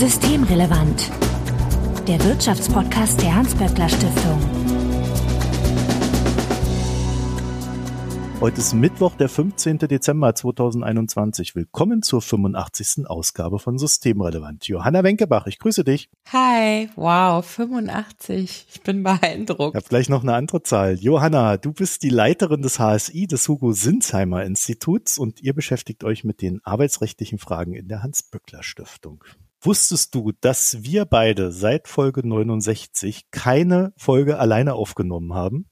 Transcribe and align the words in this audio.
Systemrelevant. 0.00 1.10
Der 2.08 2.24
Wirtschaftspodcast 2.24 3.20
der 3.20 3.34
Hans-Böckler 3.34 3.86
Stiftung. 3.86 4.40
Heute 8.40 8.60
ist 8.60 8.72
Mittwoch, 8.72 9.14
der 9.16 9.28
15. 9.28 9.76
Dezember 9.76 10.34
2021. 10.34 11.54
Willkommen 11.54 12.00
zur 12.00 12.22
85. 12.22 13.06
Ausgabe 13.08 13.58
von 13.58 13.76
Systemrelevant. 13.76 14.66
Johanna 14.68 15.04
Wenkebach, 15.04 15.46
ich 15.46 15.58
grüße 15.58 15.84
dich. 15.84 16.08
Hi, 16.32 16.88
wow, 16.96 17.44
85. 17.44 18.68
Ich 18.72 18.80
bin 18.80 19.02
beeindruckt. 19.02 19.76
Ich 19.76 19.82
habe 19.82 19.90
gleich 19.90 20.08
noch 20.08 20.22
eine 20.22 20.32
andere 20.32 20.62
Zahl. 20.62 20.94
Johanna, 20.94 21.58
du 21.58 21.74
bist 21.74 22.02
die 22.04 22.08
Leiterin 22.08 22.62
des 22.62 22.78
HSI, 22.78 23.26
des 23.26 23.46
Hugo 23.46 23.72
Sinsheimer 23.72 24.44
Instituts 24.44 25.18
und 25.18 25.42
ihr 25.42 25.52
beschäftigt 25.52 26.04
euch 26.04 26.24
mit 26.24 26.40
den 26.40 26.62
arbeitsrechtlichen 26.64 27.38
Fragen 27.38 27.74
in 27.74 27.88
der 27.88 28.02
Hans-Böckler 28.02 28.62
Stiftung. 28.62 29.22
Wusstest 29.62 30.14
du, 30.14 30.32
dass 30.40 30.78
wir 30.84 31.04
beide 31.04 31.52
seit 31.52 31.86
Folge 31.86 32.26
69 32.26 33.30
keine 33.30 33.92
Folge 33.96 34.38
alleine 34.38 34.74
aufgenommen 34.74 35.34
haben? 35.34 35.66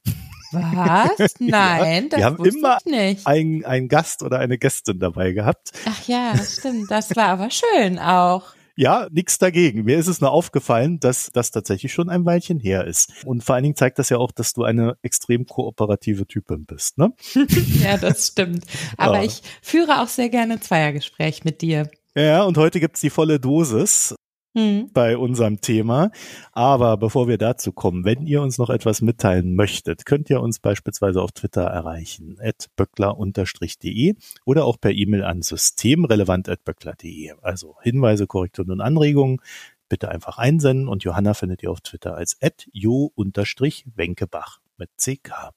Was? 0.53 1.35
Nein, 1.39 2.05
ja, 2.05 2.09
das 2.11 2.19
wir 2.19 2.25
haben 2.27 2.45
immer 2.45 2.79
einen, 3.25 3.65
einen 3.65 3.89
Gast 3.89 4.23
oder 4.23 4.39
eine 4.41 4.59
Gästin 4.59 4.99
dabei 4.99 5.33
gehabt. 5.33 5.73
Ach 5.87 6.07
ja, 6.07 6.35
stimmt. 6.37 6.91
Das 6.91 7.15
war 7.17 7.29
aber 7.29 7.49
schön 7.51 7.99
auch. 7.99 8.45
Ja, 8.77 9.09
nichts 9.11 9.39
dagegen. 9.39 9.85
Mir 9.85 9.99
ist 9.99 10.07
es 10.07 10.21
nur 10.21 10.31
aufgefallen, 10.31 11.01
dass 11.01 11.31
das 11.33 11.51
tatsächlich 11.51 11.93
schon 11.93 12.09
ein 12.09 12.25
Weilchen 12.25 12.61
her 12.61 12.85
ist. 12.85 13.11
Und 13.25 13.43
vor 13.43 13.55
allen 13.57 13.65
Dingen 13.65 13.75
zeigt 13.77 13.99
das 13.99 14.09
ja 14.09 14.19
auch, 14.19 14.31
dass 14.31 14.53
du 14.53 14.63
eine 14.65 14.97
extrem 15.03 15.47
kooperative 15.47 16.27
Typin 16.27 16.65
bist, 16.65 16.97
ne? 16.97 17.13
ja, 17.83 17.97
das 17.97 18.29
stimmt. 18.29 18.65
Aber 18.97 19.17
Ja. 19.17 19.25
ich 19.25 19.43
führe 19.63 20.01
auch 20.01 20.09
sehr 20.09 20.29
gerne 20.29 20.61
Zweiergespräch 20.61 21.43
mit 21.45 21.61
dir. 21.61 21.91
Ja, 22.19 22.43
und 22.43 22.59
heute 22.59 22.81
gibt's 22.81 23.01
die 23.01 23.11
volle 23.11 23.39
Dosis 23.39 24.17
Hm. 24.57 24.91
bei 24.93 25.17
unserem 25.17 25.61
Thema. 25.61 26.11
Aber 26.51 26.97
bevor 26.97 27.29
wir 27.29 27.39
dazu 27.39 27.71
kommen, 27.71 28.05
wenn 28.05 28.27
ihr 28.27 28.43
uns 28.43 28.59
noch 28.59 28.71
etwas 28.71 29.03
mitteilen 29.03 29.55
möchtet, 29.55 30.05
könnt 30.05 30.29
ihr 30.29 30.41
uns 30.41 30.59
beispielsweise 30.59 31.23
auf 31.23 31.31
Twitter 31.31 31.63
erreichen, 31.63 32.37
at 32.41 32.67
böckler-de 32.75 34.15
oder 34.45 34.65
auch 34.65 34.81
per 34.81 34.91
E-Mail 34.91 35.23
an 35.23 35.43
systemrelevant.böckler.de. 35.43 37.35
Also 37.41 37.77
Hinweise, 37.83 38.27
Korrekturen 38.27 38.73
und 38.73 38.81
Anregungen 38.81 39.41
bitte 39.89 40.09
einfach 40.09 40.39
einsenden 40.39 40.89
und 40.89 41.05
Johanna 41.05 41.35
findet 41.35 41.63
ihr 41.63 41.71
auf 41.71 41.83
Twitter 41.83 42.17
als 42.17 42.37
at 42.43 42.67
jo-wenkebach 42.73 44.59
mit 44.77 44.91
CK. 44.97 45.53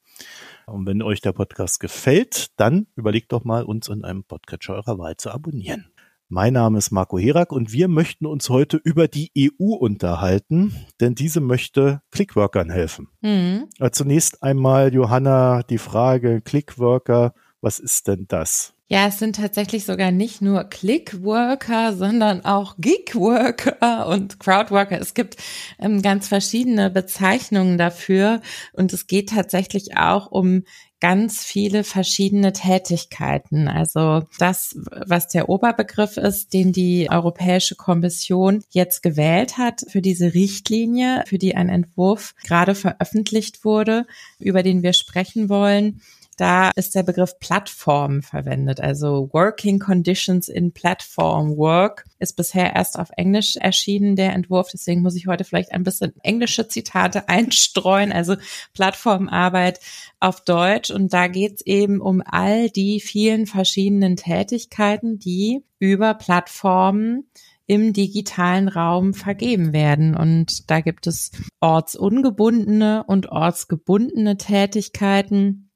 Und 0.66 0.86
wenn 0.86 1.02
euch 1.02 1.20
der 1.20 1.32
Podcast 1.32 1.80
gefällt, 1.80 2.52
dann 2.56 2.86
überlegt 2.94 3.32
doch 3.32 3.42
mal, 3.42 3.64
uns 3.64 3.88
in 3.88 4.04
einem 4.04 4.22
Podcatcher 4.22 4.74
eurer 4.74 4.98
Wahl 4.98 5.16
zu 5.16 5.32
abonnieren. 5.32 5.91
Mein 6.34 6.54
Name 6.54 6.78
ist 6.78 6.92
Marco 6.92 7.18
Herak 7.18 7.52
und 7.52 7.74
wir 7.74 7.88
möchten 7.88 8.24
uns 8.24 8.48
heute 8.48 8.78
über 8.82 9.06
die 9.06 9.30
EU 9.38 9.74
unterhalten, 9.74 10.74
denn 10.98 11.14
diese 11.14 11.40
möchte 11.40 12.00
Clickworkern 12.10 12.70
helfen. 12.70 13.08
Hm. 13.20 13.68
Aber 13.78 13.92
Zunächst 13.92 14.42
einmal, 14.42 14.94
Johanna, 14.94 15.62
die 15.62 15.76
Frage, 15.76 16.40
Clickworker, 16.40 17.34
was 17.60 17.78
ist 17.78 18.08
denn 18.08 18.24
das? 18.28 18.72
Ja, 18.86 19.08
es 19.08 19.18
sind 19.18 19.36
tatsächlich 19.36 19.84
sogar 19.84 20.10
nicht 20.10 20.40
nur 20.40 20.64
Clickworker, 20.64 21.94
sondern 21.94 22.46
auch 22.46 22.76
Gigworker 22.78 24.06
und 24.08 24.40
Crowdworker. 24.40 24.98
Es 24.98 25.12
gibt 25.12 25.36
ähm, 25.78 26.00
ganz 26.00 26.28
verschiedene 26.28 26.88
Bezeichnungen 26.88 27.76
dafür 27.76 28.40
und 28.72 28.94
es 28.94 29.06
geht 29.06 29.28
tatsächlich 29.28 29.98
auch 29.98 30.30
um 30.30 30.64
ganz 31.02 31.42
viele 31.42 31.82
verschiedene 31.82 32.52
Tätigkeiten. 32.52 33.66
Also 33.66 34.22
das, 34.38 34.76
was 35.04 35.26
der 35.26 35.48
Oberbegriff 35.48 36.16
ist, 36.16 36.54
den 36.54 36.70
die 36.70 37.08
Europäische 37.10 37.74
Kommission 37.74 38.62
jetzt 38.70 39.02
gewählt 39.02 39.58
hat 39.58 39.80
für 39.88 40.00
diese 40.00 40.32
Richtlinie, 40.32 41.24
für 41.26 41.38
die 41.38 41.56
ein 41.56 41.68
Entwurf 41.68 42.36
gerade 42.44 42.76
veröffentlicht 42.76 43.64
wurde, 43.64 44.06
über 44.38 44.62
den 44.62 44.84
wir 44.84 44.92
sprechen 44.92 45.48
wollen. 45.48 46.00
Da 46.36 46.70
ist 46.70 46.94
der 46.94 47.02
Begriff 47.02 47.38
Plattform 47.40 48.22
verwendet. 48.22 48.80
Also 48.80 49.28
Working 49.32 49.78
Conditions 49.78 50.48
in 50.48 50.72
Platform 50.72 51.56
Work 51.58 52.04
ist 52.18 52.36
bisher 52.36 52.74
erst 52.74 52.98
auf 52.98 53.10
Englisch 53.16 53.56
erschienen, 53.56 54.16
der 54.16 54.32
Entwurf. 54.32 54.70
Deswegen 54.72 55.02
muss 55.02 55.14
ich 55.14 55.26
heute 55.26 55.44
vielleicht 55.44 55.72
ein 55.72 55.84
bisschen 55.84 56.14
englische 56.22 56.68
Zitate 56.68 57.28
einstreuen. 57.28 58.12
Also 58.12 58.36
Plattformarbeit 58.72 59.80
auf 60.20 60.42
Deutsch. 60.42 60.90
Und 60.90 61.12
da 61.12 61.28
geht 61.28 61.56
es 61.56 61.66
eben 61.66 62.00
um 62.00 62.22
all 62.24 62.70
die 62.70 63.00
vielen 63.00 63.46
verschiedenen 63.46 64.16
Tätigkeiten, 64.16 65.18
die 65.18 65.64
über 65.78 66.14
Plattformen 66.14 67.26
im 67.66 67.92
digitalen 67.92 68.68
Raum 68.68 69.14
vergeben 69.14 69.72
werden. 69.72 70.16
Und 70.16 70.70
da 70.70 70.80
gibt 70.80 71.06
es 71.06 71.30
ortsungebundene 71.60 73.04
und 73.06 73.28
ortsgebundene 73.30 74.36
Tätigkeiten. 74.36 75.70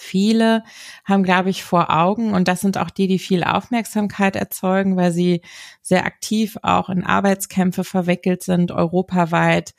Viele 0.00 0.64
haben, 1.04 1.22
glaube 1.22 1.50
ich, 1.50 1.62
vor 1.64 1.90
Augen, 1.90 2.32
und 2.32 2.48
das 2.48 2.60
sind 2.60 2.78
auch 2.78 2.90
die, 2.90 3.06
die 3.06 3.18
viel 3.18 3.44
Aufmerksamkeit 3.44 4.34
erzeugen, 4.36 4.96
weil 4.96 5.12
sie 5.12 5.42
sehr 5.82 6.06
aktiv 6.06 6.56
auch 6.62 6.88
in 6.88 7.04
Arbeitskämpfe 7.04 7.84
verwickelt 7.84 8.42
sind, 8.42 8.72
europaweit 8.72 9.74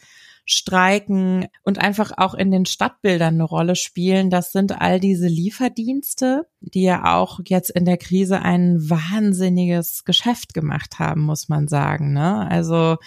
streiken 0.46 1.48
und 1.64 1.80
einfach 1.80 2.12
auch 2.18 2.34
in 2.34 2.52
den 2.52 2.66
Stadtbildern 2.66 3.36
eine 3.36 3.44
Rolle 3.44 3.76
spielen. 3.76 4.30
Das 4.30 4.52
sind 4.52 4.82
all 4.82 5.00
diese 5.00 5.28
Lieferdienste, 5.28 6.48
die 6.60 6.84
ja 6.84 7.16
auch 7.16 7.40
jetzt 7.46 7.70
in 7.70 7.86
der 7.86 7.98
Krise 7.98 8.42
ein 8.42 8.78
wahnsinniges 8.90 10.04
Geschäft 10.04 10.54
gemacht 10.54 11.00
haben, 11.00 11.22
muss 11.22 11.48
man 11.48 11.68
sagen. 11.68 12.14
Ne? 12.14 12.48
Also 12.50 12.98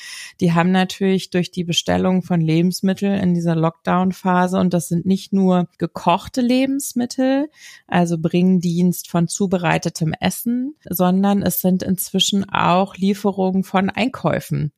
die 0.40 0.52
haben 0.52 0.70
natürlich 0.70 1.30
durch 1.30 1.50
die 1.50 1.64
Bestellung 1.64 2.22
von 2.22 2.40
Lebensmitteln 2.40 3.20
in 3.20 3.34
dieser 3.34 3.56
Lockdown-Phase 3.56 4.58
und 4.58 4.72
das 4.72 4.88
sind 4.88 5.04
nicht 5.04 5.32
nur 5.32 5.68
gekochte 5.78 6.40
Lebensmittel, 6.40 7.50
also 7.86 8.16
Bringdienst 8.18 9.10
von 9.10 9.28
zubereitetem 9.28 10.14
Essen, 10.18 10.76
sondern 10.88 11.42
es 11.42 11.60
sind 11.60 11.82
inzwischen 11.82 12.48
auch 12.48 12.96
Lieferungen 12.96 13.64
von 13.64 13.90
Einkäufen 13.90 14.72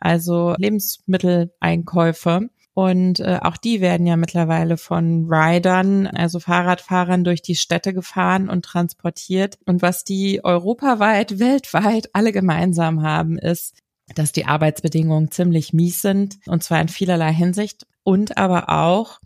also 0.00 0.54
Lebensmitteleinkäufe. 0.58 2.48
Und 2.74 3.20
äh, 3.20 3.38
auch 3.40 3.56
die 3.56 3.80
werden 3.80 4.06
ja 4.06 4.16
mittlerweile 4.16 4.76
von 4.76 5.26
Riders, 5.30 6.12
also 6.14 6.40
Fahrradfahrern, 6.40 7.24
durch 7.24 7.40
die 7.40 7.54
Städte 7.54 7.94
gefahren 7.94 8.50
und 8.50 8.66
transportiert. 8.66 9.58
Und 9.64 9.80
was 9.80 10.04
die 10.04 10.44
europaweit, 10.44 11.38
weltweit 11.38 12.10
alle 12.12 12.32
gemeinsam 12.32 13.02
haben, 13.02 13.38
ist, 13.38 13.78
dass 14.14 14.32
die 14.32 14.44
Arbeitsbedingungen 14.44 15.30
ziemlich 15.30 15.72
mies 15.72 16.02
sind, 16.02 16.38
und 16.46 16.62
zwar 16.62 16.80
in 16.80 16.88
vielerlei 16.88 17.32
Hinsicht. 17.32 17.86
Und 18.04 18.36
aber 18.36 18.68
auch, 18.68 19.20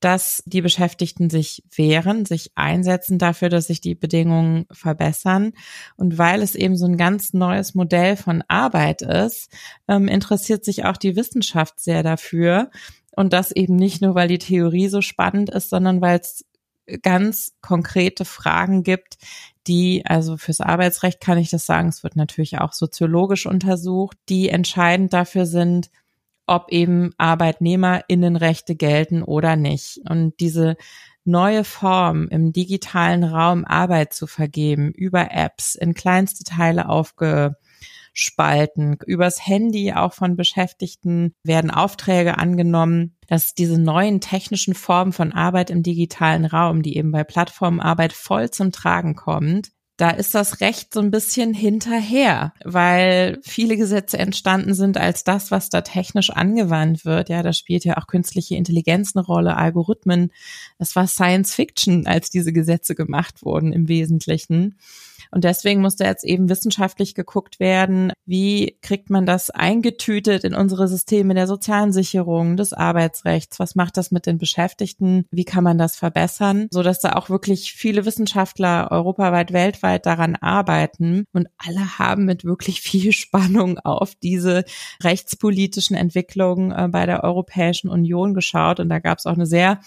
dass 0.00 0.42
die 0.44 0.60
Beschäftigten 0.60 1.30
sich 1.30 1.62
wehren, 1.74 2.26
sich 2.26 2.50
einsetzen 2.54 3.18
dafür, 3.18 3.48
dass 3.48 3.68
sich 3.68 3.80
die 3.80 3.94
Bedingungen 3.94 4.66
verbessern. 4.70 5.52
Und 5.96 6.18
weil 6.18 6.42
es 6.42 6.54
eben 6.54 6.76
so 6.76 6.86
ein 6.86 6.96
ganz 6.96 7.32
neues 7.32 7.74
Modell 7.74 8.16
von 8.16 8.42
Arbeit 8.48 9.02
ist, 9.02 9.50
ähm, 9.88 10.08
interessiert 10.08 10.64
sich 10.64 10.84
auch 10.84 10.96
die 10.96 11.16
Wissenschaft 11.16 11.80
sehr 11.80 12.02
dafür. 12.02 12.70
Und 13.16 13.32
das 13.32 13.52
eben 13.52 13.76
nicht 13.76 14.02
nur, 14.02 14.14
weil 14.14 14.28
die 14.28 14.38
Theorie 14.38 14.88
so 14.88 15.00
spannend 15.00 15.48
ist, 15.50 15.70
sondern 15.70 16.00
weil 16.00 16.18
es 16.20 16.44
ganz 17.02 17.52
konkrete 17.60 18.24
Fragen 18.24 18.82
gibt, 18.82 19.16
die, 19.66 20.04
also 20.04 20.36
fürs 20.36 20.60
Arbeitsrecht 20.60 21.20
kann 21.20 21.38
ich 21.38 21.50
das 21.50 21.64
sagen, 21.64 21.88
es 21.88 22.02
wird 22.02 22.16
natürlich 22.16 22.58
auch 22.58 22.72
soziologisch 22.72 23.46
untersucht, 23.46 24.18
die 24.28 24.50
entscheidend 24.50 25.12
dafür 25.12 25.46
sind, 25.46 25.90
ob 26.46 26.70
eben 26.70 27.10
Arbeitnehmerinnenrechte 27.18 28.76
gelten 28.76 29.22
oder 29.22 29.56
nicht. 29.56 30.00
Und 30.08 30.38
diese 30.40 30.76
neue 31.24 31.64
Form 31.64 32.28
im 32.28 32.52
digitalen 32.52 33.24
Raum 33.24 33.64
Arbeit 33.64 34.12
zu 34.12 34.26
vergeben 34.26 34.92
über 34.92 35.32
Apps 35.32 35.74
in 35.74 35.94
kleinste 35.94 36.44
Teile 36.44 36.88
aufgespalten, 36.88 38.98
übers 39.06 39.46
Handy 39.46 39.94
auch 39.94 40.12
von 40.12 40.36
Beschäftigten 40.36 41.34
werden 41.42 41.70
Aufträge 41.70 42.36
angenommen, 42.38 43.16
dass 43.26 43.54
diese 43.54 43.78
neuen 43.78 44.20
technischen 44.20 44.74
Formen 44.74 45.12
von 45.12 45.32
Arbeit 45.32 45.70
im 45.70 45.82
digitalen 45.82 46.44
Raum, 46.44 46.82
die 46.82 46.98
eben 46.98 47.10
bei 47.10 47.24
Plattformarbeit 47.24 48.12
voll 48.12 48.50
zum 48.50 48.70
Tragen 48.70 49.14
kommt, 49.14 49.70
da 49.96 50.10
ist 50.10 50.34
das 50.34 50.60
Recht 50.60 50.92
so 50.92 51.00
ein 51.00 51.12
bisschen 51.12 51.54
hinterher, 51.54 52.52
weil 52.64 53.38
viele 53.42 53.76
Gesetze 53.76 54.18
entstanden 54.18 54.74
sind 54.74 54.98
als 54.98 55.22
das, 55.22 55.52
was 55.52 55.68
da 55.68 55.82
technisch 55.82 56.30
angewandt 56.30 57.04
wird. 57.04 57.28
Ja, 57.28 57.42
da 57.44 57.52
spielt 57.52 57.84
ja 57.84 57.96
auch 57.96 58.08
künstliche 58.08 58.56
Intelligenz 58.56 59.14
eine 59.14 59.24
Rolle, 59.24 59.56
Algorithmen. 59.56 60.32
Das 60.78 60.96
war 60.96 61.06
Science 61.06 61.54
Fiction, 61.54 62.06
als 62.06 62.30
diese 62.30 62.52
Gesetze 62.52 62.96
gemacht 62.96 63.44
wurden 63.44 63.72
im 63.72 63.86
Wesentlichen. 63.88 64.78
Und 65.34 65.42
deswegen 65.42 65.80
musste 65.80 66.04
jetzt 66.04 66.22
eben 66.22 66.48
wissenschaftlich 66.48 67.16
geguckt 67.16 67.58
werden, 67.58 68.12
wie 68.24 68.78
kriegt 68.82 69.10
man 69.10 69.26
das 69.26 69.50
eingetütet 69.50 70.44
in 70.44 70.54
unsere 70.54 70.86
Systeme 70.86 71.34
der 71.34 71.48
sozialen 71.48 71.92
Sicherung, 71.92 72.56
des 72.56 72.72
Arbeitsrechts, 72.72 73.58
was 73.58 73.74
macht 73.74 73.96
das 73.96 74.12
mit 74.12 74.26
den 74.26 74.38
Beschäftigten, 74.38 75.26
wie 75.32 75.44
kann 75.44 75.64
man 75.64 75.76
das 75.76 75.96
verbessern, 75.96 76.68
so 76.70 76.84
dass 76.84 77.00
da 77.00 77.14
auch 77.14 77.30
wirklich 77.30 77.72
viele 77.72 78.06
Wissenschaftler 78.06 78.92
europaweit, 78.92 79.52
weltweit 79.52 80.06
daran 80.06 80.36
arbeiten? 80.36 81.24
Und 81.32 81.48
alle 81.58 81.98
haben 81.98 82.26
mit 82.26 82.44
wirklich 82.44 82.80
viel 82.80 83.10
Spannung 83.12 83.80
auf 83.80 84.14
diese 84.14 84.64
rechtspolitischen 85.02 85.96
Entwicklungen 85.96 86.70
äh, 86.70 86.86
bei 86.86 87.06
der 87.06 87.24
Europäischen 87.24 87.90
Union 87.90 88.34
geschaut. 88.34 88.78
Und 88.78 88.88
da 88.88 89.00
gab 89.00 89.18
es 89.18 89.26
auch 89.26 89.34
eine 89.34 89.46
sehr 89.46 89.80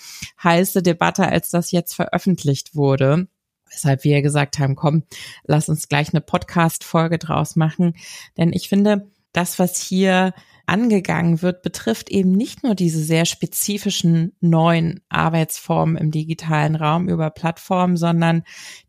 heiße 0.44 0.84
Debatte, 0.84 1.26
als 1.30 1.52
das 1.52 1.72
jetzt 1.72 1.94
veröffentlicht 1.94 2.76
wurde. 2.76 3.28
Weshalb 3.72 4.04
wir 4.04 4.22
gesagt 4.22 4.60
haben, 4.60 4.75
komm, 4.75 5.04
lass 5.46 5.69
uns 5.69 5.88
gleich 5.88 6.14
eine 6.14 6.22
Podcast-Folge 6.22 7.18
draus 7.18 7.56
machen. 7.56 7.96
Denn 8.38 8.54
ich 8.54 8.69
finde, 8.69 9.08
das, 9.34 9.60
was 9.60 9.80
hier 9.80 10.34
angegangen 10.68 11.42
wird, 11.42 11.62
betrifft 11.62 12.10
eben 12.10 12.34
nicht 12.34 12.64
nur 12.64 12.75
diese 12.75 13.00
sehr 13.00 13.25
spezifischen 13.25 14.34
neuen 14.42 15.00
Arbeitsformen 15.08 15.96
im 15.96 16.12
digitalen 16.12 16.75
Raum 16.75 17.08
über 17.08 17.30
Plattformen, 17.30 17.96
sondern 17.96 18.44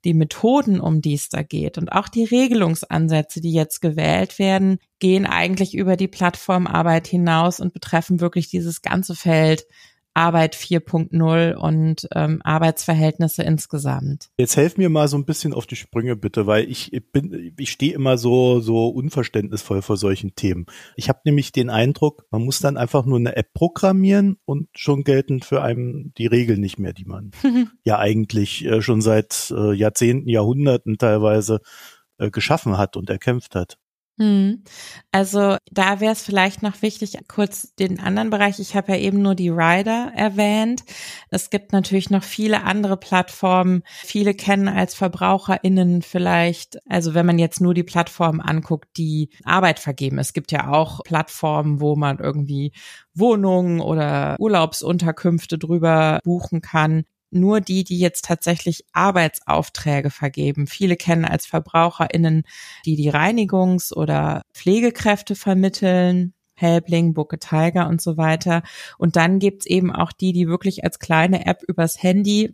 die 0.05 0.13
Methoden, 0.15 0.81
um 0.81 1.01
die 1.01 1.15
es 1.15 1.29
da 1.29 1.43
geht. 1.43 1.79
Und 1.79 1.93
auch 1.93 2.09
die 2.09 2.25
Regelungsansätze, 2.25 3.41
die 3.41 3.53
jetzt 3.53 3.81
gewählt 3.81 4.41
werden, 4.41 4.79
gehen 4.99 5.25
eigentlich 5.25 5.75
über 5.75 5.97
die 5.97 6.09
Plattformarbeit 6.09 7.07
hinaus 7.07 7.61
und 7.61 7.73
betreffen 7.73 8.21
wirklich 8.21 8.49
dieses 8.49 8.83
ganze 8.83 9.15
Feld 9.15 9.65
Arbeit 10.19 10.57
4.0 10.57 11.55
und 11.55 12.09
ähm, 12.13 12.41
Arbeitsverhältnisse 12.43 13.45
insgesamt. 13.45 14.31
Jetzt 14.37 14.57
helf 14.57 14.77
mir 14.77 14.89
mal 14.89 15.07
so 15.07 15.17
ein 15.17 15.25
bisschen 15.25 15.55
auf 15.55 15.65
die 15.65 15.77
Sprünge 15.77 16.17
bitte, 16.17 16.49
weil 16.49 16.69
ich 16.69 16.91
bin, 17.13 17.55
ich 17.57 17.71
stehe 17.71 17.95
immer 17.95 18.19
so 18.19 18.59
so 18.59 18.89
unverständnisvoll 18.89 19.81
vor 19.81 19.97
solchen 19.97 20.35
Themen. 20.35 20.67
Ich 20.97 21.09
habe 21.09 21.21
nämlich 21.25 21.53
den 21.53 21.71
Eindruck, 21.71 22.25
man 22.33 22.45
muss 22.45 22.59
dann 22.59 22.77
einfach 22.77 23.07
nur 23.07 23.19
eine 23.19 23.37
App 23.37 23.53
programmieren 23.55 24.39
und 24.45 24.69
schon 24.75 25.05
gelten 25.05 25.41
für 25.41 25.63
einen 25.63 26.13
die 26.19 26.27
Regeln 26.27 26.61
nicht 26.61 26.81
mehr, 26.81 26.93
die 26.93 27.05
man 27.05 27.31
ja 27.85 28.01
eigentlich 28.01 28.65
äh, 28.65 28.83
schon 28.83 29.01
seit 29.01 29.55
äh, 29.57 29.73
Jahrzehnten, 29.73 30.29
Jahrhunderten 30.29 30.99
teilweise 30.99 31.61
äh, 32.19 32.33
geschaffen 32.33 32.77
hat 32.77 32.97
und 32.97 33.09
erkämpft 33.09 33.55
hat. 33.55 33.79
Hm. 34.19 34.65
Also 35.13 35.57
da 35.71 36.01
wäre 36.01 36.13
es 36.13 36.23
vielleicht 36.23 36.63
noch 36.65 36.83
wichtig, 36.83 37.17
kurz 37.29 37.75
den 37.77 38.01
anderen 38.01 38.31
Bereich. 38.31 38.59
Ich 38.59 38.75
habe 38.75 38.93
ja 38.93 38.99
eben 38.99 39.23
nur 39.23 39.37
die 39.37 39.49
Rider 39.49 40.13
erwähnt. 40.15 40.83
Es 41.31 41.51
gibt 41.51 41.73
natürlich 41.73 42.11
noch 42.11 42.25
viele 42.25 42.65
andere 42.65 42.97
Plattformen. 42.97 43.83
Viele 43.87 44.35
kennen 44.35 44.67
als 44.67 44.95
VerbraucherInnen 44.95 46.03
vielleicht, 46.03 46.79
also 46.89 47.15
wenn 47.15 47.27
man 47.27 47.39
jetzt 47.39 47.61
nur 47.61 47.75
die 47.75 47.85
Plattformen 47.85 48.41
anguckt, 48.41 48.89
die 48.97 49.31
Arbeit 49.45 49.79
vergeben. 49.79 50.19
Es 50.19 50.33
gibt 50.33 50.51
ja 50.51 50.69
auch 50.73 51.05
Plattformen, 51.05 51.81
wo 51.81 51.95
man 51.95 52.19
irgendwie 52.19 52.73
Wohnungen 53.15 53.81
oder 53.81 54.35
Urlaubsunterkünfte 54.41 55.59
drüber 55.59 56.19
buchen 56.25 56.61
kann 56.61 57.05
nur 57.31 57.61
die, 57.61 57.85
die 57.85 57.99
jetzt 57.99 58.25
tatsächlich 58.25 58.85
Arbeitsaufträge 58.93 60.11
vergeben. 60.11 60.67
Viele 60.67 60.97
kennen 60.97 61.25
als 61.25 61.47
VerbraucherInnen, 61.47 62.43
die 62.85 62.97
die 62.97 63.11
Reinigungs- 63.11 63.93
oder 63.93 64.43
Pflegekräfte 64.55 65.35
vermitteln. 65.35 66.35
Helbling, 66.55 67.15
Booke 67.15 67.39
Tiger 67.39 67.89
und 67.89 68.03
so 68.03 68.17
weiter. 68.17 68.63
Und 68.99 69.15
dann 69.15 69.39
gibt's 69.39 69.65
eben 69.65 69.93
auch 69.93 70.11
die, 70.11 70.33
die 70.33 70.49
wirklich 70.49 70.83
als 70.83 70.99
kleine 70.99 71.47
App 71.47 71.63
übers 71.63 72.03
Handy 72.03 72.53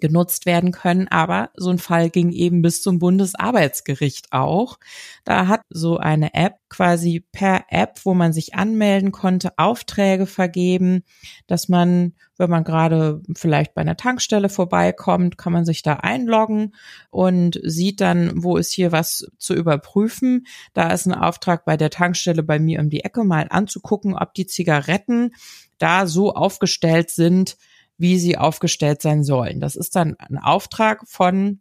genutzt 0.00 0.46
werden 0.46 0.72
können. 0.72 1.08
Aber 1.08 1.50
so 1.56 1.70
ein 1.70 1.78
Fall 1.78 2.10
ging 2.10 2.30
eben 2.30 2.62
bis 2.62 2.82
zum 2.82 2.98
Bundesarbeitsgericht 2.98 4.32
auch. 4.32 4.78
Da 5.24 5.48
hat 5.48 5.62
so 5.70 5.98
eine 5.98 6.34
App 6.34 6.54
quasi 6.68 7.24
per 7.32 7.64
App, 7.68 8.00
wo 8.04 8.14
man 8.14 8.32
sich 8.32 8.54
anmelden 8.54 9.12
konnte, 9.12 9.52
Aufträge 9.56 10.26
vergeben, 10.26 11.04
dass 11.46 11.68
man, 11.68 12.14
wenn 12.36 12.50
man 12.50 12.64
gerade 12.64 13.22
vielleicht 13.36 13.74
bei 13.74 13.82
einer 13.82 13.96
Tankstelle 13.96 14.48
vorbeikommt, 14.48 15.38
kann 15.38 15.52
man 15.52 15.64
sich 15.64 15.82
da 15.82 15.94
einloggen 15.94 16.74
und 17.10 17.60
sieht 17.62 18.00
dann, 18.00 18.42
wo 18.42 18.56
ist 18.56 18.72
hier 18.72 18.92
was 18.92 19.26
zu 19.38 19.54
überprüfen. 19.54 20.46
Da 20.74 20.92
ist 20.92 21.06
ein 21.06 21.14
Auftrag 21.14 21.64
bei 21.64 21.76
der 21.76 21.90
Tankstelle 21.90 22.42
bei 22.42 22.58
mir 22.58 22.80
um 22.80 22.90
die 22.90 23.04
Ecke 23.04 23.24
mal 23.24 23.46
anzugucken, 23.48 24.14
ob 24.14 24.34
die 24.34 24.46
Zigaretten 24.46 25.32
da 25.78 26.06
so 26.06 26.32
aufgestellt 26.32 27.10
sind, 27.10 27.56
wie 27.98 28.18
sie 28.18 28.38
aufgestellt 28.38 29.02
sein 29.02 29.24
sollen. 29.24 29.60
Das 29.60 29.76
ist 29.76 29.96
dann 29.96 30.16
ein 30.18 30.38
Auftrag 30.38 31.06
von 31.08 31.60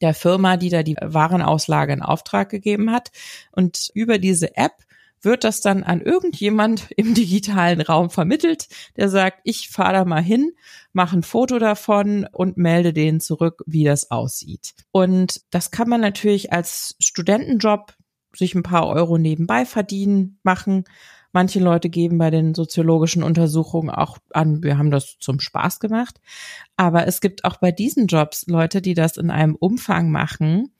der 0.00 0.14
Firma, 0.14 0.56
die 0.56 0.68
da 0.68 0.82
die 0.82 0.96
Warenauslage 1.00 1.92
in 1.92 2.02
Auftrag 2.02 2.48
gegeben 2.50 2.90
hat. 2.90 3.10
Und 3.52 3.90
über 3.94 4.18
diese 4.18 4.56
App 4.56 4.72
wird 5.22 5.44
das 5.44 5.60
dann 5.60 5.82
an 5.82 6.00
irgendjemand 6.00 6.90
im 6.96 7.14
digitalen 7.14 7.80
Raum 7.80 8.10
vermittelt, 8.10 8.68
der 8.96 9.08
sagt, 9.08 9.40
ich 9.44 9.68
fahre 9.68 9.92
da 9.92 10.04
mal 10.04 10.22
hin, 10.22 10.52
mache 10.92 11.16
ein 11.16 11.22
Foto 11.22 11.58
davon 11.58 12.26
und 12.32 12.56
melde 12.56 12.92
denen 12.92 13.20
zurück, 13.20 13.62
wie 13.66 13.84
das 13.84 14.10
aussieht. 14.10 14.74
Und 14.90 15.42
das 15.50 15.70
kann 15.70 15.88
man 15.88 16.00
natürlich 16.00 16.52
als 16.52 16.96
Studentenjob 16.98 17.94
sich 18.34 18.54
ein 18.54 18.62
paar 18.62 18.86
Euro 18.86 19.18
nebenbei 19.18 19.64
verdienen, 19.64 20.38
machen. 20.42 20.84
Manche 21.36 21.60
Leute 21.60 21.90
geben 21.90 22.16
bei 22.16 22.30
den 22.30 22.54
soziologischen 22.54 23.22
Untersuchungen 23.22 23.90
auch 23.90 24.16
an, 24.32 24.62
wir 24.62 24.78
haben 24.78 24.90
das 24.90 25.18
zum 25.20 25.38
Spaß 25.38 25.80
gemacht. 25.80 26.18
Aber 26.78 27.06
es 27.06 27.20
gibt 27.20 27.44
auch 27.44 27.58
bei 27.58 27.72
diesen 27.72 28.06
Jobs 28.06 28.46
Leute, 28.46 28.80
die 28.80 28.94
das 28.94 29.18
in 29.18 29.30
einem 29.30 29.54
Umfang 29.54 30.10
machen, 30.10 30.70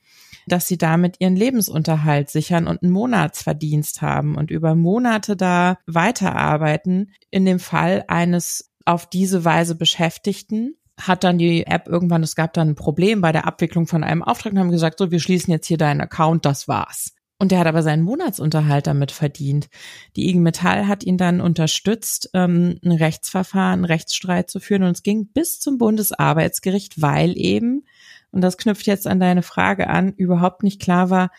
dass 0.47 0.67
sie 0.67 0.79
damit 0.79 1.17
ihren 1.19 1.35
Lebensunterhalt 1.35 2.31
sichern 2.31 2.65
und 2.65 2.81
einen 2.81 2.91
Monatsverdienst 2.91 4.01
haben 4.01 4.33
und 4.33 4.49
über 4.49 4.73
Monate 4.73 5.35
da 5.35 5.77
weiterarbeiten. 5.85 7.11
In 7.29 7.45
dem 7.45 7.59
Fall 7.59 8.03
eines 8.07 8.71
auf 8.83 9.07
diese 9.07 9.45
Weise 9.45 9.75
Beschäftigten 9.75 10.73
hat 10.99 11.23
dann 11.23 11.37
die 11.37 11.67
App 11.67 11.87
irgendwann, 11.87 12.23
es 12.23 12.35
gab 12.35 12.53
dann 12.53 12.69
ein 12.69 12.75
Problem 12.75 13.21
bei 13.21 13.31
der 13.31 13.45
Abwicklung 13.45 13.85
von 13.85 14.03
einem 14.03 14.23
Auftrag 14.23 14.53
und 14.53 14.59
haben 14.59 14.71
gesagt, 14.71 14.97
so, 14.97 15.11
wir 15.11 15.19
schließen 15.19 15.51
jetzt 15.51 15.67
hier 15.67 15.77
deinen 15.77 16.01
Account, 16.01 16.45
das 16.45 16.67
war's. 16.67 17.13
Und 17.39 17.51
der 17.51 17.59
hat 17.59 17.67
aber 17.67 17.83
seinen 17.83 18.03
Monatsunterhalt 18.03 18.87
damit 18.87 19.11
verdient. 19.11 19.69
Die 20.15 20.29
IG 20.29 20.39
Metall 20.39 20.87
hat 20.87 21.03
ihn 21.03 21.17
dann 21.17 21.39
unterstützt, 21.39 22.31
ähm, 22.33 22.79
ein 22.83 22.91
Rechtsverfahren, 22.91 23.73
einen 23.73 23.85
Rechtsstreit 23.85 24.49
zu 24.49 24.59
führen. 24.59 24.83
Und 24.83 24.91
es 24.91 25.03
ging 25.03 25.27
bis 25.27 25.59
zum 25.59 25.77
Bundesarbeitsgericht, 25.77 26.99
weil 26.99 27.37
eben, 27.37 27.85
und 28.31 28.41
das 28.41 28.57
knüpft 28.57 28.87
jetzt 28.87 29.05
an 29.05 29.19
deine 29.19 29.43
Frage 29.43 29.87
an, 29.87 30.13
überhaupt 30.13 30.63
nicht 30.63 30.81
klar 30.81 31.11
war, 31.11 31.29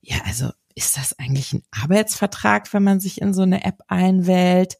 ja, 0.00 0.16
also 0.26 0.50
ist 0.74 0.96
das 0.96 1.18
eigentlich 1.18 1.52
ein 1.52 1.62
Arbeitsvertrag, 1.70 2.72
wenn 2.72 2.82
man 2.82 2.98
sich 2.98 3.20
in 3.20 3.32
so 3.32 3.42
eine 3.42 3.64
App 3.64 3.82
einwählt 3.86 4.78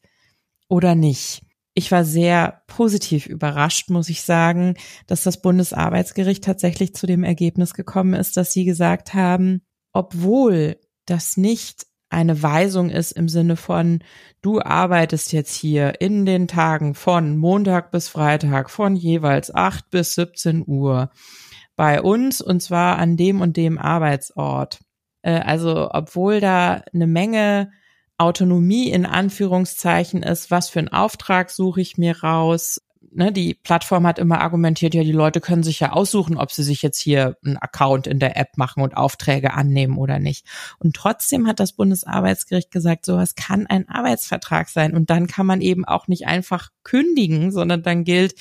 oder 0.69 0.97
nicht? 0.97 1.43
Ich 1.75 1.91
war 1.93 2.05
sehr 2.05 2.63
positiv 2.67 3.27
überrascht, 3.27 3.91
muss 3.91 4.09
ich 4.09 4.23
sagen, 4.23 4.75
dass 5.07 5.23
das 5.23 5.41
Bundesarbeitsgericht 5.41 6.43
tatsächlich 6.45 6.95
zu 6.95 7.07
dem 7.07 7.25
Ergebnis 7.25 7.75
gekommen 7.75 8.15
ist, 8.15 8.37
dass 8.37 8.53
sie 8.53 8.65
gesagt 8.65 9.15
haben, 9.15 9.63
obwohl 9.95 10.77
das 11.07 11.39
nicht 11.39 11.87
eine 12.11 12.43
Weisung 12.43 12.91
ist 12.91 13.13
im 13.13 13.29
Sinne 13.29 13.57
von, 13.57 14.05
du 14.43 14.61
arbeitest 14.61 15.33
jetzt 15.33 15.55
hier 15.55 16.01
in 16.01 16.27
den 16.27 16.47
Tagen 16.47 16.95
von 16.95 17.37
Montag 17.37 17.91
bis 17.91 18.09
Freitag 18.09 18.71
von 18.71 18.95
jeweils 18.95 19.53
8 19.53 19.91
bis 19.91 20.15
17 20.15 20.65
Uhr 20.67 21.11
bei 21.77 22.01
uns 22.03 22.41
und 22.41 22.61
zwar 22.61 22.99
an 22.99 23.17
dem 23.17 23.41
und 23.41 23.57
dem 23.57 23.79
Arbeitsort. 23.79 24.81
Äh, 25.23 25.41
also 25.41 25.89
obwohl 25.91 26.41
da 26.41 26.83
eine 26.93 27.07
Menge 27.07 27.73
Autonomie 28.17 28.91
in 28.91 29.07
Anführungszeichen 29.07 30.23
ist, 30.23 30.53
was 30.53 30.69
für 30.69 30.79
einen 30.79 30.89
Auftrag 30.89 31.51
suche 31.51 31.81
ich 31.81 31.99
mir 31.99 32.23
raus, 32.23 32.81
ne, 33.15 33.33
die 33.33 33.55
Plattform 33.55 34.07
hat 34.07 34.19
immer 34.19 34.41
argumentiert, 34.41 34.95
ja, 34.95 35.03
die 35.03 35.13
Leute 35.13 35.41
können 35.41 35.63
sich 35.63 35.81
ja 35.81 35.93
aussuchen, 35.93 36.37
ob 36.37 36.53
sie 36.53 36.63
sich 36.63 36.83
jetzt 36.83 36.99
hier 36.99 37.37
einen 37.45 37.57
Account 37.57 38.07
in 38.07 38.19
der 38.19 38.37
App 38.37 38.57
machen 38.57 38.83
und 38.83 38.97
Aufträge 38.97 39.55
annehmen 39.55 39.97
oder 39.99 40.19
nicht. 40.19 40.47
Und 40.79 40.95
trotzdem 40.95 41.47
hat 41.47 41.61
das 41.61 41.73
Bundesarbeitsgericht 41.73 42.71
gesagt, 42.71 43.07
sowas 43.07 43.35
kann 43.35 43.67
ein 43.67 43.89
Arbeitsvertrag 43.89 44.69
sein. 44.69 44.95
Und 44.95 45.11
dann 45.11 45.27
kann 45.27 45.47
man 45.47 45.61
eben 45.61 45.85
auch 45.85 46.09
nicht 46.09 46.27
einfach 46.27 46.71
kündigen, 46.83 47.51
sondern 47.51 47.83
dann 47.83 48.05
gilt 48.05 48.35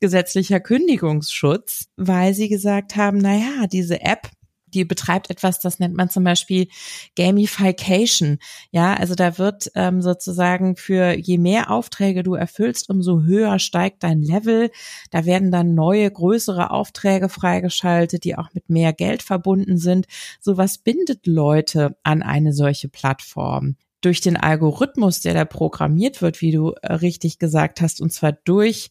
gesetzlicher 0.00 0.60
Kündigungsschutz, 0.60 1.88
weil 1.96 2.34
sie 2.34 2.48
gesagt 2.48 2.96
haben, 2.96 3.18
na 3.18 3.34
ja, 3.34 3.66
diese 3.66 4.00
App 4.00 4.30
die 4.74 4.84
betreibt 4.84 5.30
etwas, 5.30 5.60
das 5.60 5.78
nennt 5.78 5.96
man 5.96 6.10
zum 6.10 6.24
Beispiel 6.24 6.68
Gamification. 7.16 8.38
Ja, 8.70 8.94
also 8.94 9.14
da 9.14 9.38
wird 9.38 9.70
ähm, 9.74 10.02
sozusagen 10.02 10.76
für 10.76 11.16
je 11.16 11.38
mehr 11.38 11.70
Aufträge 11.70 12.22
du 12.22 12.34
erfüllst, 12.34 12.88
umso 12.88 13.22
höher 13.22 13.58
steigt 13.58 14.02
dein 14.02 14.22
Level. 14.22 14.70
Da 15.10 15.24
werden 15.24 15.50
dann 15.50 15.74
neue, 15.74 16.10
größere 16.10 16.70
Aufträge 16.70 17.28
freigeschaltet, 17.28 18.24
die 18.24 18.36
auch 18.36 18.48
mit 18.54 18.68
mehr 18.70 18.92
Geld 18.92 19.22
verbunden 19.22 19.78
sind. 19.78 20.06
Sowas 20.40 20.78
bindet 20.78 21.26
Leute 21.26 21.96
an 22.02 22.22
eine 22.22 22.52
solche 22.52 22.88
Plattform 22.88 23.76
durch 24.00 24.20
den 24.20 24.36
Algorithmus, 24.36 25.20
der 25.20 25.34
da 25.34 25.44
programmiert 25.44 26.22
wird, 26.22 26.40
wie 26.40 26.52
du 26.52 26.72
äh, 26.82 26.94
richtig 26.94 27.38
gesagt 27.38 27.80
hast, 27.80 28.00
und 28.00 28.12
zwar 28.12 28.32
durch 28.32 28.90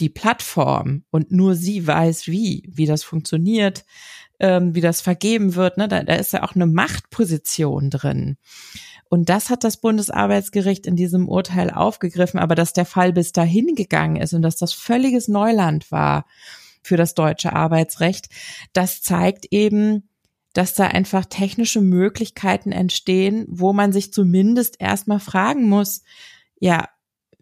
die 0.00 0.08
Plattform 0.08 1.04
und 1.10 1.32
nur 1.32 1.54
sie 1.54 1.86
weiß 1.86 2.26
wie, 2.26 2.68
wie 2.72 2.86
das 2.86 3.02
funktioniert, 3.02 3.84
ähm, 4.40 4.74
wie 4.74 4.80
das 4.80 5.00
vergeben 5.00 5.54
wird. 5.54 5.76
Ne? 5.76 5.88
Da, 5.88 6.02
da 6.02 6.14
ist 6.14 6.32
ja 6.32 6.42
auch 6.42 6.54
eine 6.54 6.66
Machtposition 6.66 7.90
drin. 7.90 8.36
Und 9.08 9.28
das 9.28 9.50
hat 9.50 9.64
das 9.64 9.78
Bundesarbeitsgericht 9.78 10.86
in 10.86 10.96
diesem 10.96 11.28
Urteil 11.28 11.70
aufgegriffen, 11.70 12.38
aber 12.38 12.54
dass 12.54 12.72
der 12.72 12.84
Fall 12.84 13.12
bis 13.12 13.32
dahin 13.32 13.74
gegangen 13.74 14.16
ist 14.16 14.34
und 14.34 14.42
dass 14.42 14.56
das 14.56 14.72
völliges 14.72 15.28
Neuland 15.28 15.90
war 15.90 16.26
für 16.82 16.96
das 16.96 17.14
deutsche 17.14 17.54
Arbeitsrecht, 17.54 18.28
das 18.72 19.02
zeigt 19.02 19.46
eben, 19.50 20.08
dass 20.52 20.74
da 20.74 20.86
einfach 20.86 21.24
technische 21.24 21.80
Möglichkeiten 21.80 22.72
entstehen, 22.72 23.46
wo 23.48 23.72
man 23.72 23.92
sich 23.92 24.12
zumindest 24.12 24.76
erstmal 24.80 25.20
fragen 25.20 25.68
muss, 25.68 26.02
ja, 26.58 26.88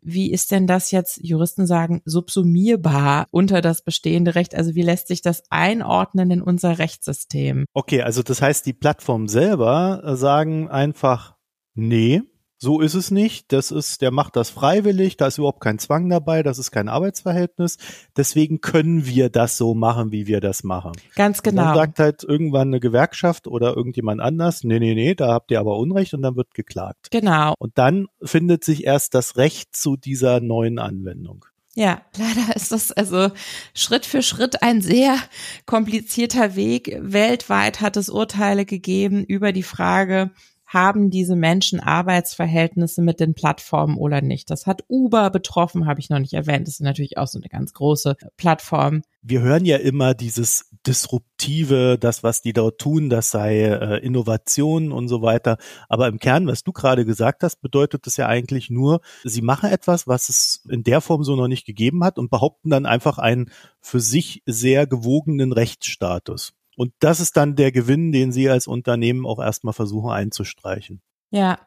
wie 0.07 0.31
ist 0.31 0.53
denn 0.53 0.69
das 0.69 0.93
jetzt, 0.93 1.19
Juristen 1.23 1.67
sagen, 1.67 2.01
subsumierbar 2.05 3.27
unter 3.33 3.61
das 3.61 3.83
bestehende 3.83 4.37
Recht? 4.37 4.55
Also 4.55 4.77
wie 4.77 4.83
lässt 4.83 5.09
sich 5.09 5.21
das 5.21 5.43
einordnen 5.51 6.31
in 6.31 6.43
unser 6.43 6.79
Rechtssystem? 6.79 7.67
Okay, 7.75 8.03
also 8.03 8.23
das 8.23 8.41
heißt, 8.41 8.65
die 8.67 8.73
Plattform 8.73 9.27
selber 9.27 10.03
äh, 10.05 10.15
sagen 10.15 10.69
einfach, 10.69 11.35
nee, 11.75 12.23
so 12.59 12.81
ist 12.81 12.95
es 12.95 13.11
nicht. 13.11 13.53
Das 13.53 13.71
ist, 13.71 14.03
der 14.03 14.11
macht 14.11 14.37
das 14.37 14.51
freiwillig, 14.51 15.17
da 15.17 15.27
ist 15.27 15.39
überhaupt 15.39 15.61
kein 15.61 15.79
Zwang 15.79 16.09
dabei, 16.09 16.43
das 16.43 16.59
ist 16.59 16.71
kein 16.71 16.89
Arbeitsverhältnis. 16.89 17.79
Deswegen 18.17 18.61
können 18.61 19.07
wir 19.07 19.29
das 19.29 19.57
so 19.57 19.75
machen, 19.75 20.13
wie 20.13 20.27
wir 20.27 20.41
das 20.41 20.65
machen. 20.65 20.93
Ganz 21.15 21.43
genau. 21.43 21.63
Und 21.63 21.69
dann 21.69 21.77
sagt 21.77 21.99
halt 21.99 22.25
irgendwann 22.25 22.69
eine 22.69 22.81
Gewerkschaft 22.81 23.47
oder 23.47 23.77
irgendjemand 23.77 24.21
anders, 24.21 24.65
nee, 24.65 24.79
nee, 24.79 24.95
nee, 24.95 25.15
da 25.15 25.33
habt 25.33 25.51
ihr 25.51 25.61
aber 25.61 25.77
Unrecht 25.77 26.15
und 26.15 26.23
dann 26.23 26.37
wird 26.37 26.55
geklagt. 26.55 27.09
Genau. 27.11 27.55
Und 27.59 27.77
dann 27.79 28.07
findet 28.23 28.65
sich 28.65 28.85
erst 28.85 29.15
das 29.15 29.37
Recht 29.37 29.77
zu 29.77 29.97
dieser 29.97 30.41
neuen 30.41 30.79
Anwendung. 30.79 31.45
Ja, 31.75 32.01
leider 32.17 32.57
ist 32.57 32.73
das 32.73 32.91
also 32.91 33.31
Schritt 33.75 34.07
für 34.07 34.23
Schritt 34.23 34.63
ein 34.63 34.81
sehr 34.81 35.19
komplizierter 35.67 36.57
Weg. 36.57 36.97
Weltweit 37.03 37.83
hat 37.83 37.99
es 37.99 38.09
Urteile 38.09 38.65
gegeben 38.65 39.25
über 39.25 39.53
die 39.53 39.63
Frage, 39.63 40.31
haben 40.67 41.11
diese 41.11 41.37
Menschen 41.37 41.79
Arbeitsverhältnisse 41.79 43.01
mit 43.01 43.21
den 43.21 43.35
Plattformen 43.35 43.97
oder 43.97 44.21
nicht. 44.21 44.51
Das 44.51 44.67
hat 44.67 44.85
Uber 44.89 45.31
betroffen, 45.31 45.87
habe 45.87 46.01
ich 46.01 46.11
noch 46.11 46.19
nicht 46.19 46.33
erwähnt. 46.33 46.67
Das 46.67 46.75
ist 46.75 46.81
natürlich 46.81 47.19
auch 47.19 47.29
so 47.29 47.39
eine 47.39 47.49
ganz 47.49 47.73
große 47.73 48.17
Plattform. 48.37 49.03
Wir 49.23 49.41
hören 49.41 49.65
ja 49.65 49.77
immer 49.77 50.15
dieses 50.15 50.71
Disruptive, 50.87 51.99
das, 51.99 52.23
was 52.23 52.43
die 52.43 52.53
dort 52.53 52.81
tun, 52.81 53.11
das 53.11 53.31
sei 53.31 53.63
äh, 53.63 53.99
Innovation 53.99 54.93
und 54.93 55.09
so 55.09 55.23
weiter. 55.23 55.57
Aber 55.89 56.09
im 56.09 56.19
Kern, 56.19 56.47
was 56.47 56.65
du 56.65 56.73
gerade 56.73 57.05
gesagt 57.05 57.43
hast, 57.43 57.61
bedeutet 57.61 58.07
das 58.07 58.17
ja 58.17 58.27
eigentlich 58.27 58.71
nur, 58.71 59.01
sie 59.25 59.43
machen 59.43 59.71
etwas, 59.71 60.07
was 60.07 60.29
es 60.29 60.65
in 60.69 60.83
der 60.83 61.01
Form 61.01 61.23
so 61.23 61.37
noch 61.37 61.49
nicht 61.49 61.65
gegeben 61.65 62.05
hat 62.05 62.19
und 62.19 62.31
behaupten 62.31 62.71
dann 62.71 62.87
einfach 62.87 63.19
einen 63.19 63.51
für 63.81 64.01
sich 64.01 64.43
sehr 64.47 64.87
gewogenen 64.87 65.53
Rechtsstatus. 65.53 66.56
Und 66.77 66.93
das 67.01 67.21
ist 67.21 67.37
dann 67.37 67.57
der 67.57 67.73
Gewinn, 67.73 68.13
den 68.13 68.33
Sie 68.33 68.49
als 68.49 68.67
Unternehmen 68.67 69.27
auch 69.27 69.41
erstmal 69.41 69.75
versuchen 69.75 70.11
einzustreichen. 70.11 71.01
Ja, 71.33 71.59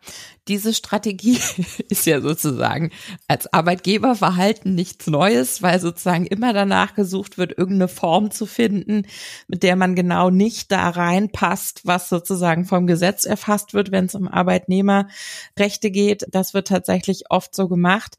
diese 0.47 0.73
Strategie 0.73 1.37
ist 1.89 2.05
ja 2.05 2.21
sozusagen 2.21 2.91
als 3.27 3.51
Arbeitgeberverhalten 3.51 4.73
nichts 4.73 5.07
Neues, 5.07 5.61
weil 5.61 5.81
sozusagen 5.81 6.25
immer 6.25 6.53
danach 6.53 6.95
gesucht 6.95 7.37
wird, 7.37 7.57
irgendeine 7.57 7.89
Form 7.89 8.31
zu 8.31 8.45
finden, 8.45 9.05
mit 9.47 9.63
der 9.63 9.75
man 9.75 9.95
genau 9.95 10.29
nicht 10.29 10.71
da 10.71 10.89
reinpasst, 10.89 11.81
was 11.85 12.07
sozusagen 12.07 12.63
vom 12.63 12.87
Gesetz 12.87 13.25
erfasst 13.25 13.73
wird, 13.73 13.91
wenn 13.91 14.05
es 14.05 14.15
um 14.15 14.29
Arbeitnehmerrechte 14.29 15.91
geht. 15.91 16.25
Das 16.29 16.53
wird 16.53 16.69
tatsächlich 16.69 17.29
oft 17.29 17.53
so 17.53 17.67
gemacht. 17.67 18.15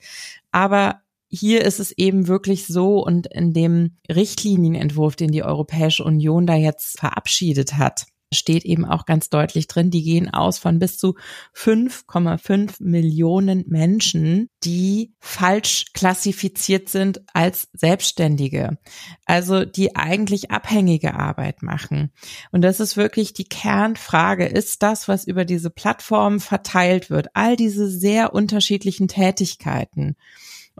Aber 0.52 1.00
hier 1.30 1.64
ist 1.64 1.78
es 1.78 1.92
eben 1.92 2.26
wirklich 2.26 2.66
so 2.66 3.04
und 3.04 3.26
in 3.28 3.52
dem 3.52 3.96
Richtlinienentwurf, 4.08 5.16
den 5.16 5.30
die 5.30 5.44
Europäische 5.44 6.04
Union 6.04 6.46
da 6.46 6.56
jetzt 6.56 6.98
verabschiedet 6.98 7.78
hat, 7.78 8.06
steht 8.32 8.64
eben 8.64 8.84
auch 8.84 9.06
ganz 9.06 9.28
deutlich 9.28 9.66
drin, 9.66 9.90
die 9.90 10.02
gehen 10.02 10.32
aus 10.32 10.58
von 10.58 10.78
bis 10.78 10.98
zu 10.98 11.14
5,5 11.56 12.76
Millionen 12.78 13.64
Menschen, 13.66 14.48
die 14.62 15.14
falsch 15.18 15.86
klassifiziert 15.94 16.88
sind 16.88 17.22
als 17.32 17.68
Selbstständige, 17.72 18.78
also 19.24 19.64
die 19.64 19.96
eigentlich 19.96 20.50
abhängige 20.50 21.14
Arbeit 21.14 21.62
machen. 21.62 22.12
Und 22.52 22.62
das 22.62 22.78
ist 22.78 22.96
wirklich 22.96 23.32
die 23.32 23.48
Kernfrage, 23.48 24.46
ist 24.46 24.82
das, 24.82 25.08
was 25.08 25.26
über 25.26 25.44
diese 25.44 25.70
Plattformen 25.70 26.40
verteilt 26.40 27.10
wird, 27.10 27.28
all 27.34 27.56
diese 27.56 27.90
sehr 27.90 28.32
unterschiedlichen 28.32 29.08
Tätigkeiten, 29.08 30.16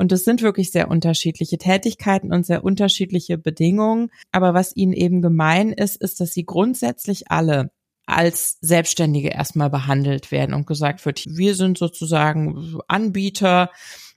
und 0.01 0.13
es 0.13 0.25
sind 0.25 0.41
wirklich 0.41 0.71
sehr 0.71 0.91
unterschiedliche 0.91 1.59
Tätigkeiten 1.59 2.33
und 2.33 2.47
sehr 2.47 2.65
unterschiedliche 2.65 3.37
Bedingungen. 3.37 4.11
Aber 4.33 4.55
was 4.55 4.75
ihnen 4.75 4.95
eben 4.95 5.21
gemein 5.21 5.75
ist, 5.75 5.97
ist, 6.01 6.21
dass 6.21 6.33
sie 6.33 6.47
grundsätzlich 6.47 7.31
alle 7.31 7.71
als 8.07 8.57
Selbstständige 8.63 9.29
erstmal 9.29 9.69
behandelt 9.69 10.33
werden 10.33 10.55
und 10.55 10.67
gesagt 10.67 11.05
wird, 11.05 11.27
wir 11.27 11.55
sind 11.55 11.77
sozusagen 11.77 12.79
Anbieter 12.89 13.71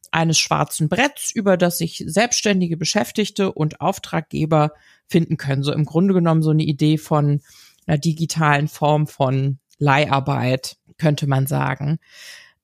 eines 0.09 0.39
schwarzen 0.39 0.87
Bretts, 0.87 1.31
über 1.31 1.57
das 1.57 1.79
sich 1.79 2.01
Selbstständige 2.07 2.77
Beschäftigte 2.77 3.51
und 3.51 3.81
Auftraggeber 3.81 4.71
finden 5.09 5.35
können. 5.35 5.63
So 5.63 5.73
im 5.73 5.83
Grunde 5.83 6.13
genommen 6.13 6.43
so 6.43 6.51
eine 6.51 6.63
Idee 6.63 6.97
von 6.97 7.41
einer 7.87 7.97
digitalen 7.97 8.69
Form 8.69 9.05
von 9.05 9.59
Leiharbeit, 9.79 10.77
könnte 10.97 11.27
man 11.27 11.45
sagen. 11.45 11.99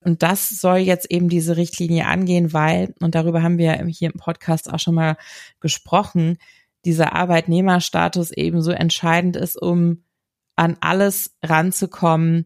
Und 0.01 0.23
das 0.23 0.49
soll 0.49 0.77
jetzt 0.77 1.11
eben 1.11 1.29
diese 1.29 1.57
Richtlinie 1.57 2.05
angehen, 2.05 2.53
weil, 2.53 2.93
und 3.01 3.15
darüber 3.15 3.43
haben 3.43 3.57
wir 3.57 3.73
hier 3.87 4.11
im 4.11 4.19
Podcast 4.19 4.71
auch 4.71 4.79
schon 4.79 4.95
mal 4.95 5.17
gesprochen, 5.59 6.37
dieser 6.85 7.13
Arbeitnehmerstatus 7.13 8.31
eben 8.31 8.61
so 8.61 8.71
entscheidend 8.71 9.35
ist, 9.35 9.61
um 9.61 10.03
an 10.55 10.77
alles 10.81 11.35
ranzukommen, 11.43 12.45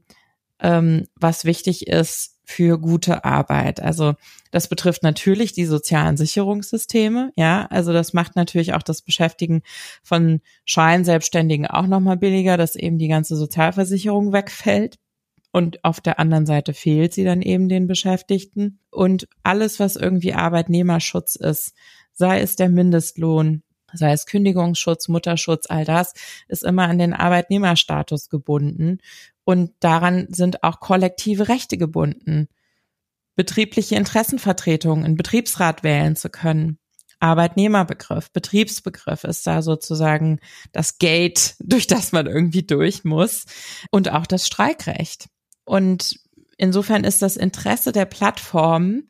ähm, 0.59 1.07
was 1.15 1.45
wichtig 1.45 1.87
ist 1.87 2.33
für 2.45 2.79
gute 2.79 3.23
Arbeit. 3.23 3.79
Also 3.81 4.15
das 4.51 4.67
betrifft 4.67 5.03
natürlich 5.03 5.53
die 5.53 5.65
sozialen 5.65 6.17
Sicherungssysteme, 6.17 7.31
ja, 7.35 7.65
also 7.67 7.93
das 7.93 8.13
macht 8.13 8.35
natürlich 8.35 8.73
auch 8.73 8.83
das 8.83 9.01
Beschäftigen 9.01 9.61
von 10.03 10.41
Scheinselbstständigen 10.65 11.67
auch 11.67 11.87
nochmal 11.87 12.17
billiger, 12.17 12.57
dass 12.57 12.75
eben 12.75 12.97
die 12.97 13.07
ganze 13.07 13.35
Sozialversicherung 13.35 14.33
wegfällt 14.33 14.97
und 15.53 15.83
auf 15.85 16.01
der 16.01 16.19
anderen 16.19 16.47
Seite 16.47 16.73
fehlt 16.73 17.13
sie 17.13 17.23
dann 17.23 17.43
eben 17.43 17.69
den 17.69 17.85
Beschäftigten. 17.85 18.79
Und 18.89 19.27
alles, 19.43 19.79
was 19.79 19.95
irgendwie 19.95 20.33
Arbeitnehmerschutz 20.33 21.35
ist, 21.35 21.73
sei 22.11 22.41
es 22.41 22.55
der 22.55 22.69
Mindestlohn, 22.69 23.61
sei 23.93 24.13
es 24.13 24.25
Kündigungsschutz, 24.25 25.09
Mutterschutz, 25.09 25.67
all 25.69 25.85
das, 25.85 26.13
ist 26.47 26.63
immer 26.63 26.87
an 26.87 26.97
den 26.97 27.13
Arbeitnehmerstatus 27.13 28.29
gebunden. 28.29 28.97
Und 29.43 29.71
daran 29.79 30.25
sind 30.31 30.63
auch 30.63 30.79
kollektive 30.79 31.47
Rechte 31.47 31.77
gebunden. 31.77 32.47
Betriebliche 33.35 33.95
Interessenvertretungen, 33.95 35.05
einen 35.05 35.17
Betriebsrat 35.17 35.83
wählen 35.83 36.15
zu 36.15 36.31
können. 36.31 36.79
Arbeitnehmerbegriff, 37.19 38.31
Betriebsbegriff 38.31 39.23
ist 39.23 39.45
da 39.45 39.61
sozusagen 39.61 40.39
das 40.71 40.97
Gate, 40.97 41.53
durch 41.59 41.85
das 41.85 42.11
man 42.11 42.25
irgendwie 42.25 42.63
durch 42.63 43.03
muss. 43.03 43.45
Und 43.91 44.11
auch 44.11 44.25
das 44.25 44.47
Streikrecht. 44.47 45.27
Und 45.65 46.19
insofern 46.57 47.03
ist 47.03 47.21
das 47.21 47.37
Interesse 47.37 47.91
der 47.91 48.05
Plattform, 48.05 49.03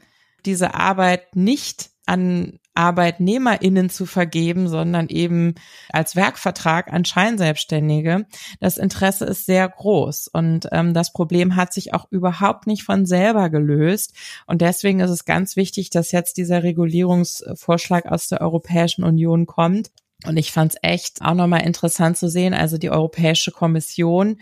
diese 0.46 0.76
Arbeit 0.76 1.36
nicht 1.36 1.92
an 2.06 2.60
ArbeitnehmerInnen 2.76 3.90
zu 3.90 4.06
vergeben, 4.06 4.68
sondern 4.68 5.08
eben 5.08 5.56
als 5.90 6.16
Werkvertrag 6.16 6.92
an 6.92 7.06
Scheinselbstständige. 7.06 8.26
Das 8.60 8.78
Interesse 8.78 9.26
ist 9.26 9.46
sehr 9.46 9.70
groß 9.70 10.28
und 10.28 10.68
ähm, 10.72 10.94
das 10.94 11.14
Problem 11.14 11.56
hat 11.56 11.72
sich 11.72 11.94
auch 11.94 12.08
überhaupt 12.12 12.66
nicht 12.68 12.84
von 12.84 13.06
selber 13.06 13.50
gelöst. 13.50 14.16
Und 14.48 14.62
deswegen 14.62 15.00
ist 15.02 15.12
es 15.12 15.26
ganz 15.26 15.56
wichtig, 15.56 15.92
dass 15.92 16.12
jetzt 16.12 16.38
dieser 16.38 16.64
Regulierungsvorschlag 16.64 18.08
aus 18.08 18.28
der 18.28 18.42
Europäischen 18.42 19.04
Union 19.04 19.46
kommt. 19.46 19.92
Und 20.26 20.38
ich 20.38 20.52
fand 20.52 20.74
es 20.74 20.80
echt 20.82 21.22
auch 21.22 21.36
nochmal 21.36 21.62
interessant 21.62 22.18
zu 22.18 22.30
sehen. 22.30 22.54
Also 22.54 22.78
die 22.78 22.90
Europäische 22.90 23.52
Kommission 23.52 24.40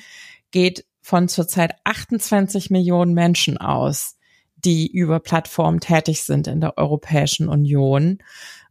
geht 0.51 0.86
von 1.12 1.27
zurzeit 1.27 1.75
28 1.84 2.70
Millionen 2.70 3.13
Menschen 3.13 3.58
aus, 3.58 4.15
die 4.56 4.89
über 4.89 5.20
Plattformen 5.20 5.82
tätig 5.82 6.24
sind 6.24 6.48
in 6.48 6.62
der 6.62 6.77
Europäischen 6.77 7.50
Union. 7.50 8.20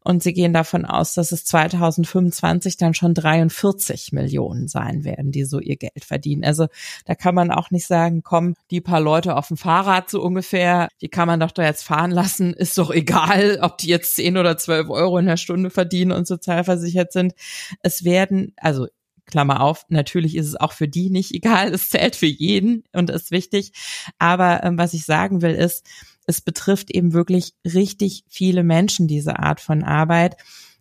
Und 0.02 0.22
sie 0.22 0.32
gehen 0.32 0.54
davon 0.54 0.86
aus, 0.86 1.12
dass 1.12 1.32
es 1.32 1.44
2025 1.44 2.78
dann 2.78 2.94
schon 2.94 3.12
43 3.12 4.12
Millionen 4.12 4.68
sein 4.68 5.04
werden, 5.04 5.32
die 5.32 5.44
so 5.44 5.60
ihr 5.60 5.76
Geld 5.76 6.02
verdienen. 6.02 6.42
Also 6.42 6.68
da 7.04 7.14
kann 7.14 7.34
man 7.34 7.50
auch 7.50 7.70
nicht 7.70 7.86
sagen, 7.86 8.22
komm, 8.22 8.54
die 8.70 8.80
paar 8.80 9.02
Leute 9.02 9.36
auf 9.36 9.48
dem 9.48 9.58
Fahrrad 9.58 10.08
so 10.08 10.22
ungefähr, 10.22 10.88
die 11.02 11.10
kann 11.10 11.28
man 11.28 11.40
doch 11.40 11.50
da 11.50 11.62
jetzt 11.62 11.82
fahren 11.82 12.10
lassen, 12.10 12.54
ist 12.54 12.78
doch 12.78 12.90
egal, 12.90 13.58
ob 13.60 13.76
die 13.76 13.88
jetzt 13.88 14.16
10 14.16 14.38
oder 14.38 14.56
12 14.56 14.88
Euro 14.88 15.18
in 15.18 15.26
der 15.26 15.36
Stunde 15.36 15.68
verdienen 15.68 16.12
und 16.12 16.26
sozialversichert 16.26 17.12
sind. 17.12 17.34
Es 17.82 18.02
werden, 18.02 18.54
also 18.56 18.86
Klammer 19.30 19.62
auf, 19.62 19.86
natürlich 19.88 20.36
ist 20.36 20.46
es 20.46 20.56
auch 20.56 20.72
für 20.72 20.88
die 20.88 21.10
nicht 21.10 21.34
egal, 21.34 21.72
es 21.72 21.90
zählt 21.90 22.16
für 22.16 22.26
jeden 22.26 22.84
und 22.92 23.10
ist 23.10 23.30
wichtig. 23.30 23.72
Aber 24.18 24.62
ähm, 24.64 24.78
was 24.78 24.94
ich 24.94 25.04
sagen 25.04 25.42
will, 25.42 25.54
ist, 25.54 25.86
es 26.26 26.40
betrifft 26.40 26.90
eben 26.90 27.12
wirklich 27.12 27.54
richtig 27.64 28.24
viele 28.28 28.62
Menschen, 28.62 29.08
diese 29.08 29.38
Art 29.38 29.60
von 29.60 29.82
Arbeit. 29.82 30.36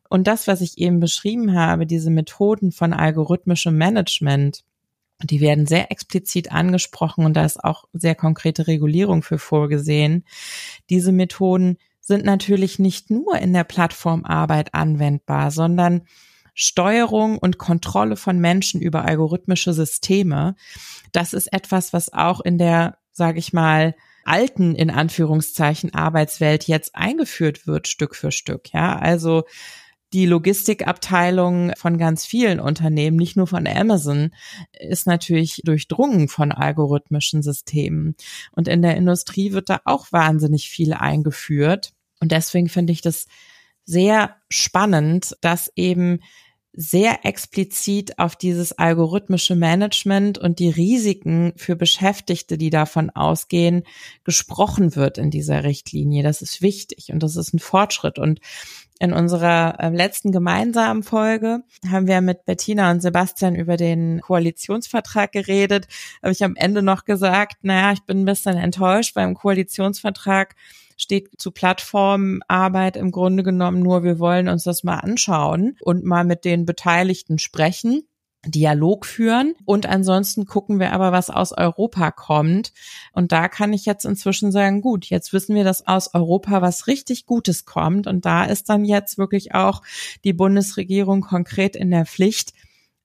Und 0.09 0.27
das, 0.27 0.47
was 0.47 0.61
ich 0.61 0.77
eben 0.77 0.99
beschrieben 0.99 1.55
habe, 1.55 1.85
diese 1.85 2.09
Methoden 2.09 2.71
von 2.71 2.93
algorithmischem 2.93 3.77
Management, 3.77 4.63
die 5.23 5.41
werden 5.41 5.65
sehr 5.65 5.91
explizit 5.91 6.51
angesprochen 6.51 7.25
und 7.25 7.35
da 7.35 7.45
ist 7.45 7.63
auch 7.63 7.85
sehr 7.93 8.15
konkrete 8.15 8.67
Regulierung 8.67 9.21
für 9.21 9.37
vorgesehen. 9.37 10.23
Diese 10.89 11.11
Methoden 11.11 11.77
sind 11.99 12.25
natürlich 12.25 12.79
nicht 12.79 13.09
nur 13.11 13.37
in 13.37 13.53
der 13.53 13.65
Plattformarbeit 13.65 14.73
anwendbar, 14.73 15.51
sondern 15.51 16.01
Steuerung 16.61 17.37
und 17.37 17.57
Kontrolle 17.57 18.17
von 18.17 18.37
Menschen 18.37 18.81
über 18.81 19.05
algorithmische 19.05 19.71
Systeme. 19.71 20.55
Das 21.13 21.31
ist 21.31 21.53
etwas, 21.53 21.93
was 21.93 22.11
auch 22.11 22.41
in 22.41 22.57
der, 22.57 22.97
sage 23.13 23.39
ich 23.39 23.53
mal, 23.53 23.95
alten 24.25 24.75
in 24.75 24.89
Anführungszeichen 24.89 25.93
Arbeitswelt 25.93 26.67
jetzt 26.67 26.97
eingeführt 26.97 27.65
wird 27.65 27.87
Stück 27.87 28.13
für 28.13 28.33
Stück. 28.33 28.73
Ja, 28.73 28.99
also 28.99 29.45
die 30.11 30.25
Logistikabteilung 30.25 31.71
von 31.77 31.97
ganz 31.97 32.25
vielen 32.25 32.59
Unternehmen, 32.59 33.15
nicht 33.15 33.37
nur 33.37 33.47
von 33.47 33.65
Amazon, 33.65 34.31
ist 34.77 35.07
natürlich 35.07 35.61
durchdrungen 35.63 36.27
von 36.27 36.51
algorithmischen 36.51 37.41
Systemen. 37.41 38.15
Und 38.51 38.67
in 38.67 38.81
der 38.81 38.97
Industrie 38.97 39.53
wird 39.53 39.69
da 39.69 39.79
auch 39.85 40.11
wahnsinnig 40.11 40.69
viel 40.69 40.91
eingeführt. 40.91 41.93
Und 42.19 42.33
deswegen 42.33 42.67
finde 42.67 42.91
ich 42.91 43.01
das 43.01 43.27
sehr 43.85 44.35
spannend, 44.49 45.37
dass 45.39 45.71
eben 45.77 46.19
sehr 46.73 47.25
explizit 47.25 48.19
auf 48.19 48.35
dieses 48.35 48.77
algorithmische 48.77 49.55
Management 49.55 50.37
und 50.37 50.59
die 50.59 50.69
Risiken 50.69 51.53
für 51.55 51.75
Beschäftigte, 51.75 52.57
die 52.57 52.69
davon 52.69 53.09
ausgehen, 53.09 53.83
gesprochen 54.23 54.95
wird 54.95 55.17
in 55.17 55.31
dieser 55.31 55.63
Richtlinie. 55.63 56.23
Das 56.23 56.41
ist 56.41 56.61
wichtig 56.61 57.11
und 57.11 57.23
das 57.23 57.35
ist 57.35 57.53
ein 57.53 57.59
Fortschritt. 57.59 58.19
Und 58.19 58.39
in 58.99 59.13
unserer 59.13 59.79
äh, 59.79 59.89
letzten 59.89 60.31
gemeinsamen 60.31 61.03
Folge 61.03 61.63
haben 61.89 62.07
wir 62.07 62.21
mit 62.21 62.45
Bettina 62.45 62.91
und 62.91 63.01
Sebastian 63.01 63.55
über 63.55 63.77
den 63.77 64.19
Koalitionsvertrag 64.21 65.31
geredet. 65.31 65.87
Habe 66.21 66.33
ich 66.33 66.43
am 66.43 66.55
Ende 66.55 66.81
noch 66.81 67.05
gesagt, 67.05 67.57
naja, 67.61 67.93
ich 67.93 68.03
bin 68.03 68.21
ein 68.21 68.25
bisschen 68.25 68.57
enttäuscht 68.57 69.15
beim 69.15 69.33
Koalitionsvertrag 69.35 70.55
steht 70.97 71.29
zu 71.39 71.51
Plattformarbeit 71.51 72.97
im 72.97 73.11
Grunde 73.11 73.43
genommen 73.43 73.81
nur, 73.81 74.03
wir 74.03 74.19
wollen 74.19 74.49
uns 74.49 74.65
das 74.65 74.83
mal 74.83 74.97
anschauen 74.97 75.77
und 75.81 76.03
mal 76.03 76.25
mit 76.25 76.43
den 76.43 76.65
Beteiligten 76.65 77.39
sprechen. 77.39 78.03
Dialog 78.45 79.05
führen 79.05 79.53
und 79.65 79.85
ansonsten 79.85 80.45
gucken 80.45 80.79
wir 80.79 80.93
aber, 80.93 81.11
was 81.11 81.29
aus 81.29 81.51
Europa 81.51 82.11
kommt. 82.11 82.71
Und 83.11 83.33
da 83.33 83.49
kann 83.49 83.73
ich 83.73 83.85
jetzt 83.85 84.05
inzwischen 84.05 84.51
sagen, 84.51 84.81
gut, 84.81 85.05
jetzt 85.05 85.33
wissen 85.33 85.55
wir, 85.55 85.65
dass 85.65 85.85
aus 85.85 86.13
Europa 86.13 86.61
was 86.61 86.87
richtig 86.87 87.25
Gutes 87.25 87.65
kommt. 87.65 88.07
Und 88.07 88.25
da 88.25 88.45
ist 88.45 88.69
dann 88.69 88.85
jetzt 88.85 89.17
wirklich 89.17 89.53
auch 89.55 89.81
die 90.23 90.33
Bundesregierung 90.33 91.21
konkret 91.21 91.75
in 91.75 91.91
der 91.91 92.05
Pflicht, 92.05 92.53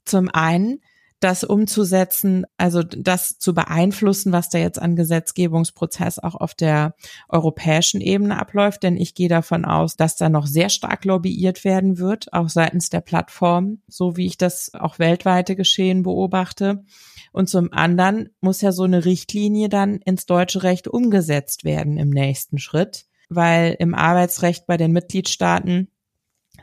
zum 0.04 0.28
einen 0.28 0.80
das 1.24 1.42
umzusetzen, 1.42 2.44
also 2.58 2.82
das 2.82 3.38
zu 3.38 3.54
beeinflussen, 3.54 4.30
was 4.30 4.50
da 4.50 4.58
jetzt 4.58 4.78
an 4.78 4.94
Gesetzgebungsprozess 4.94 6.18
auch 6.18 6.34
auf 6.34 6.54
der 6.54 6.94
europäischen 7.30 8.02
Ebene 8.02 8.38
abläuft. 8.38 8.82
Denn 8.82 8.98
ich 8.98 9.14
gehe 9.14 9.30
davon 9.30 9.64
aus, 9.64 9.96
dass 9.96 10.16
da 10.16 10.28
noch 10.28 10.46
sehr 10.46 10.68
stark 10.68 11.06
lobbyiert 11.06 11.64
werden 11.64 11.96
wird, 11.96 12.30
auch 12.34 12.50
seitens 12.50 12.90
der 12.90 13.00
Plattform, 13.00 13.78
so 13.88 14.18
wie 14.18 14.26
ich 14.26 14.36
das 14.36 14.72
auch 14.74 14.98
weltweite 14.98 15.56
Geschehen 15.56 16.02
beobachte. 16.02 16.84
Und 17.32 17.48
zum 17.48 17.72
anderen 17.72 18.28
muss 18.42 18.60
ja 18.60 18.70
so 18.70 18.82
eine 18.82 19.06
Richtlinie 19.06 19.70
dann 19.70 19.96
ins 20.04 20.26
deutsche 20.26 20.62
Recht 20.62 20.88
umgesetzt 20.88 21.64
werden 21.64 21.96
im 21.96 22.10
nächsten 22.10 22.58
Schritt, 22.58 23.06
weil 23.30 23.74
im 23.78 23.94
Arbeitsrecht 23.94 24.66
bei 24.66 24.76
den 24.76 24.92
Mitgliedstaaten 24.92 25.88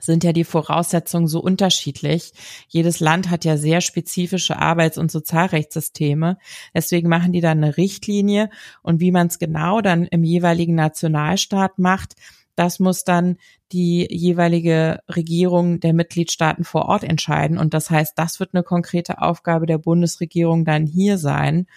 sind 0.01 0.23
ja 0.23 0.33
die 0.33 0.43
Voraussetzungen 0.43 1.27
so 1.27 1.39
unterschiedlich. 1.39 2.33
Jedes 2.67 2.99
Land 2.99 3.29
hat 3.29 3.45
ja 3.45 3.57
sehr 3.57 3.81
spezifische 3.81 4.57
Arbeits- 4.57 4.97
und 4.97 5.11
Sozialrechtssysteme. 5.11 6.37
Deswegen 6.73 7.09
machen 7.09 7.31
die 7.31 7.41
dann 7.41 7.63
eine 7.63 7.77
Richtlinie 7.77 8.49
und 8.81 8.99
wie 8.99 9.11
man 9.11 9.27
es 9.27 9.39
genau 9.39 9.81
dann 9.81 10.05
im 10.05 10.23
jeweiligen 10.23 10.75
Nationalstaat 10.75 11.79
macht, 11.79 12.15
das 12.55 12.79
muss 12.79 13.03
dann 13.03 13.37
die 13.71 14.07
jeweilige 14.09 14.99
Regierung 15.07 15.79
der 15.79 15.93
Mitgliedstaaten 15.93 16.63
vor 16.63 16.85
Ort 16.85 17.03
entscheiden. 17.03 17.57
Und 17.57 17.73
das 17.73 17.89
heißt, 17.89 18.13
das 18.17 18.39
wird 18.39 18.53
eine 18.53 18.63
konkrete 18.63 19.21
Aufgabe 19.21 19.65
der 19.65 19.77
Bundesregierung 19.77 20.65
dann 20.65 20.85
hier 20.85 21.17
sein. 21.17 21.67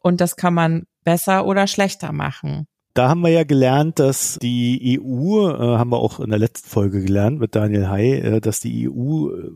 Und 0.00 0.20
das 0.20 0.36
kann 0.36 0.54
man 0.54 0.86
besser 1.04 1.46
oder 1.46 1.66
schlechter 1.66 2.12
machen. 2.12 2.66
Da 3.00 3.08
haben 3.08 3.22
wir 3.22 3.30
ja 3.30 3.44
gelernt, 3.44 3.98
dass 3.98 4.38
die 4.42 5.00
EU, 5.00 5.48
äh, 5.48 5.78
haben 5.78 5.88
wir 5.88 6.00
auch 6.00 6.20
in 6.20 6.28
der 6.28 6.38
letzten 6.38 6.68
Folge 6.68 7.00
gelernt 7.00 7.40
mit 7.40 7.54
Daniel 7.54 7.88
Hay, 7.88 8.12
äh, 8.18 8.40
dass 8.42 8.60
die 8.60 8.90
EU 8.90 9.30
äh, 9.30 9.52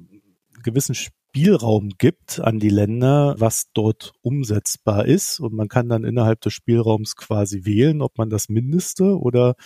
gewissen 0.62 0.94
Spielraum 0.94 1.90
gibt 1.98 2.40
an 2.40 2.58
die 2.58 2.70
Länder, 2.70 3.34
was 3.36 3.66
dort 3.74 4.14
umsetzbar 4.22 5.04
ist. 5.04 5.40
Und 5.40 5.52
man 5.52 5.68
kann 5.68 5.90
dann 5.90 6.04
innerhalb 6.04 6.40
des 6.40 6.54
Spielraums 6.54 7.16
quasi 7.16 7.66
wählen, 7.66 8.00
ob 8.00 8.16
man 8.16 8.30
das 8.30 8.48
Mindeste 8.48 9.20
oder 9.20 9.56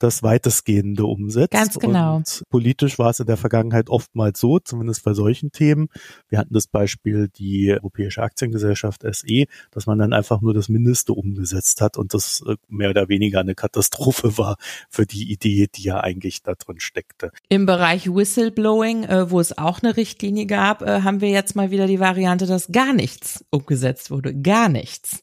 das 0.00 0.22
weitestgehende 0.22 1.04
umsetzt. 1.04 1.52
Ganz 1.52 1.78
genau. 1.78 2.16
Und 2.16 2.42
politisch 2.48 2.98
war 2.98 3.10
es 3.10 3.20
in 3.20 3.26
der 3.26 3.36
Vergangenheit 3.36 3.90
oftmals 3.90 4.40
so, 4.40 4.58
zumindest 4.58 5.04
bei 5.04 5.12
solchen 5.12 5.52
Themen. 5.52 5.88
Wir 6.28 6.38
hatten 6.38 6.54
das 6.54 6.66
Beispiel 6.66 7.28
die 7.28 7.70
Europäische 7.70 8.22
Aktiengesellschaft 8.22 9.02
SE, 9.02 9.44
dass 9.70 9.86
man 9.86 9.98
dann 9.98 10.12
einfach 10.12 10.40
nur 10.40 10.54
das 10.54 10.68
Mindeste 10.68 11.12
umgesetzt 11.12 11.82
hat 11.82 11.98
und 11.98 12.14
das 12.14 12.42
äh, 12.46 12.56
mehr 12.68 12.90
oder 12.90 13.08
weniger 13.08 13.40
eine 13.40 13.54
Katastrophe 13.54 14.36
war 14.38 14.56
für 14.88 15.06
die 15.06 15.30
Idee, 15.30 15.68
die 15.72 15.82
ja 15.82 16.00
eigentlich 16.00 16.42
da 16.42 16.54
drin 16.54 16.80
steckte. 16.80 17.30
Im 17.48 17.66
Bereich 17.66 18.06
Whistleblowing, 18.12 19.04
äh, 19.04 19.30
wo 19.30 19.38
es 19.38 19.56
auch 19.56 19.82
eine 19.82 19.96
Richtlinie 19.96 20.46
gab, 20.46 20.80
äh, 20.80 21.02
haben 21.02 21.20
wir 21.20 21.28
jetzt 21.28 21.54
mal 21.56 21.70
wieder 21.70 21.86
die 21.86 22.00
Variante, 22.00 22.46
dass 22.46 22.72
gar 22.72 22.94
nichts 22.94 23.44
umgesetzt 23.50 24.10
wurde. 24.10 24.34
Gar 24.34 24.68
nichts. 24.68 25.22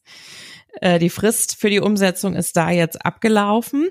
Die 0.80 1.10
Frist 1.10 1.56
für 1.56 1.72
die 1.72 1.80
Umsetzung 1.80 2.36
ist 2.36 2.56
da 2.56 2.70
jetzt 2.70 3.04
abgelaufen. 3.04 3.90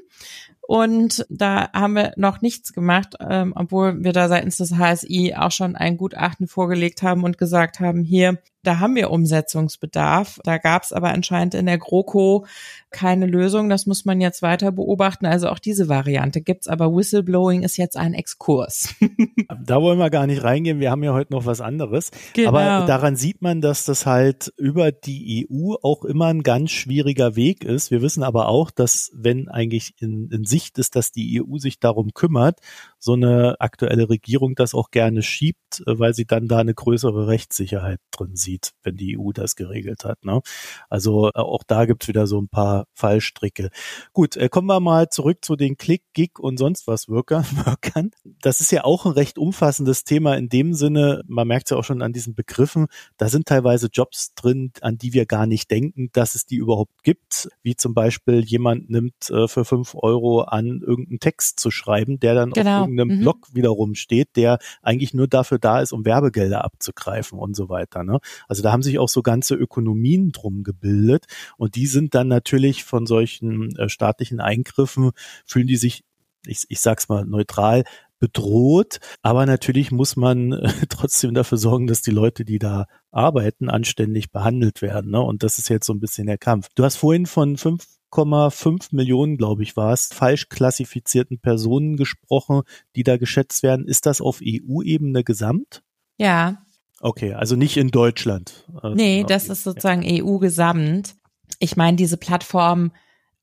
Und 0.66 1.24
da 1.30 1.70
haben 1.72 1.94
wir 1.94 2.12
noch 2.16 2.40
nichts 2.40 2.72
gemacht, 2.72 3.14
ähm, 3.20 3.52
obwohl 3.54 4.02
wir 4.02 4.12
da 4.12 4.28
seitens 4.28 4.56
des 4.56 4.76
HSI 4.76 5.34
auch 5.36 5.52
schon 5.52 5.76
ein 5.76 5.96
Gutachten 5.96 6.48
vorgelegt 6.48 7.02
haben 7.02 7.22
und 7.22 7.38
gesagt 7.38 7.78
haben, 7.78 8.02
hier, 8.02 8.38
da 8.66 8.80
haben 8.80 8.96
wir 8.96 9.10
Umsetzungsbedarf. 9.10 10.40
Da 10.42 10.58
gab 10.58 10.82
es 10.82 10.92
aber 10.92 11.10
anscheinend 11.10 11.54
in 11.54 11.66
der 11.66 11.78
GroKo 11.78 12.46
keine 12.90 13.26
Lösung. 13.26 13.68
Das 13.68 13.86
muss 13.86 14.04
man 14.04 14.20
jetzt 14.20 14.42
weiter 14.42 14.72
beobachten. 14.72 15.26
Also 15.26 15.48
auch 15.48 15.58
diese 15.58 15.88
Variante 15.88 16.40
gibt's, 16.40 16.66
aber 16.66 16.94
Whistleblowing 16.94 17.62
ist 17.62 17.76
jetzt 17.76 17.96
ein 17.96 18.14
Exkurs. 18.14 18.94
da 19.64 19.80
wollen 19.80 19.98
wir 19.98 20.10
gar 20.10 20.26
nicht 20.26 20.42
reingehen. 20.42 20.80
Wir 20.80 20.90
haben 20.90 21.04
ja 21.04 21.12
heute 21.12 21.32
noch 21.32 21.46
was 21.46 21.60
anderes. 21.60 22.10
Genau. 22.32 22.48
Aber 22.48 22.86
daran 22.86 23.14
sieht 23.14 23.42
man, 23.42 23.60
dass 23.60 23.84
das 23.84 24.06
halt 24.06 24.52
über 24.56 24.90
die 24.90 25.46
EU 25.48 25.74
auch 25.82 26.04
immer 26.04 26.26
ein 26.26 26.42
ganz 26.42 26.70
schwieriger 26.72 27.36
Weg 27.36 27.64
ist. 27.64 27.90
Wir 27.90 28.02
wissen 28.02 28.22
aber 28.22 28.48
auch, 28.48 28.70
dass 28.70 29.10
wenn 29.14 29.48
eigentlich 29.48 29.94
in, 30.00 30.28
in 30.32 30.44
Sicht 30.44 30.78
ist, 30.78 30.96
dass 30.96 31.12
die 31.12 31.40
EU 31.40 31.58
sich 31.58 31.78
darum 31.78 32.14
kümmert, 32.14 32.58
so 33.06 33.12
eine 33.12 33.56
aktuelle 33.60 34.10
Regierung 34.10 34.54
das 34.54 34.74
auch 34.74 34.90
gerne 34.90 35.22
schiebt, 35.22 35.82
weil 35.86 36.12
sie 36.12 36.26
dann 36.26 36.48
da 36.48 36.58
eine 36.58 36.74
größere 36.74 37.28
Rechtssicherheit 37.28 38.00
drin 38.10 38.36
sieht 38.36 38.72
wenn 38.82 38.96
die 38.96 39.18
EU 39.18 39.32
das 39.32 39.56
geregelt 39.56 40.04
hat. 40.04 40.24
Ne? 40.24 40.40
Also 40.88 41.28
äh, 41.28 41.38
auch 41.38 41.64
da 41.66 41.84
gibt's 41.84 42.08
wieder 42.08 42.26
so 42.26 42.40
ein 42.40 42.48
paar 42.48 42.86
Fallstricke. 42.94 43.70
Gut, 44.12 44.36
äh, 44.36 44.48
kommen 44.48 44.68
wir 44.68 44.80
mal 44.80 45.08
zurück 45.08 45.44
zu 45.44 45.56
den 45.56 45.76
Click, 45.76 46.02
Gig 46.14 46.38
und 46.38 46.58
sonst 46.58 46.86
was 46.86 47.08
Workern. 47.66 48.10
Das 48.40 48.60
ist 48.60 48.72
ja 48.72 48.84
auch 48.84 49.04
ein 49.04 49.12
recht 49.12 49.38
umfassendes 49.38 50.04
Thema 50.04 50.36
in 50.36 50.48
dem 50.48 50.72
Sinne, 50.72 51.22
man 51.26 51.48
merkt 51.48 51.70
ja 51.70 51.76
auch 51.76 51.84
schon 51.84 52.02
an 52.02 52.12
diesen 52.12 52.34
Begriffen, 52.34 52.86
da 53.16 53.28
sind 53.28 53.46
teilweise 53.46 53.88
Jobs 53.92 54.34
drin, 54.34 54.72
an 54.80 54.98
die 54.98 55.12
wir 55.12 55.26
gar 55.26 55.46
nicht 55.46 55.70
denken, 55.70 56.10
dass 56.12 56.34
es 56.34 56.46
die 56.46 56.56
überhaupt 56.56 57.02
gibt, 57.02 57.48
wie 57.62 57.76
zum 57.76 57.94
Beispiel 57.94 58.44
jemand 58.44 58.88
nimmt 58.88 59.30
äh, 59.30 59.48
für 59.48 59.64
fünf 59.64 59.94
Euro 59.96 60.42
an, 60.42 60.80
irgendeinen 60.86 61.18
Text 61.18 61.58
zu 61.58 61.70
schreiben, 61.70 62.20
der 62.20 62.34
dann 62.34 62.50
genau. 62.50 62.86
Irgendeinem 62.98 63.18
mhm. 63.18 63.22
Blog 63.22 63.48
wiederum 63.52 63.94
steht, 63.94 64.36
der 64.36 64.58
eigentlich 64.82 65.14
nur 65.14 65.28
dafür 65.28 65.58
da 65.58 65.80
ist, 65.80 65.92
um 65.92 66.04
Werbegelder 66.04 66.64
abzugreifen 66.64 67.38
und 67.38 67.54
so 67.54 67.68
weiter. 67.68 68.02
Ne? 68.04 68.18
Also 68.48 68.62
da 68.62 68.72
haben 68.72 68.82
sich 68.82 68.98
auch 68.98 69.08
so 69.08 69.22
ganze 69.22 69.54
Ökonomien 69.54 70.32
drum 70.32 70.62
gebildet 70.62 71.26
und 71.56 71.74
die 71.76 71.86
sind 71.86 72.14
dann 72.14 72.28
natürlich 72.28 72.84
von 72.84 73.06
solchen 73.06 73.76
äh, 73.76 73.88
staatlichen 73.88 74.40
Eingriffen, 74.40 75.10
fühlen 75.44 75.66
die 75.66 75.76
sich, 75.76 76.04
ich, 76.46 76.64
ich 76.68 76.80
sag's 76.80 77.08
mal 77.08 77.24
neutral, 77.24 77.84
bedroht. 78.18 78.98
Aber 79.22 79.46
natürlich 79.46 79.90
muss 79.90 80.16
man 80.16 80.52
äh, 80.52 80.68
trotzdem 80.88 81.34
dafür 81.34 81.58
sorgen, 81.58 81.86
dass 81.86 82.02
die 82.02 82.10
Leute, 82.10 82.44
die 82.44 82.58
da 82.58 82.86
arbeiten, 83.10 83.68
anständig 83.70 84.30
behandelt 84.32 84.82
werden. 84.82 85.10
Ne? 85.10 85.20
Und 85.20 85.42
das 85.42 85.58
ist 85.58 85.68
jetzt 85.68 85.86
so 85.86 85.92
ein 85.92 86.00
bisschen 86.00 86.26
der 86.26 86.38
Kampf. 86.38 86.68
Du 86.74 86.84
hast 86.84 86.96
vorhin 86.96 87.26
von 87.26 87.56
5,5 87.56 88.88
Millionen, 88.92 89.36
glaube 89.36 89.62
ich, 89.62 89.76
war 89.76 89.92
es, 89.92 90.06
falsch 90.06 90.48
klassifizierten 90.48 91.38
Personen 91.38 91.96
gesprochen, 91.96 92.62
die 92.94 93.02
da 93.02 93.16
geschätzt 93.16 93.62
werden. 93.62 93.86
Ist 93.86 94.06
das 94.06 94.20
auf 94.20 94.40
EU-Ebene 94.42 95.24
gesamt? 95.24 95.82
Ja, 96.18 96.66
Okay, 97.00 97.34
also 97.34 97.56
nicht 97.56 97.76
in 97.76 97.88
Deutschland. 97.88 98.64
Also 98.74 98.96
nee, 98.96 99.24
das 99.26 99.48
ist 99.48 99.64
sozusagen. 99.64 100.02
EU-gesamt. 100.04 101.14
Ich 101.58 101.76
meine, 101.76 101.96
diese 101.96 102.16
Plattform 102.16 102.92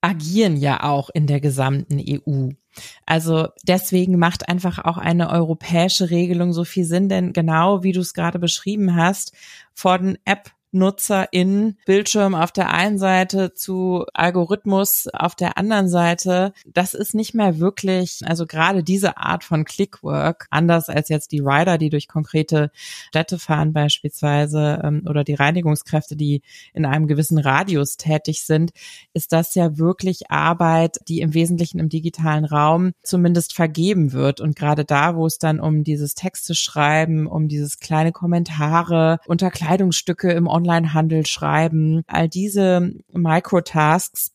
agieren 0.02 0.58
ja 0.58 0.84
auch 0.84 1.10
in 1.14 1.28
der 1.28 1.40
gesamten 1.40 2.00
EU. 2.00 2.50
Also 3.06 3.50
deswegen 3.64 4.18
macht 4.18 4.50
einfach 4.50 4.80
auch 4.80 4.98
eine 4.98 5.30
europäische 5.30 6.10
Regelung 6.10 6.54
so 6.54 6.64
viel 6.64 6.86
Sinn, 6.86 7.10
denn 7.10 7.34
genau 7.34 7.84
wie 7.84 7.92
du 7.92 8.00
es 8.00 8.14
gerade 8.14 8.40
beschrieben 8.40 8.96
hast, 8.96 9.34
von 9.74 10.18
App 10.26 10.52
NutzerInnen 10.74 11.78
Bildschirm 11.86 12.36
auf 12.36 12.52
der 12.52 12.72
einen 12.74 12.98
Seite 12.98 13.54
zu 13.54 14.06
Algorithmus 14.14 15.08
auf 15.14 15.36
der 15.36 15.58
anderen 15.58 15.88
Seite, 15.88 16.54
das 16.66 16.94
ist 16.94 17.14
nicht 17.14 17.36
mehr 17.36 17.60
wirklich, 17.60 18.22
also 18.26 18.46
gerade 18.48 18.84
diese 18.84 19.18
Art 19.18 19.44
von 19.44 19.66
Clickwork, 19.66 20.48
anders 20.50 20.90
als 20.90 21.10
jetzt 21.10 21.32
die 21.32 21.40
Rider, 21.40 21.78
die 21.78 21.90
durch 21.90 22.08
konkrete 22.08 22.72
Städte 23.10 23.38
fahren 23.38 23.72
beispielsweise 23.72 24.82
ähm, 24.84 25.04
oder 25.08 25.24
die 25.24 25.36
Reinigungskräfte, 25.36 26.16
die 26.16 26.42
in 26.74 26.86
einem 26.86 27.08
gewissen 27.08 27.38
Radius 27.38 27.98
tätig 27.98 28.44
sind, 28.44 28.72
ist 29.14 29.32
das 29.32 29.54
ja 29.56 29.78
wirklich 29.78 30.32
Arbeit, 30.32 30.98
die 31.08 31.22
im 31.22 31.34
Wesentlichen 31.34 31.80
im 31.80 31.90
digitalen 31.90 32.46
Raum 32.46 32.94
zumindest 33.04 33.54
vergeben 33.54 34.12
wird. 34.12 34.42
Und 34.42 34.56
gerade 34.56 34.86
da, 34.86 35.16
wo 35.16 35.28
es 35.28 35.38
dann 35.38 35.60
um 35.60 35.84
dieses 35.84 36.16
Texte 36.16 36.56
schreiben, 36.56 37.28
um 37.28 37.48
dieses 37.48 37.80
kleine 37.80 38.12
Kommentare 38.12 39.20
unter 39.28 39.52
Kleidungsstücke 39.52 40.32
im 40.32 40.48
Online 40.48 40.63
Onlinehandel 40.64 41.26
schreiben, 41.26 42.04
all 42.08 42.30
diese 42.30 42.94
Microtasks, 43.12 44.32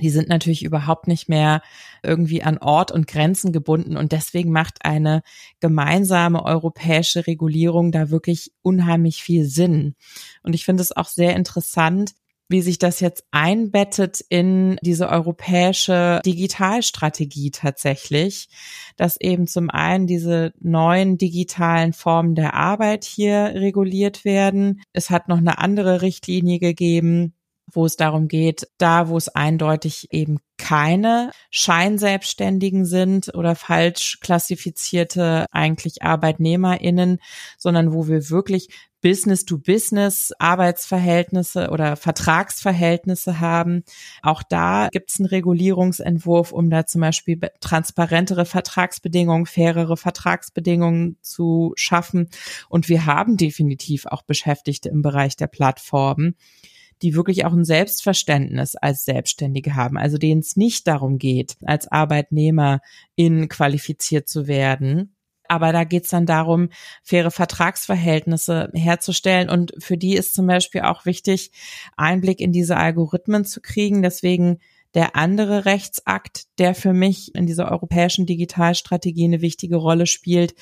die 0.00 0.10
sind 0.10 0.28
natürlich 0.28 0.64
überhaupt 0.64 1.06
nicht 1.06 1.28
mehr 1.28 1.60
irgendwie 2.02 2.42
an 2.42 2.58
Ort 2.58 2.90
und 2.92 3.06
Grenzen 3.06 3.52
gebunden 3.52 3.96
und 3.96 4.12
deswegen 4.12 4.50
macht 4.50 4.84
eine 4.84 5.22
gemeinsame 5.60 6.44
europäische 6.44 7.26
Regulierung 7.26 7.92
da 7.92 8.10
wirklich 8.10 8.52
unheimlich 8.62 9.22
viel 9.22 9.44
Sinn. 9.44 9.94
Und 10.42 10.54
ich 10.54 10.64
finde 10.64 10.82
es 10.82 10.96
auch 10.96 11.08
sehr 11.08 11.36
interessant, 11.36 12.14
wie 12.52 12.62
sich 12.62 12.78
das 12.78 13.00
jetzt 13.00 13.24
einbettet 13.32 14.24
in 14.28 14.76
diese 14.82 15.08
europäische 15.08 16.20
Digitalstrategie 16.24 17.50
tatsächlich, 17.50 18.48
dass 18.96 19.20
eben 19.20 19.48
zum 19.48 19.70
einen 19.70 20.06
diese 20.06 20.52
neuen 20.60 21.18
digitalen 21.18 21.92
Formen 21.92 22.36
der 22.36 22.54
Arbeit 22.54 23.04
hier 23.04 23.52
reguliert 23.54 24.24
werden. 24.24 24.82
Es 24.92 25.10
hat 25.10 25.28
noch 25.28 25.38
eine 25.38 25.58
andere 25.58 26.02
Richtlinie 26.02 26.60
gegeben, 26.60 27.34
wo 27.72 27.86
es 27.86 27.96
darum 27.96 28.28
geht, 28.28 28.68
da 28.78 29.08
wo 29.08 29.16
es 29.16 29.28
eindeutig 29.28 30.08
eben 30.12 30.38
keine 30.58 31.32
Scheinselbstständigen 31.50 32.84
sind 32.84 33.34
oder 33.34 33.56
falsch 33.56 34.18
klassifizierte 34.20 35.46
eigentlich 35.50 36.02
Arbeitnehmerinnen, 36.02 37.18
sondern 37.58 37.92
wo 37.92 38.06
wir 38.06 38.30
wirklich 38.30 38.68
Business-to-Business 39.02 40.32
Arbeitsverhältnisse 40.38 41.70
oder 41.70 41.96
Vertragsverhältnisse 41.96 43.40
haben. 43.40 43.82
Auch 44.22 44.42
da 44.44 44.88
gibt 44.92 45.10
es 45.10 45.18
einen 45.18 45.26
Regulierungsentwurf, 45.26 46.52
um 46.52 46.70
da 46.70 46.86
zum 46.86 47.00
Beispiel 47.00 47.40
transparentere 47.60 48.46
Vertragsbedingungen, 48.46 49.46
fairere 49.46 49.96
Vertragsbedingungen 49.96 51.18
zu 51.20 51.72
schaffen. 51.74 52.30
Und 52.68 52.88
wir 52.88 53.04
haben 53.04 53.36
definitiv 53.36 54.06
auch 54.06 54.22
Beschäftigte 54.22 54.88
im 54.88 55.02
Bereich 55.02 55.36
der 55.36 55.48
Plattformen 55.48 56.36
die 57.02 57.14
wirklich 57.14 57.44
auch 57.44 57.52
ein 57.52 57.64
Selbstverständnis 57.64 58.76
als 58.76 59.04
Selbstständige 59.04 59.74
haben, 59.74 59.98
also 59.98 60.18
denen 60.18 60.40
es 60.40 60.56
nicht 60.56 60.86
darum 60.86 61.18
geht, 61.18 61.56
als 61.64 61.90
Arbeitnehmer 61.90 62.80
in 63.16 63.48
qualifiziert 63.48 64.28
zu 64.28 64.46
werden, 64.46 65.14
aber 65.52 65.70
da 65.72 65.84
geht 65.84 66.04
es 66.04 66.10
dann 66.10 66.24
darum, 66.24 66.70
faire 67.02 67.30
Vertragsverhältnisse 67.30 68.70
herzustellen. 68.72 69.50
Und 69.50 69.74
für 69.78 69.98
die 69.98 70.14
ist 70.14 70.34
zum 70.34 70.46
Beispiel 70.46 70.80
auch 70.80 71.04
wichtig, 71.04 71.50
Einblick 71.94 72.40
in 72.40 72.52
diese 72.52 72.78
Algorithmen 72.78 73.44
zu 73.44 73.60
kriegen. 73.60 74.00
Deswegen 74.00 74.60
der 74.94 75.14
andere 75.14 75.66
Rechtsakt, 75.66 76.44
der 76.58 76.74
für 76.74 76.94
mich 76.94 77.34
in 77.34 77.44
dieser 77.44 77.70
europäischen 77.70 78.24
Digitalstrategie 78.24 79.24
eine 79.24 79.42
wichtige 79.42 79.76
Rolle 79.76 80.06
spielt, 80.06 80.54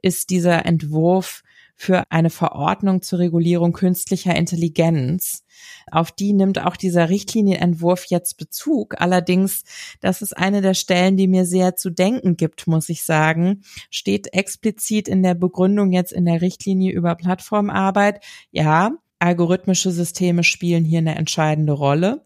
ist 0.00 0.30
dieser 0.30 0.64
Entwurf 0.64 1.42
für 1.82 2.04
eine 2.10 2.30
Verordnung 2.30 3.02
zur 3.02 3.18
Regulierung 3.18 3.72
künstlicher 3.72 4.36
Intelligenz. 4.36 5.42
Auf 5.90 6.12
die 6.12 6.32
nimmt 6.32 6.64
auch 6.64 6.76
dieser 6.76 7.08
Richtlinienentwurf 7.08 8.04
jetzt 8.04 8.36
Bezug. 8.36 9.00
Allerdings, 9.00 9.64
das 10.00 10.22
ist 10.22 10.36
eine 10.36 10.60
der 10.60 10.74
Stellen, 10.74 11.16
die 11.16 11.26
mir 11.26 11.44
sehr 11.44 11.74
zu 11.74 11.90
denken 11.90 12.36
gibt, 12.36 12.68
muss 12.68 12.88
ich 12.88 13.02
sagen, 13.02 13.64
steht 13.90 14.32
explizit 14.32 15.08
in 15.08 15.24
der 15.24 15.34
Begründung 15.34 15.90
jetzt 15.90 16.12
in 16.12 16.24
der 16.24 16.40
Richtlinie 16.40 16.92
über 16.92 17.16
Plattformarbeit. 17.16 18.24
Ja, 18.52 18.92
algorithmische 19.18 19.90
Systeme 19.90 20.44
spielen 20.44 20.84
hier 20.84 21.00
eine 21.00 21.16
entscheidende 21.16 21.72
Rolle. 21.72 22.24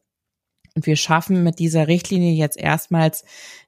Und 0.77 0.87
wir 0.87 0.97
schaffen 0.97 1.43
mit 1.43 1.59
dieser 1.59 1.89
Richtlinie 1.89 2.33
jetzt 2.33 2.59
erstmals 2.59 3.25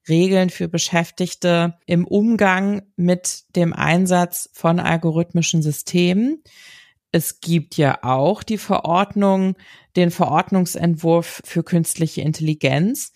Regeln 0.08 0.50
für 0.50 0.68
Beschäftigte 0.68 1.78
im 1.86 2.06
Umgang 2.06 2.82
mit 2.96 3.44
dem 3.56 3.72
Einsatz 3.72 4.50
von 4.52 4.78
algorithmischen 4.78 5.62
Systemen. 5.62 6.42
Es 7.10 7.40
gibt 7.40 7.78
ja 7.78 8.04
auch 8.04 8.42
die 8.42 8.58
Verordnung, 8.58 9.56
den 9.96 10.10
Verordnungsentwurf 10.10 11.40
für 11.46 11.64
künstliche 11.64 12.20
Intelligenz. 12.20 13.12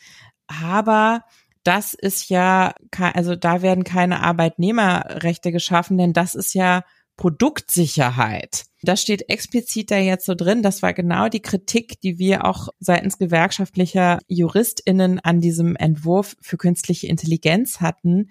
Aber 0.46 1.24
das 1.62 1.92
ist 1.92 2.30
ja, 2.30 2.74
also 2.98 3.36
da 3.36 3.60
werden 3.60 3.84
keine 3.84 4.22
Arbeitnehmerrechte 4.22 5.52
geschaffen, 5.52 5.98
denn 5.98 6.14
das 6.14 6.34
ist 6.34 6.54
ja 6.54 6.82
Produktsicherheit. 7.18 8.64
Das 8.82 9.00
steht 9.00 9.28
explizit 9.28 9.92
da 9.92 9.98
jetzt 9.98 10.26
so 10.26 10.34
drin. 10.34 10.62
Das 10.62 10.82
war 10.82 10.92
genau 10.92 11.28
die 11.28 11.40
Kritik, 11.40 12.00
die 12.00 12.18
wir 12.18 12.44
auch 12.44 12.68
seitens 12.80 13.16
gewerkschaftlicher 13.16 14.18
JuristInnen 14.26 15.20
an 15.20 15.40
diesem 15.40 15.76
Entwurf 15.76 16.36
für 16.40 16.56
künstliche 16.56 17.06
Intelligenz 17.06 17.80
hatten, 17.80 18.30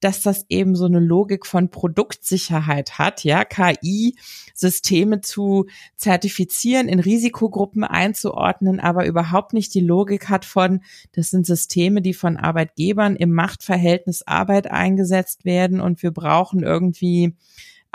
dass 0.00 0.20
das 0.20 0.44
eben 0.48 0.74
so 0.76 0.86
eine 0.86 0.98
Logik 0.98 1.46
von 1.46 1.70
Produktsicherheit 1.70 2.98
hat, 2.98 3.24
ja, 3.24 3.44
KI-Systeme 3.44 5.20
zu 5.20 5.66
zertifizieren, 5.96 6.88
in 6.88 7.00
Risikogruppen 7.00 7.82
einzuordnen, 7.84 8.78
aber 8.78 9.06
überhaupt 9.06 9.52
nicht 9.52 9.72
die 9.72 9.80
Logik 9.80 10.28
hat 10.28 10.44
von, 10.44 10.82
das 11.12 11.30
sind 11.30 11.46
Systeme, 11.46 12.02
die 12.02 12.14
von 12.14 12.36
Arbeitgebern 12.36 13.16
im 13.16 13.32
Machtverhältnis 13.32 14.22
Arbeit 14.26 14.70
eingesetzt 14.70 15.44
werden 15.44 15.80
und 15.80 16.02
wir 16.02 16.10
brauchen 16.10 16.62
irgendwie 16.62 17.34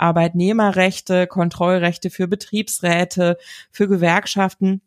Arbeitnehmerrechte, 0.02 1.26
Kontrollrechte 1.26 2.10
für 2.10 2.28
Betriebsräte, 2.28 3.38
für 3.70 3.88
Gewerkschaften. 3.88 4.82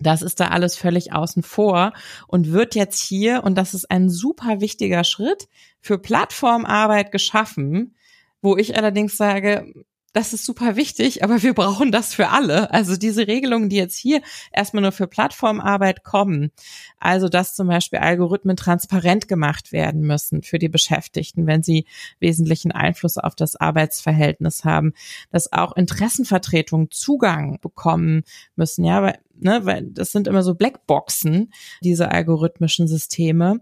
Das 0.00 0.22
ist 0.22 0.40
da 0.40 0.48
alles 0.48 0.76
völlig 0.76 1.12
außen 1.12 1.42
vor 1.42 1.92
und 2.26 2.52
wird 2.52 2.74
jetzt 2.74 3.00
hier, 3.00 3.44
und 3.44 3.56
das 3.56 3.74
ist 3.74 3.90
ein 3.90 4.08
super 4.08 4.60
wichtiger 4.60 5.04
Schritt, 5.04 5.48
für 5.80 5.98
Plattformarbeit 5.98 7.12
geschaffen, 7.12 7.94
wo 8.42 8.56
ich 8.56 8.76
allerdings 8.76 9.16
sage, 9.16 9.72
das 10.16 10.32
ist 10.32 10.46
super 10.46 10.76
wichtig, 10.76 11.22
aber 11.22 11.42
wir 11.42 11.52
brauchen 11.52 11.92
das 11.92 12.14
für 12.14 12.30
alle. 12.30 12.72
Also 12.72 12.96
diese 12.96 13.26
Regelungen, 13.26 13.68
die 13.68 13.76
jetzt 13.76 13.98
hier 13.98 14.22
erstmal 14.50 14.80
nur 14.80 14.92
für 14.92 15.06
Plattformarbeit 15.06 16.04
kommen, 16.04 16.52
also 16.98 17.28
dass 17.28 17.54
zum 17.54 17.68
Beispiel 17.68 17.98
Algorithmen 17.98 18.56
transparent 18.56 19.28
gemacht 19.28 19.72
werden 19.72 20.00
müssen 20.00 20.42
für 20.42 20.58
die 20.58 20.70
Beschäftigten, 20.70 21.46
wenn 21.46 21.62
sie 21.62 21.84
wesentlichen 22.18 22.72
Einfluss 22.72 23.18
auf 23.18 23.34
das 23.34 23.56
Arbeitsverhältnis 23.56 24.64
haben, 24.64 24.94
dass 25.32 25.52
auch 25.52 25.76
Interessenvertretungen 25.76 26.90
Zugang 26.90 27.60
bekommen 27.60 28.22
müssen, 28.54 28.86
ja, 28.86 29.02
weil, 29.02 29.18
ne, 29.38 29.66
weil 29.66 29.82
das 29.82 30.12
sind 30.12 30.28
immer 30.28 30.42
so 30.42 30.54
Blackboxen, 30.54 31.52
diese 31.82 32.10
algorithmischen 32.10 32.88
Systeme. 32.88 33.60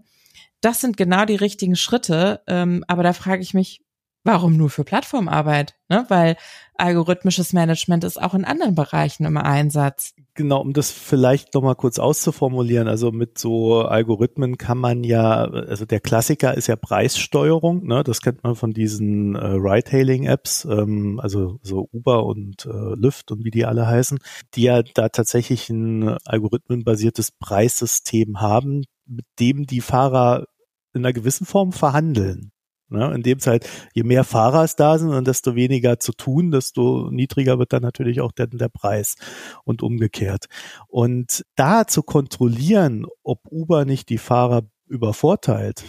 Das 0.61 0.79
sind 0.79 0.95
genau 0.95 1.25
die 1.25 1.35
richtigen 1.35 1.75
Schritte, 1.75 2.41
ähm, 2.47 2.85
aber 2.87 3.03
da 3.03 3.11
frage 3.11 3.41
ich 3.41 3.53
mich, 3.53 3.84
warum 4.25 4.57
nur 4.57 4.69
für 4.69 4.83
Plattformarbeit? 4.83 5.75
Ne? 5.87 6.05
Weil 6.09 6.35
algorithmisches 6.77 7.53
Management 7.53 8.03
ist 8.03 8.21
auch 8.21 8.33
in 8.33 8.43
anderen 8.43 8.75
Bereichen 8.75 9.25
im 9.25 9.37
Einsatz. 9.37 10.13
Genau, 10.33 10.59
um 10.59 10.73
das 10.73 10.91
vielleicht 10.91 11.53
nochmal 11.53 11.75
kurz 11.75 11.97
auszuformulieren. 11.97 12.89
Also 12.89 13.13
mit 13.13 13.37
so 13.37 13.83
Algorithmen 13.83 14.57
kann 14.57 14.77
man 14.77 15.05
ja, 15.05 15.45
also 15.45 15.85
der 15.85 16.01
Klassiker 16.01 16.55
ist 16.55 16.67
ja 16.67 16.75
Preissteuerung. 16.75 17.85
Ne? 17.85 18.03
Das 18.03 18.21
kennt 18.21 18.43
man 18.43 18.55
von 18.55 18.73
diesen 18.73 19.35
äh, 19.35 19.45
Ride-Hailing-Apps, 19.45 20.65
ähm, 20.65 21.21
also 21.21 21.59
so 21.61 21.87
Uber 21.93 22.25
und 22.25 22.65
äh, 22.65 22.95
Lyft 22.95 23.31
und 23.31 23.45
wie 23.45 23.51
die 23.51 23.65
alle 23.65 23.87
heißen, 23.87 24.19
die 24.55 24.63
ja 24.63 24.81
da 24.83 25.07
tatsächlich 25.07 25.69
ein 25.69 26.17
algorithmenbasiertes 26.25 27.31
Preissystem 27.31 28.41
haben, 28.41 28.83
mit 29.05 29.25
dem 29.39 29.65
die 29.65 29.81
Fahrer 29.81 30.45
in 30.93 31.05
einer 31.05 31.13
gewissen 31.13 31.45
Form 31.45 31.71
verhandeln. 31.71 32.51
Ne? 32.89 33.13
In 33.15 33.23
dem 33.23 33.39
Zeit, 33.39 33.67
je 33.93 34.03
mehr 34.03 34.23
Fahrer 34.23 34.63
es 34.63 34.75
da 34.75 34.97
sind 34.97 35.09
und 35.09 35.27
desto 35.27 35.55
weniger 35.55 35.99
zu 35.99 36.11
tun, 36.13 36.51
desto 36.51 37.09
niedriger 37.11 37.57
wird 37.59 37.73
dann 37.73 37.81
natürlich 37.81 38.21
auch 38.21 38.31
der, 38.31 38.47
der 38.47 38.69
Preis 38.69 39.15
und 39.63 39.81
umgekehrt. 39.81 40.45
Und 40.87 41.45
da 41.55 41.87
zu 41.87 42.03
kontrollieren, 42.03 43.05
ob 43.23 43.39
Uber 43.49 43.85
nicht 43.85 44.09
die 44.09 44.17
Fahrer 44.17 44.63
übervorteilt, 44.87 45.83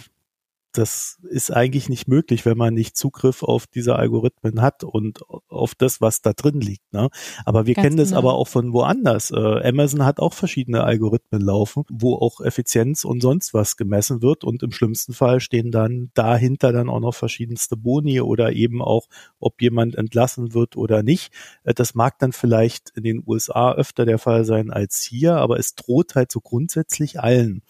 das 0.77 1.17
ist 1.29 1.51
eigentlich 1.51 1.89
nicht 1.89 2.07
möglich, 2.07 2.45
wenn 2.45 2.57
man 2.57 2.73
nicht 2.73 2.95
Zugriff 2.95 3.41
auf 3.41 3.65
diese 3.67 3.95
Algorithmen 3.95 4.61
hat 4.61 4.83
und 4.83 5.21
auf 5.49 5.73
das, 5.75 6.01
was 6.01 6.21
da 6.21 6.33
drin 6.33 6.61
liegt. 6.61 6.93
Ne? 6.93 7.09
Aber 7.45 7.65
wir 7.65 7.73
Ganz 7.73 7.83
kennen 7.83 7.97
das 7.97 8.09
genau. 8.09 8.19
aber 8.19 8.33
auch 8.35 8.47
von 8.47 8.73
woanders. 8.73 9.31
Äh, 9.31 9.67
Amazon 9.67 10.05
hat 10.05 10.19
auch 10.19 10.33
verschiedene 10.33 10.83
Algorithmen 10.83 11.41
laufen, 11.41 11.83
wo 11.89 12.15
auch 12.15 12.41
Effizienz 12.41 13.05
und 13.05 13.21
sonst 13.21 13.53
was 13.53 13.75
gemessen 13.77 14.21
wird 14.21 14.43
und 14.43 14.61
im 14.61 14.71
schlimmsten 14.71 15.13
Fall 15.13 15.39
stehen 15.39 15.71
dann 15.71 16.11
dahinter 16.13 16.71
dann 16.71 16.89
auch 16.89 16.99
noch 16.99 17.15
verschiedenste 17.15 17.75
Boni 17.75 18.21
oder 18.21 18.53
eben 18.53 18.81
auch, 18.81 19.07
ob 19.39 19.61
jemand 19.61 19.95
entlassen 19.95 20.53
wird 20.53 20.77
oder 20.77 21.01
nicht. 21.01 21.33
Äh, 21.63 21.73
das 21.73 21.95
mag 21.95 22.19
dann 22.19 22.33
vielleicht 22.33 22.91
in 22.91 23.03
den 23.03 23.23
USA 23.25 23.73
öfter 23.73 24.05
der 24.05 24.19
Fall 24.19 24.45
sein 24.45 24.69
als 24.69 25.01
hier, 25.01 25.37
aber 25.37 25.57
es 25.57 25.75
droht 25.75 26.15
halt 26.15 26.31
so 26.31 26.39
grundsätzlich 26.39 27.19
allen 27.19 27.63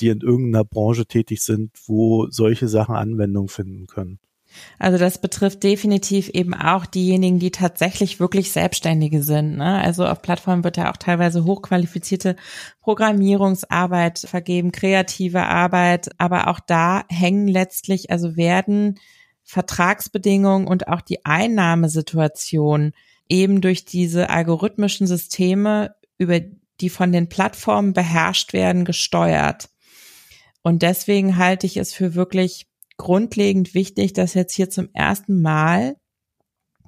die 0.00 0.08
in 0.08 0.20
irgendeiner 0.20 0.64
Branche 0.64 1.06
tätig 1.06 1.42
sind, 1.42 1.72
wo 1.86 2.28
solche 2.30 2.68
Sachen 2.68 2.94
Anwendung 2.94 3.48
finden 3.48 3.86
können. 3.86 4.18
Also 4.78 4.98
das 4.98 5.20
betrifft 5.20 5.62
definitiv 5.62 6.28
eben 6.30 6.54
auch 6.54 6.86
diejenigen, 6.86 7.38
die 7.38 7.50
tatsächlich 7.50 8.20
wirklich 8.20 8.52
Selbstständige 8.52 9.22
sind. 9.22 9.56
Ne? 9.56 9.80
Also 9.82 10.06
auf 10.06 10.22
Plattformen 10.22 10.64
wird 10.64 10.76
ja 10.76 10.90
auch 10.90 10.96
teilweise 10.96 11.44
hochqualifizierte 11.44 12.36
Programmierungsarbeit 12.80 14.18
vergeben, 14.20 14.72
kreative 14.72 15.44
Arbeit, 15.44 16.08
aber 16.18 16.48
auch 16.48 16.60
da 16.60 17.04
hängen 17.08 17.48
letztlich, 17.48 18.10
also 18.10 18.36
werden 18.36 18.98
Vertragsbedingungen 19.42 20.66
und 20.66 20.88
auch 20.88 21.00
die 21.00 21.24
Einnahmesituation 21.24 22.92
eben 23.28 23.60
durch 23.60 23.84
diese 23.84 24.30
algorithmischen 24.30 25.06
Systeme, 25.06 25.94
über 26.18 26.40
die 26.80 26.90
von 26.90 27.12
den 27.12 27.28
Plattformen 27.28 27.92
beherrscht 27.92 28.52
werden, 28.52 28.84
gesteuert. 28.84 29.68
Und 30.66 30.82
deswegen 30.82 31.36
halte 31.36 31.64
ich 31.64 31.76
es 31.76 31.94
für 31.94 32.16
wirklich 32.16 32.66
grundlegend 32.96 33.72
wichtig, 33.72 34.14
dass 34.14 34.34
jetzt 34.34 34.52
hier 34.52 34.68
zum 34.68 34.88
ersten 34.94 35.40
Mal 35.40 35.94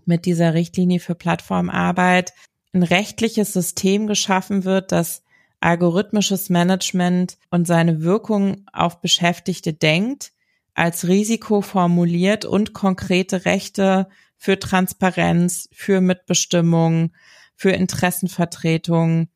mit 0.04 0.26
dieser 0.26 0.52
Richtlinie 0.52 0.98
für 0.98 1.14
Plattformarbeit 1.14 2.32
ein 2.72 2.82
rechtliches 2.82 3.52
System 3.52 4.08
geschaffen 4.08 4.64
wird, 4.64 4.90
das 4.90 5.22
algorithmisches 5.60 6.50
Management 6.50 7.38
und 7.52 7.68
seine 7.68 8.02
Wirkung 8.02 8.66
auf 8.72 9.00
Beschäftigte 9.00 9.74
denkt, 9.74 10.32
als 10.74 11.06
Risiko 11.06 11.60
formuliert 11.60 12.44
und 12.44 12.72
konkrete 12.72 13.44
Rechte 13.44 14.08
für 14.36 14.58
Transparenz, 14.58 15.68
für 15.70 16.00
Mitbestimmung, 16.00 17.12
für 17.54 17.70
Interessenvertretung 17.70 19.28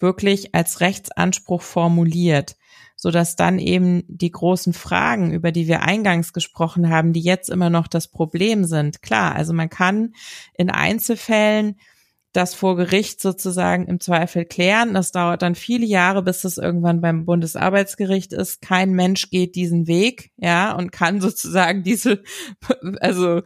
wirklich 0.00 0.52
als 0.52 0.80
Rechtsanspruch 0.80 1.62
formuliert 1.62 2.56
so 3.04 3.10
dass 3.10 3.36
dann 3.36 3.58
eben 3.58 4.02
die 4.08 4.30
großen 4.30 4.72
Fragen, 4.72 5.30
über 5.30 5.52
die 5.52 5.68
wir 5.68 5.82
eingangs 5.82 6.32
gesprochen 6.32 6.88
haben, 6.88 7.12
die 7.12 7.20
jetzt 7.20 7.50
immer 7.50 7.68
noch 7.68 7.86
das 7.86 8.08
Problem 8.08 8.64
sind. 8.64 9.02
Klar, 9.02 9.34
also 9.34 9.52
man 9.52 9.68
kann 9.68 10.14
in 10.56 10.70
Einzelfällen 10.70 11.76
das 12.32 12.54
vor 12.54 12.76
Gericht 12.76 13.20
sozusagen 13.20 13.88
im 13.88 14.00
Zweifel 14.00 14.46
klären. 14.46 14.94
Das 14.94 15.12
dauert 15.12 15.42
dann 15.42 15.54
viele 15.54 15.84
Jahre, 15.84 16.22
bis 16.22 16.44
es 16.44 16.56
irgendwann 16.56 17.02
beim 17.02 17.26
Bundesarbeitsgericht 17.26 18.32
ist. 18.32 18.62
Kein 18.62 18.92
Mensch 18.92 19.28
geht 19.28 19.54
diesen 19.54 19.86
Weg, 19.86 20.30
ja, 20.38 20.72
und 20.72 20.90
kann 20.90 21.20
sozusagen 21.20 21.82
diese, 21.82 22.22
also 23.00 23.42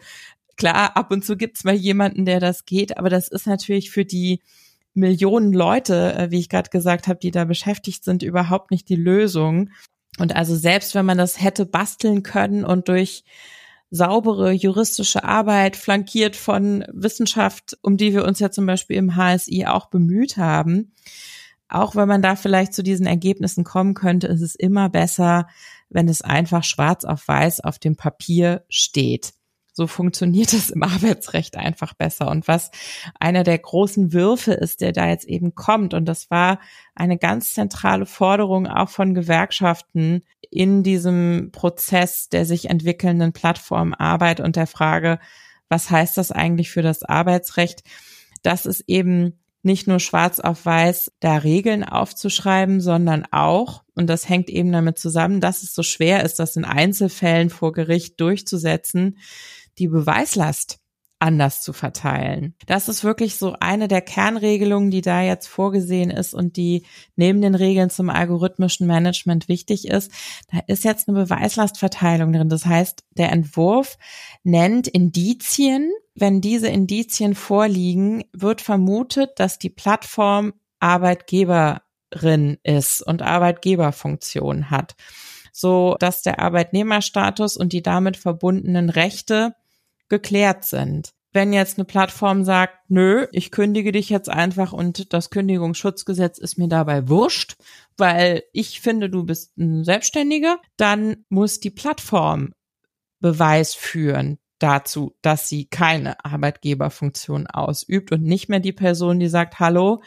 klar, 0.57 0.97
ab 0.97 1.11
und 1.11 1.25
zu 1.25 1.37
gibt's 1.37 1.64
mal 1.64 1.75
jemanden, 1.75 2.27
der 2.27 2.38
das 2.38 2.64
geht, 2.64 2.97
aber 2.97 3.11
das 3.11 3.27
ist 3.27 3.49
natürlich 3.49 3.90
für 3.90 4.05
die 4.05 4.40
Millionen 4.99 5.53
Leute, 5.53 6.15
äh, 6.15 6.31
wie 6.31 6.39
ich 6.39 6.49
gerade 6.49 6.71
gesagt 6.71 7.09
habe, 7.09 7.19
die 7.19 7.31
da 7.31 7.45
beschäftigt 7.45 8.05
sind, 8.05 8.23
überhaupt 8.23 8.71
nicht 8.71 8.89
die 8.89 8.97
Lösung. 8.97 9.71
Und 10.19 10.35
also 10.35 10.57
selbst 10.57 10.95
wenn 10.95 11.07
man 11.07 11.19
das 11.19 11.41
hätte 11.41 11.67
basteln 11.67 12.23
können 12.23 12.65
und 12.65 12.89
durch 12.89 13.25
saubere 13.91 14.53
juristische 14.53 15.25
Arbeit 15.25 15.77
flankiert 15.77 16.37
von 16.37 16.85
Wissenschaft, 16.93 17.79
um 17.83 17.97
die 17.97 18.13
wir 18.13 18.25
uns 18.25 18.39
ja 18.39 18.51
zum 18.51 18.67
Beispiel 18.67 18.97
im 18.97 19.17
HSI 19.17 19.67
auch 19.67 19.87
bemüht 19.87 20.37
haben, 20.37 20.93
auch 21.69 21.97
wenn 21.97 22.09
man 22.09 22.23
da 22.23 22.37
vielleicht 22.37 22.73
zu 22.75 22.83
diesen 22.83 23.07
Ergebnissen 23.07 23.65
kommen 23.65 23.95
könnte, 23.95 24.27
ist 24.27 24.41
es 24.41 24.55
immer 24.55 24.89
besser, 24.89 25.47
wenn 25.91 26.09
es 26.09 26.23
einfach 26.23 26.65
schwarz 26.65 27.05
auf 27.05 27.27
weiß 27.29 27.61
auf 27.61 27.79
dem 27.79 27.97
Papier 27.97 28.65
steht. 28.69 29.33
So 29.79 29.87
funktioniert 29.87 30.53
es 30.55 30.71
im 30.71 30.83
Arbeitsrecht 30.83 31.57
einfach 31.57 31.95
besser. 31.95 32.29
Und 32.29 32.49
was 32.49 32.73
einer 33.21 33.45
der 33.45 33.59
großen 33.59 34.12
Würfe 34.12 34.53
ist, 34.53 34.81
der 34.81 34.91
da 34.91 35.09
jetzt 35.09 35.25
eben 35.27 35.55
kommt, 35.55 35.95
und 35.95 36.05
das 36.07 36.33
war 36.33 36.59
eine 36.97 37.17
ganz 37.17 37.55
zentrale 37.55 38.05
Forderung 38.05 38.67
auch 38.67 38.88
von 38.88 39.14
Gewerkschaften 39.14 40.25
in 40.51 40.83
diesem 40.83 41.51
Prozess 41.53 42.29
der 42.29 42.45
sich 42.45 42.69
entwickelnden 42.69 43.33
Plattformarbeit 43.33 44.41
und 44.41 44.57
der 44.57 44.67
Frage, 44.67 45.21
was 45.69 45.91
heißt 45.91 46.17
das 46.17 46.33
eigentlich 46.33 46.71
für 46.71 46.83
das 46.83 47.05
Arbeitsrecht, 47.05 47.85
dass 48.43 48.64
es 48.64 48.83
eben 48.88 49.38
nicht 49.62 49.87
nur 49.87 50.01
schwarz 50.01 50.41
auf 50.41 50.67
weiß 50.67 51.12
da 51.21 51.37
Regeln 51.37 51.85
aufzuschreiben, 51.85 52.81
sondern 52.81 53.27
auch, 53.31 53.85
und 53.95 54.09
das 54.09 54.29
hängt 54.29 54.51
eben 54.51 54.73
damit 54.73 54.99
zusammen, 54.99 55.41
dass 55.41 55.62
es 55.62 55.73
so 55.73 55.85
schwer 55.85 56.25
ist, 56.25 56.41
das 56.41 56.57
in 56.57 56.64
Einzelfällen 56.64 57.51
vor 57.51 57.73
Gericht 57.73 58.21
durchzusetzen, 58.21 59.19
die 59.79 59.88
Beweislast 59.88 60.79
anders 61.21 61.62
zu 61.62 61.73
verteilen. 61.73 62.55
Das 62.67 62.88
ist 62.88 63.03
wirklich 63.03 63.37
so 63.37 63.57
eine 63.59 63.88
der 63.88 64.01
Kernregelungen, 64.01 64.91
die 64.91 65.01
da 65.01 65.21
jetzt 65.23 65.49
vorgesehen 65.49 66.11
ist 66.11 66.33
und 66.33 66.57
die 66.57 66.85
neben 67.17 67.41
den 67.43 67.55
Regeln 67.55 67.91
zum 67.91 68.09
algorithmischen 68.09 68.87
Management 68.87 69.49
wichtig 69.49 69.88
ist. 69.88 70.12
Da 70.53 70.61
ist 70.67 70.85
jetzt 70.85 71.09
eine 71.09 71.19
Beweislastverteilung 71.19 72.33
drin. 72.33 72.49
Das 72.49 72.67
heißt, 72.67 73.05
der 73.17 73.33
Entwurf 73.33 73.99
nennt 74.45 74.87
Indizien. 74.87 75.91
Wenn 76.14 76.41
diese 76.41 76.69
Indizien 76.69 77.35
vorliegen, 77.35 78.25
wird 78.33 78.61
vermutet, 78.61 79.31
dass 79.37 79.59
die 79.59 79.71
Plattform 79.71 80.53
Arbeitgeberin 80.81 82.59
ist 82.62 83.03
und 83.03 83.23
Arbeitgeberfunktion 83.23 84.71
hat, 84.71 84.95
so 85.53 85.97
dass 85.99 86.23
der 86.23 86.38
Arbeitnehmerstatus 86.38 87.57
und 87.57 87.73
die 87.73 87.83
damit 87.83 88.17
verbundenen 88.17 88.91
Rechte 88.91 89.55
geklärt 90.09 90.64
sind. 90.64 91.11
Wenn 91.33 91.53
jetzt 91.53 91.79
eine 91.79 91.85
Plattform 91.85 92.44
sagt, 92.44 92.79
nö, 92.88 93.27
ich 93.33 93.51
kündige 93.51 93.92
dich 93.92 94.09
jetzt 94.09 94.31
einfach 94.31 94.73
und 94.73 95.12
das 95.12 95.31
Kündigungsschutzgesetz 95.31 96.38
ist 96.38 96.57
mir 96.57 96.68
dabei 96.68 97.09
wurscht, 97.09 97.57
weil 97.97 98.44
ich 98.53 98.81
finde, 98.81 99.11
du 99.11 99.25
bist 99.25 99.57
ein 99.59 99.85
Selbstständiger, 99.85 100.59
dann 100.77 101.25
muss 101.29 101.61
die 101.61 101.71
Plattform 101.71 102.55
Beweis 103.21 103.75
führen 103.75 104.38
dazu, 104.59 105.14
dass 105.23 105.49
sie 105.49 105.66
keine 105.66 106.25
Arbeitgeberfunktion 106.25 107.47
ausübt 107.47 108.12
und 108.12 108.23
nicht 108.23 108.49
mehr 108.49 108.61
die 108.61 108.73
Person, 108.73 109.21
die 109.21 109.29
sagt, 109.29 109.61
hallo, 109.61 110.03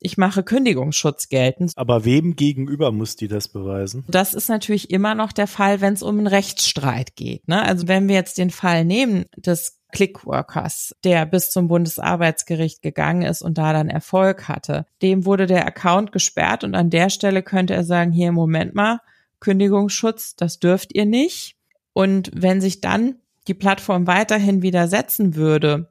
ich 0.00 0.16
mache 0.16 0.42
Kündigungsschutz 0.42 1.28
geltend. 1.28 1.72
Aber 1.76 2.04
wem 2.04 2.36
gegenüber 2.36 2.92
muss 2.92 3.16
die 3.16 3.28
das 3.28 3.48
beweisen? 3.48 4.04
Das 4.08 4.34
ist 4.34 4.48
natürlich 4.48 4.90
immer 4.90 5.14
noch 5.14 5.32
der 5.32 5.46
Fall, 5.46 5.80
wenn 5.80 5.94
es 5.94 6.02
um 6.02 6.18
einen 6.18 6.26
Rechtsstreit 6.26 7.16
geht. 7.16 7.48
Ne? 7.48 7.62
Also 7.62 7.88
wenn 7.88 8.08
wir 8.08 8.14
jetzt 8.14 8.38
den 8.38 8.50
Fall 8.50 8.84
nehmen 8.84 9.26
des 9.36 9.78
Clickworkers, 9.92 10.94
der 11.04 11.26
bis 11.26 11.50
zum 11.50 11.68
Bundesarbeitsgericht 11.68 12.82
gegangen 12.82 13.22
ist 13.22 13.42
und 13.42 13.56
da 13.56 13.72
dann 13.72 13.88
Erfolg 13.88 14.48
hatte, 14.48 14.86
dem 15.00 15.24
wurde 15.24 15.46
der 15.46 15.66
Account 15.66 16.12
gesperrt 16.12 16.64
und 16.64 16.74
an 16.74 16.90
der 16.90 17.08
Stelle 17.08 17.42
könnte 17.42 17.74
er 17.74 17.84
sagen, 17.84 18.12
hier, 18.12 18.32
Moment 18.32 18.74
mal, 18.74 19.00
Kündigungsschutz, 19.40 20.36
das 20.36 20.58
dürft 20.58 20.94
ihr 20.94 21.06
nicht. 21.06 21.56
Und 21.92 22.30
wenn 22.34 22.60
sich 22.60 22.80
dann 22.80 23.16
die 23.48 23.54
Plattform 23.54 24.06
weiterhin 24.06 24.62
widersetzen 24.62 25.34
würde, 25.34 25.88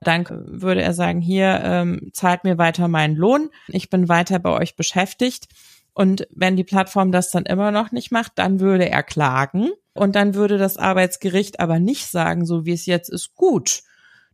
dann 0.00 0.26
würde 0.28 0.82
er 0.82 0.92
sagen, 0.92 1.20
hier 1.20 1.60
ähm, 1.64 2.10
zahlt 2.12 2.44
mir 2.44 2.58
weiter 2.58 2.88
meinen 2.88 3.16
Lohn, 3.16 3.50
ich 3.68 3.90
bin 3.90 4.08
weiter 4.08 4.38
bei 4.38 4.50
euch 4.50 4.76
beschäftigt. 4.76 5.48
Und 5.94 6.28
wenn 6.30 6.56
die 6.56 6.64
Plattform 6.64 7.10
das 7.10 7.30
dann 7.30 7.46
immer 7.46 7.70
noch 7.70 7.90
nicht 7.90 8.12
macht, 8.12 8.32
dann 8.34 8.60
würde 8.60 8.88
er 8.88 9.02
klagen 9.02 9.70
und 9.94 10.14
dann 10.14 10.34
würde 10.34 10.58
das 10.58 10.76
Arbeitsgericht 10.76 11.58
aber 11.58 11.78
nicht 11.78 12.08
sagen, 12.08 12.44
so 12.44 12.66
wie 12.66 12.72
es 12.72 12.84
jetzt 12.84 13.08
ist, 13.08 13.34
gut. 13.34 13.82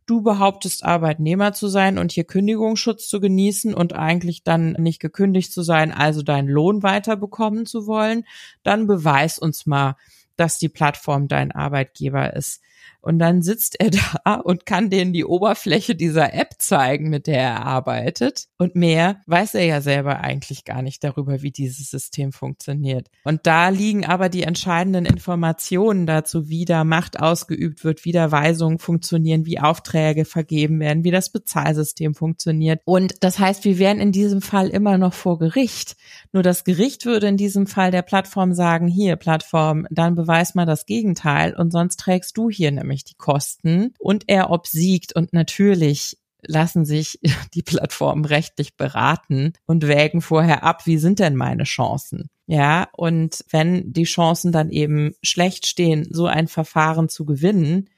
Du 0.05 0.21
behauptest 0.21 0.83
Arbeitnehmer 0.83 1.53
zu 1.53 1.69
sein 1.69 1.97
und 1.97 2.11
hier 2.11 2.25
Kündigungsschutz 2.25 3.07
zu 3.07 3.21
genießen 3.21 3.73
und 3.73 3.93
eigentlich 3.93 4.43
dann 4.43 4.73
nicht 4.73 4.99
gekündigt 4.99 5.53
zu 5.53 5.61
sein, 5.61 5.93
also 5.93 6.21
deinen 6.21 6.49
Lohn 6.49 6.83
weiterbekommen 6.83 7.65
zu 7.65 7.87
wollen, 7.87 8.25
dann 8.63 8.85
beweis 8.85 9.39
uns 9.39 9.65
mal, 9.65 9.95
dass 10.35 10.57
die 10.57 10.69
Plattform 10.69 11.27
dein 11.27 11.51
Arbeitgeber 11.51 12.33
ist. 12.33 12.61
Und 13.03 13.19
dann 13.19 13.41
sitzt 13.41 13.79
er 13.79 13.91
da 14.25 14.35
und 14.35 14.65
kann 14.65 14.89
denen 14.89 15.13
die 15.13 15.25
Oberfläche 15.25 15.93
dieser 15.93 16.33
App 16.33 16.55
zeigen, 16.59 17.09
mit 17.09 17.27
der 17.27 17.39
er 17.39 17.65
arbeitet. 17.65 18.47
Und 18.57 18.75
mehr 18.75 19.21
weiß 19.27 19.55
er 19.55 19.65
ja 19.65 19.81
selber 19.81 20.21
eigentlich 20.21 20.63
gar 20.63 20.81
nicht 20.81 21.03
darüber, 21.03 21.41
wie 21.41 21.51
dieses 21.51 21.91
System 21.91 22.31
funktioniert. 22.31 23.09
Und 23.25 23.41
da 23.43 23.69
liegen 23.69 24.05
aber 24.05 24.29
die 24.29 24.43
entscheidenden 24.43 25.05
Informationen 25.05 26.07
dazu, 26.07 26.47
wie 26.47 26.63
da 26.63 26.85
Macht 26.85 27.19
ausgeübt 27.19 27.83
wird, 27.83 28.05
wie 28.05 28.13
da 28.13 28.31
Weisungen 28.31 28.79
funktionieren, 28.79 29.45
wie 29.45 29.59
Aufträge 29.59 30.23
vergeben 30.23 30.79
werden, 30.79 31.03
wie 31.03 31.11
das 31.11 31.29
Bezahlsystem 31.29 32.15
funktioniert. 32.15 32.81
Und 32.85 33.21
das 33.21 33.37
heißt, 33.37 33.65
wir 33.65 33.79
wären 33.79 33.99
in 33.99 34.13
diesem 34.13 34.41
Fall 34.41 34.69
immer 34.69 34.97
noch 34.97 35.13
vor 35.13 35.39
Gericht. 35.39 35.97
Nur 36.31 36.43
das 36.43 36.63
Gericht 36.63 37.05
würde 37.05 37.27
in 37.27 37.37
diesem 37.37 37.67
Fall 37.67 37.91
der 37.91 38.01
Plattform 38.01 38.53
sagen, 38.53 38.87
hier 38.87 39.17
Plattform, 39.17 39.87
dann 39.89 40.15
beweis 40.15 40.55
mal 40.55 40.65
das 40.65 40.85
Gegenteil 40.85 41.53
und 41.53 41.71
sonst 41.71 41.99
trägst 41.99 42.37
du 42.37 42.49
hier 42.49 42.71
nämlich 42.71 42.92
nämlich 42.93 43.03
die 43.03 43.15
Kosten 43.15 43.93
und 43.99 44.25
er 44.27 44.51
obsiegt 44.51 45.15
und 45.15 45.33
natürlich 45.33 46.17
lassen 46.45 46.85
sich 46.85 47.19
die 47.53 47.63
Plattformen 47.63 48.25
rechtlich 48.25 48.77
beraten 48.77 49.53
und 49.65 49.87
wägen 49.87 50.21
vorher 50.21 50.63
ab, 50.63 50.85
wie 50.85 50.97
sind 50.97 51.19
denn 51.19 51.35
meine 51.35 51.63
Chancen? 51.63 52.29
Ja, 52.45 52.89
und 52.91 53.43
wenn 53.49 53.93
die 53.93 54.03
Chancen 54.03 54.51
dann 54.51 54.69
eben 54.69 55.15
schlecht 55.23 55.65
stehen, 55.65 56.07
so 56.11 56.27
ein 56.27 56.47
Verfahren 56.47 57.07
zu 57.09 57.25
gewinnen, 57.25 57.89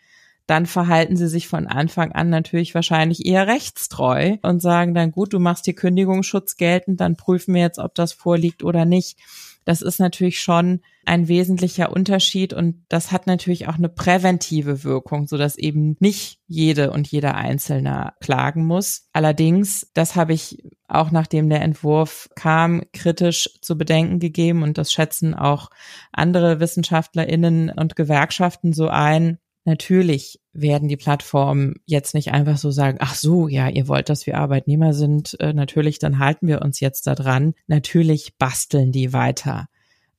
dann 0.46 0.68
verhalten 0.68 1.18
sie 1.18 1.28
sich 1.28 1.48
von 1.48 1.66
Anfang 1.66 2.12
an 2.12 2.30
natürlich 2.30 2.76
wahrscheinlich 2.76 3.26
eher 3.26 3.48
rechtstreu 3.48 4.38
und 4.44 4.62
sagen 4.62 4.94
dann, 4.94 5.12
gut, 5.12 5.34
du 5.34 5.40
machst 5.40 5.66
die 5.66 5.74
Kündigungsschutz 5.74 6.58
geltend, 6.58 7.02
dann 7.02 7.18
prüfen 7.18 7.56
wir 7.56 7.62
jetzt, 7.62 7.80
ob 7.80 7.96
das 7.96 8.14
vorliegt 8.14 8.64
oder 8.64 8.86
nicht. 8.86 9.18
Das 9.66 9.82
ist 9.82 10.00
natürlich 10.00 10.40
schon 10.40 10.82
ein 11.06 11.28
wesentlicher 11.28 11.92
Unterschied 11.92 12.54
und 12.54 12.86
das 12.88 13.12
hat 13.12 13.28
natürlich 13.28 13.68
auch 13.68 13.76
eine 13.76 13.90
präventive 13.90 14.84
Wirkung, 14.84 15.28
so 15.28 15.38
dass 15.38 15.58
eben 15.58 15.98
nicht 16.00 16.40
jede 16.48 16.92
und 16.92 17.08
jeder 17.08 17.36
Einzelne 17.36 18.14
klagen 18.22 18.66
muss. 18.66 19.10
Allerdings, 19.12 19.92
das 19.94 20.16
habe 20.16 20.34
ich 20.34 20.64
auch 20.88 21.12
nachdem 21.12 21.50
der 21.50 21.62
Entwurf 21.62 22.30
kam, 22.36 22.84
kritisch 22.94 23.50
zu 23.62 23.78
bedenken 23.78 24.20
gegeben 24.20 24.64
und 24.64 24.78
das 24.78 24.94
schätzen 24.94 25.34
auch 25.34 25.70
andere 26.12 26.60
WissenschaftlerInnen 26.60 27.72
und 27.72 27.96
Gewerkschaften 27.96 28.72
so 28.72 28.88
ein. 28.88 29.40
Natürlich 29.66 30.40
werden 30.54 30.88
die 30.88 30.96
Plattformen 30.96 31.76
jetzt 31.86 32.14
nicht 32.14 32.32
einfach 32.32 32.58
so 32.58 32.70
sagen, 32.70 33.00
ach 33.02 33.16
so, 33.16 33.48
ja, 33.48 33.68
ihr 33.68 33.88
wollt, 33.88 34.10
dass 34.10 34.28
wir 34.28 34.38
Arbeitnehmer 34.38 34.94
sind, 34.94 35.36
äh, 35.40 35.54
natürlich, 35.54 35.98
dann 36.00 36.20
halten 36.20 36.48
wir 36.48 36.62
uns 36.62 36.80
jetzt 36.80 37.08
da 37.08 37.16
dran. 37.16 37.56
Natürlich 37.68 38.38
basteln 38.38 38.92
die 38.92 39.12
weiter 39.12 39.68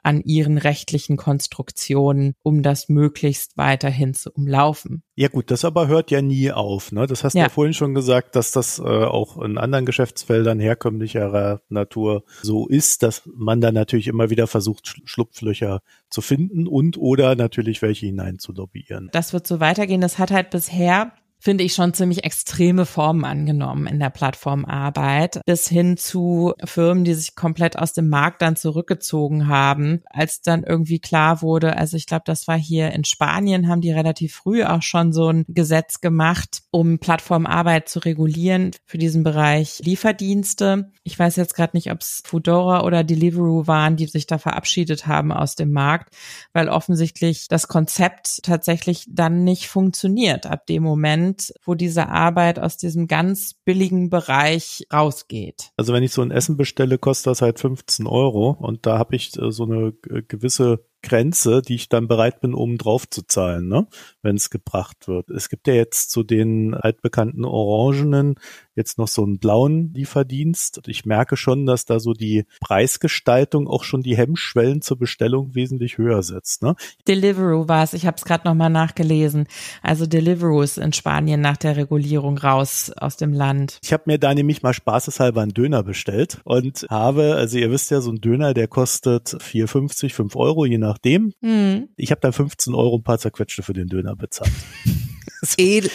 an 0.07 0.21
ihren 0.21 0.57
rechtlichen 0.57 1.17
Konstruktionen, 1.17 2.35
um 2.45 2.63
das 2.63 2.89
möglichst 2.89 3.57
weiterhin 3.57 4.15
zu 4.15 4.31
umlaufen. 4.31 5.03
Ja 5.17 5.27
gut, 5.27 5.51
das 5.51 5.65
aber 5.65 5.89
hört 5.89 6.13
ja 6.13 6.23
nie 6.23 6.53
auf. 6.53 6.93
Ne? 6.93 7.09
Das 7.09 7.25
hast 7.25 7.33
du 7.33 7.39
ja. 7.39 7.47
ja 7.47 7.49
vorhin 7.49 7.75
schon 7.75 7.93
gesagt, 7.93 8.37
dass 8.37 8.53
das 8.53 8.79
äh, 8.79 8.83
auch 8.83 9.43
in 9.43 9.59
anderen 9.59 9.85
Geschäftsfeldern 9.85 10.61
herkömmlicherer 10.61 11.61
Natur 11.69 12.23
so 12.41 12.69
ist, 12.69 13.03
dass 13.03 13.29
man 13.35 13.61
da 13.61 13.73
natürlich 13.73 14.07
immer 14.07 14.31
wieder 14.31 14.47
versucht, 14.47 15.01
Schlupflöcher 15.05 15.81
zu 16.09 16.21
finden 16.21 16.69
und 16.69 16.97
oder 16.99 17.35
natürlich 17.35 17.83
welche 17.83 18.07
hinein 18.07 18.39
zu 18.39 18.53
lobbyieren. 18.53 19.09
Das 19.11 19.33
wird 19.33 19.49
so 19.49 19.59
weitergehen. 19.59 20.01
Das 20.01 20.21
hat 20.21 20.31
halt 20.31 20.51
bisher 20.51 21.15
finde 21.47 21.63
ich, 21.63 21.75
schon 21.75 21.95
ziemlich 21.95 22.25
extreme 22.25 22.87
Formen 22.87 23.25
angenommen 23.25 23.87
in 23.87 24.01
der 24.01 24.11
Plattformarbeit, 24.11 25.41
bis 25.47 25.69
hin 25.69 25.97
zu 25.97 26.55
Firmen, 26.65 27.05
die 27.05 27.15
sich 27.15 27.37
komplett 27.37 27.79
aus 27.79 27.93
dem 27.93 28.09
Markt 28.09 28.43
dann 28.43 28.57
zurückgezogen 28.57 29.47
haben, 29.47 30.03
als 30.11 30.41
dann 30.41 30.65
irgendwie 30.65 30.99
klar 30.99 31.43
wurde, 31.43 31.77
also 31.77 31.97
ich 31.97 32.07
glaube, 32.07 32.25
das 32.27 32.49
war 32.49 32.59
hier 32.59 32.91
in 32.91 33.05
Spanien, 33.05 33.69
haben 33.69 33.81
die 33.81 33.93
relativ 33.93 34.35
früh 34.35 34.65
auch 34.65 34.83
schon 34.83 35.13
so 35.13 35.29
ein 35.29 35.45
Gesetz 35.47 36.01
gemacht, 36.01 36.63
um 36.73 36.99
Plattformarbeit 36.99 37.89
zu 37.89 38.01
regulieren 38.01 38.73
für 38.85 38.99
diesen 38.99 39.23
Bereich 39.23 39.79
Lieferdienste. 39.85 40.91
Ich 41.05 41.17
weiß 41.17 41.37
jetzt 41.37 41.55
gerade 41.55 41.77
nicht, 41.77 41.93
ob 41.93 42.01
es 42.01 42.23
Foodora 42.27 42.83
oder 42.83 43.05
Deliveroo 43.05 43.69
waren, 43.69 43.95
die 43.95 44.07
sich 44.07 44.27
da 44.27 44.39
verabschiedet 44.39 45.07
haben 45.07 45.31
aus 45.31 45.55
dem 45.55 45.71
Markt, 45.71 46.13
weil 46.53 46.69
offensichtlich 46.69 47.47
das 47.47 47.69
Konzept 47.69 48.43
tatsächlich 48.43 49.05
dann 49.09 49.45
nicht 49.45 49.69
funktioniert 49.69 50.47
ab 50.47 50.67
dem 50.67 50.83
Moment, 50.83 51.36
Moment, 51.37 51.53
wo 51.65 51.75
diese 51.75 52.09
Arbeit 52.09 52.59
aus 52.59 52.77
diesem 52.77 53.07
ganz 53.07 53.55
billigen 53.65 54.11
Bereich 54.11 54.87
rausgeht. 54.93 55.71
Also 55.77 55.93
wenn 55.93 56.03
ich 56.03 56.13
so 56.13 56.23
ein 56.23 56.31
Essen 56.31 56.57
bestelle, 56.57 56.99
kostet 56.99 57.29
das 57.29 57.43
halt 57.43 57.59
15 57.59 58.07
Euro 58.07 58.51
und 58.51 58.87
da 58.87 58.99
habe 58.99 59.17
ich 59.17 59.37
äh, 59.39 59.51
so 59.51 59.65
eine 59.65 59.93
gewisse 59.93 60.87
Grenze, 61.03 61.63
die 61.63 61.77
ich 61.77 61.89
dann 61.89 62.09
bereit 62.09 62.41
bin, 62.41 62.55
oben 62.55 62.79
drauf 62.79 63.09
zu 63.09 63.23
zahlen, 63.23 63.69
ne? 63.69 63.87
wenn 64.23 64.37
es 64.37 64.51
gebracht 64.51 65.09
wird. 65.09 65.31
Es 65.31 65.49
gibt 65.49 65.69
ja 65.69 65.75
jetzt 65.75 66.11
zu 66.11 66.23
den 66.23 66.75
altbekannten 66.75 67.45
Orangenen 67.45 68.37
jetzt 68.77 68.99
noch 68.99 69.09
so 69.09 69.23
einen 69.25 69.39
blauen 69.39 69.93
Lieferdienst. 69.95 70.83
Ich 70.87 71.07
merke 71.07 71.37
schon, 71.37 71.67
dass 71.67 71.87
da 71.87 71.99
so 71.99 72.13
die 72.13 72.45
Preisgestaltung 72.61 73.69
auch 73.69 73.85
schon 73.85 74.03
die 74.03 74.17
Hemmschwellen 74.17 74.83
zur 74.83 74.99
Bestellung 74.99 75.55
wesentlich 75.55 75.99
höher 75.99 76.23
setzt. 76.23 76.63
Ne? 76.63 76.77
Deliveroo 77.09 77.69
war 77.69 77.83
es, 77.83 77.95
ich 77.95 78.07
habe 78.07 78.17
es 78.17 78.25
gerade 78.25 78.47
nochmal 78.47 78.71
nachgelesen. 78.71 79.47
Also 79.83 80.07
Deliveroo 80.07 80.61
ist 80.61 80.79
in 80.79 80.93
Spanien 80.93 81.41
nach 81.41 81.57
der 81.57 81.77
Regulierung 81.77 82.37
raus 82.39 82.93
aus 82.97 83.17
dem 83.17 83.33
Land. 83.33 83.79
Ich 83.83 83.93
habe 83.93 84.05
mir 84.07 84.19
da 84.19 84.35
nämlich 84.35 84.63
mal 84.63 84.75
spaßeshalber 84.75 85.41
einen 85.41 85.55
Döner 85.55 85.83
bestellt 85.83 86.41
und 86.45 86.87
habe, 86.91 87.35
also 87.37 87.59
ihr 87.59 87.71
wisst 87.71 87.91
ja, 87.91 88.01
so 88.01 88.11
ein 88.11 88.21
Döner, 88.21 88.53
der 88.53 88.69
kostet 88.69 89.29
4,50, 89.29 90.13
5 90.13 90.37
Euro, 90.37 90.67
je 90.67 90.79
nach 90.79 90.86
nachdem. 90.87 91.33
Mhm. 91.41 91.89
Ich 91.97 92.11
habe 92.11 92.21
dann 92.21 92.33
15 92.33 92.75
Euro 92.75 92.97
ein 92.97 93.03
paar 93.03 93.19
zerquetschte 93.19 93.63
für 93.63 93.73
den 93.73 93.89
Döner 93.89 94.17
bezahlt. 94.17 94.53
Edel. 95.59 95.91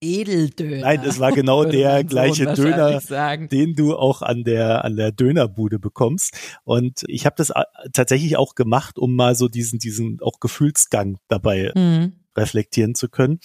Edeldöner. 0.00 0.82
Nein, 0.82 1.02
es 1.04 1.18
war 1.18 1.32
genau 1.32 1.64
der 1.64 2.04
gleiche 2.04 2.52
Döner, 2.54 3.00
sagen. 3.00 3.48
den 3.48 3.74
du 3.74 3.96
auch 3.96 4.22
an 4.22 4.44
der 4.44 4.84
an 4.84 4.96
der 4.96 5.10
Dönerbude 5.10 5.78
bekommst. 5.80 6.58
Und 6.64 7.04
ich 7.08 7.26
habe 7.26 7.34
das 7.36 7.50
äh, 7.50 7.64
tatsächlich 7.92 8.36
auch 8.36 8.54
gemacht, 8.54 8.98
um 8.98 9.16
mal 9.16 9.34
so 9.34 9.48
diesen 9.48 9.80
diesen 9.80 10.20
auch 10.22 10.38
Gefühlsgang 10.38 11.18
dabei 11.26 11.72
mhm. 11.74 12.12
reflektieren 12.36 12.94
zu 12.94 13.08
können. 13.08 13.40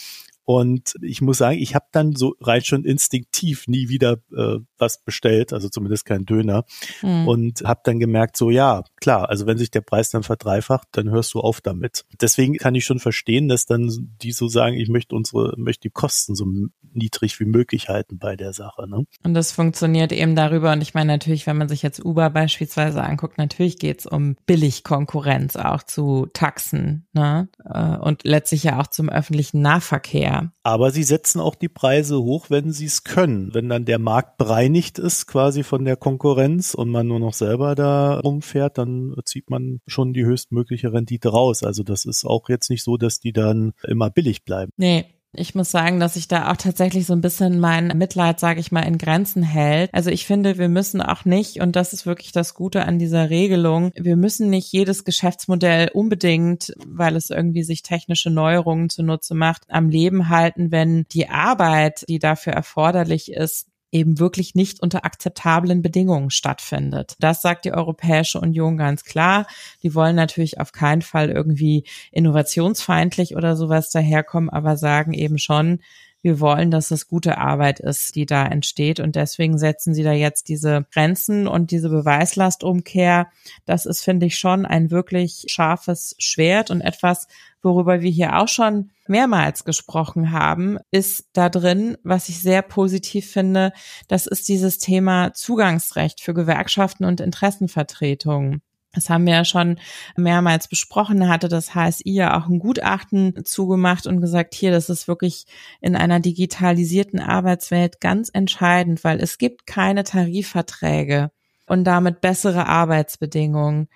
Und 0.46 0.96
ich 1.02 1.22
muss 1.22 1.38
sagen, 1.38 1.58
ich 1.58 1.74
habe 1.74 1.86
dann 1.92 2.16
so 2.16 2.36
rein 2.42 2.64
schon 2.64 2.84
instinktiv 2.84 3.68
nie 3.68 3.88
wieder 3.88 4.18
äh, 4.36 4.60
was 4.78 5.04
bestellt, 5.04 5.54
also 5.54 5.70
zumindest 5.70 6.06
kein 6.06 6.26
Döner. 6.26 6.66
Mhm. 7.02 7.28
Und 7.28 7.62
habe 7.64 7.82
dann 7.84 8.00
gemerkt, 8.00 8.36
so 8.36 8.50
ja, 8.50 8.84
klar, 9.00 9.30
also 9.30 9.46
wenn 9.46 9.58
sich 9.58 9.72
der 9.72 9.82
Preis 9.82 10.10
dann 10.10 10.24
verdreifacht, 10.24 10.88
dann 10.92 11.10
hörst 11.10 11.34
du 11.34 11.40
auf 11.40 11.62
damit. 11.62 12.06
Deswegen 12.22 12.58
kann 12.58 12.76
ich 12.76 12.86
schon 12.86 13.00
verstehen, 13.00 13.48
dass 13.48 13.66
dann 13.66 13.90
die 14.22 14.34
so 14.34 14.48
sagen, 14.48 14.76
ich 14.76 14.90
möchte 14.90 15.16
unsere, 15.16 15.54
möchte 15.58 15.88
die 15.88 15.94
Kosten 15.94 16.36
so 16.36 16.46
niedrig 16.92 17.40
wie 17.40 17.46
möglich 17.46 17.90
halten 17.90 18.18
bei 18.18 18.36
der 18.36 18.54
Sache. 18.54 18.88
Ne? 18.88 19.06
Und 19.24 19.34
das 19.34 19.52
funktioniert 19.52 20.12
eben 20.12 20.36
darüber. 20.36 20.74
Und 20.74 20.82
ich 20.82 20.94
meine 20.94 21.14
natürlich, 21.14 21.48
wenn 21.48 21.58
man 21.58 21.70
sich 21.70 21.82
jetzt 21.82 22.04
Uber 22.04 22.30
beispielsweise 22.30 23.02
anguckt, 23.02 23.38
natürlich 23.38 23.80
geht's 23.80 24.06
um 24.06 24.36
Billigkonkurrenz 24.46 25.56
auch 25.56 25.84
zu 25.84 26.28
Taxen 26.34 27.08
ne? 27.14 27.48
Äh, 27.66 27.98
und 27.98 28.24
letztlich 28.24 28.64
ja 28.64 28.80
auch 28.80 28.88
zum 28.88 29.10
öffentlichen 29.10 29.62
Nahverkehr 29.62 30.33
Aber 30.64 30.92
sie 30.92 31.04
setzen 31.04 31.40
auch 31.40 31.56
die 31.56 31.70
Preise 31.70 32.22
hoch, 32.22 32.50
wenn 32.50 32.72
sie 32.72 32.86
es 32.86 33.04
können. 33.04 33.54
Wenn 33.54 33.70
dann 33.70 33.86
der 33.86 34.00
Markt 34.00 34.38
bereinigt 34.38 35.00
ist 35.00 35.28
quasi 35.28 35.64
von 35.64 35.86
der 35.86 35.96
Konkurrenz 35.96 36.74
und 36.74 36.90
man 36.90 37.08
nur 37.08 37.20
noch 37.20 37.34
selber 37.34 37.76
da 37.76 38.20
rumfährt, 38.20 38.78
dann 38.78 39.16
zieht 39.26 39.50
man 39.50 39.82
schon 39.88 40.14
die 40.14 40.26
höchstmögliche 40.26 40.94
Rendite 40.94 41.30
raus. 41.30 41.64
Also 41.64 41.84
das 41.84 42.06
ist 42.06 42.26
auch 42.26 42.50
jetzt 42.50 42.70
nicht 42.70 42.84
so, 42.84 42.98
dass 42.98 43.20
die 43.20 43.34
dann 43.34 43.74
immer 43.84 44.10
billig 44.10 44.44
bleiben. 44.44 44.72
Nee, 44.78 45.06
ich 45.34 45.56
muss 45.56 45.72
sagen, 45.72 46.00
dass 46.00 46.14
sich 46.14 46.28
da 46.28 46.52
auch 46.52 46.58
tatsächlich 46.58 47.06
so 47.06 47.14
ein 47.14 47.22
bisschen 47.22 47.60
mein 47.60 47.88
Mitleid, 47.98 48.40
sage 48.40 48.60
ich 48.60 48.72
mal, 48.72 48.82
in 48.82 48.98
Grenzen 48.98 49.42
hält. 49.44 49.90
Also 49.94 50.10
ich 50.10 50.26
finde, 50.28 50.58
wir 50.58 50.70
müssen 50.70 51.02
auch 51.02 51.26
nicht, 51.26 51.60
und 51.60 51.76
das 51.76 51.94
ist 51.94 52.06
wirklich 52.06 52.32
das 52.32 52.54
Gute 52.54 52.86
an 52.86 53.00
dieser 53.00 53.30
Regelung, 53.30 53.92
wir 53.96 54.16
müssen 54.16 54.50
nicht 54.50 54.72
jedes 54.72 55.04
Geschäftsmodell 55.04 55.90
unbedingt, 55.94 56.74
weil 56.88 57.16
es 57.16 57.30
irgendwie 57.30 57.64
sich 57.64 57.82
technische 57.82 58.30
Neuerungen 58.30 58.90
zunutze 58.90 59.34
macht, 59.34 59.64
am 59.70 59.90
Leben 59.90 60.30
halten, 60.30 60.72
wenn 60.72 61.06
die 61.12 61.30
Arbeit, 61.30 62.06
die 62.08 62.20
dafür 62.20 62.54
erforderlich 62.54 63.32
ist, 63.32 63.68
eben 63.94 64.20
wirklich 64.20 64.56
nicht 64.56 64.82
unter 64.82 65.06
akzeptablen 65.06 65.82
Bedingungen 65.82 66.32
stattfindet. 66.32 67.16
Das 67.20 67.42
sagt 67.42 67.66
die 67.66 67.74
Europäische 67.74 68.40
Union 68.40 68.78
ganz 68.78 69.04
klar. 69.04 69.46
Die 69.84 69.94
wollen 69.96 70.16
natürlich 70.16 70.60
auf 70.60 70.72
keinen 70.72 71.02
Fall 71.02 71.30
irgendwie 71.30 71.86
innovationsfeindlich 72.12 73.36
oder 73.36 73.56
sowas 73.56 73.92
daherkommen, 73.92 74.50
aber 74.50 74.78
sagen 74.78 75.14
eben 75.14 75.38
schon, 75.38 75.80
wir 76.24 76.40
wollen, 76.40 76.72
dass 76.72 76.90
es 76.90 77.08
gute 77.08 77.38
Arbeit 77.38 77.82
ist, 77.82 78.16
die 78.16 78.26
da 78.26 78.46
entsteht. 78.46 79.02
Und 79.02 79.16
deswegen 79.16 79.58
setzen 79.58 79.94
sie 79.94 80.04
da 80.04 80.14
jetzt 80.14 80.48
diese 80.48 80.86
Grenzen 80.92 81.48
und 81.48 81.70
diese 81.70 81.90
Beweislastumkehr. 81.90 83.28
Das 83.66 83.86
ist, 83.86 84.02
finde 84.02 84.26
ich, 84.26 84.38
schon 84.40 84.66
ein 84.66 84.90
wirklich 84.90 85.46
scharfes 85.50 86.16
Schwert 86.18 86.72
und 86.72 86.80
etwas, 86.80 87.28
worüber 87.62 88.02
wir 88.02 88.10
hier 88.10 88.38
auch 88.38 88.48
schon 88.48 88.92
mehrmals 89.08 89.66
gesprochen 89.66 90.32
haben, 90.32 90.80
ist 90.92 91.28
da 91.34 91.50
drin, 91.50 91.98
was 92.04 92.30
ich 92.30 92.42
sehr 92.42 92.62
positiv 92.62 93.30
finde, 93.30 93.74
das 94.08 94.26
ist 94.26 94.48
dieses 94.48 94.78
Thema 94.78 95.34
Zugangsrecht 95.34 96.22
für 96.22 96.34
Gewerkschaften 96.34 97.04
und 97.04 97.20
Interessenvertretungen. 97.20 98.62
Das 98.94 99.10
haben 99.10 99.26
wir 99.26 99.34
ja 99.34 99.46
schon 99.46 99.80
mehrmals 100.16 100.68
besprochen. 100.68 101.20
Da 101.20 101.28
hatte 101.28 101.50
das 101.50 101.74
HSI 101.74 102.12
ja 102.14 102.38
auch 102.38 102.48
ein 102.48 102.60
Gutachten 102.60 103.44
zugemacht 103.44 104.06
und 104.06 104.22
gesagt, 104.22 104.54
hier, 104.54 104.72
das 104.72 104.90
ist 104.90 105.08
wirklich 105.08 105.46
in 105.82 105.96
einer 105.96 106.20
digitalisierten 106.20 107.20
Arbeitswelt 107.20 108.00
ganz 108.00 108.30
entscheidend, 108.32 109.04
weil 109.04 109.20
es 109.20 109.40
gibt 109.40 109.66
keine 109.66 110.04
Tarifverträge 110.04 111.32
und 111.66 111.86
damit 111.86 112.22
bessere 112.22 112.68
Arbeitsbedingungen, 112.68 113.88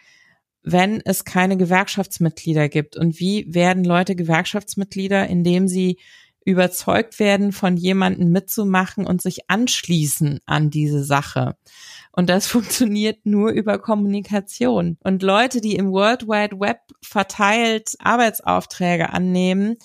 wenn 0.63 0.99
es 1.05 1.25
keine 1.25 1.57
Gewerkschaftsmitglieder 1.57 2.67
gibt. 2.67 2.97
Und 2.97 3.19
wie 3.19 3.53
werden 3.53 3.83
Leute 3.83 4.15
Gewerkschaftsmitglieder, 4.15 5.27
indem 5.27 5.67
sie 5.67 5.99
überzeugt 6.47 7.19
werden, 7.19 7.51
von 7.51 7.75
jemandem 7.75 8.31
mitzumachen 8.31 9.05
und 9.05 9.21
sich 9.21 9.49
anschließen 9.49 10.39
an 10.45 10.69
diese 10.69 11.03
Sache. 11.03 11.57
Und 12.13 12.29
das 12.29 12.47
funktioniert 12.47 13.25
nur 13.25 13.51
über 13.51 13.79
Kommunikation. 13.79 14.97
Und 15.03 15.23
Leute, 15.23 15.59
die 15.59 15.75
im 15.75 15.91
World 15.91 16.23
Wide 16.27 16.57
Web 16.57 16.79
verteilt 17.03 17.95
Arbeitsaufträge 17.99 19.11
annehmen, 19.11 19.75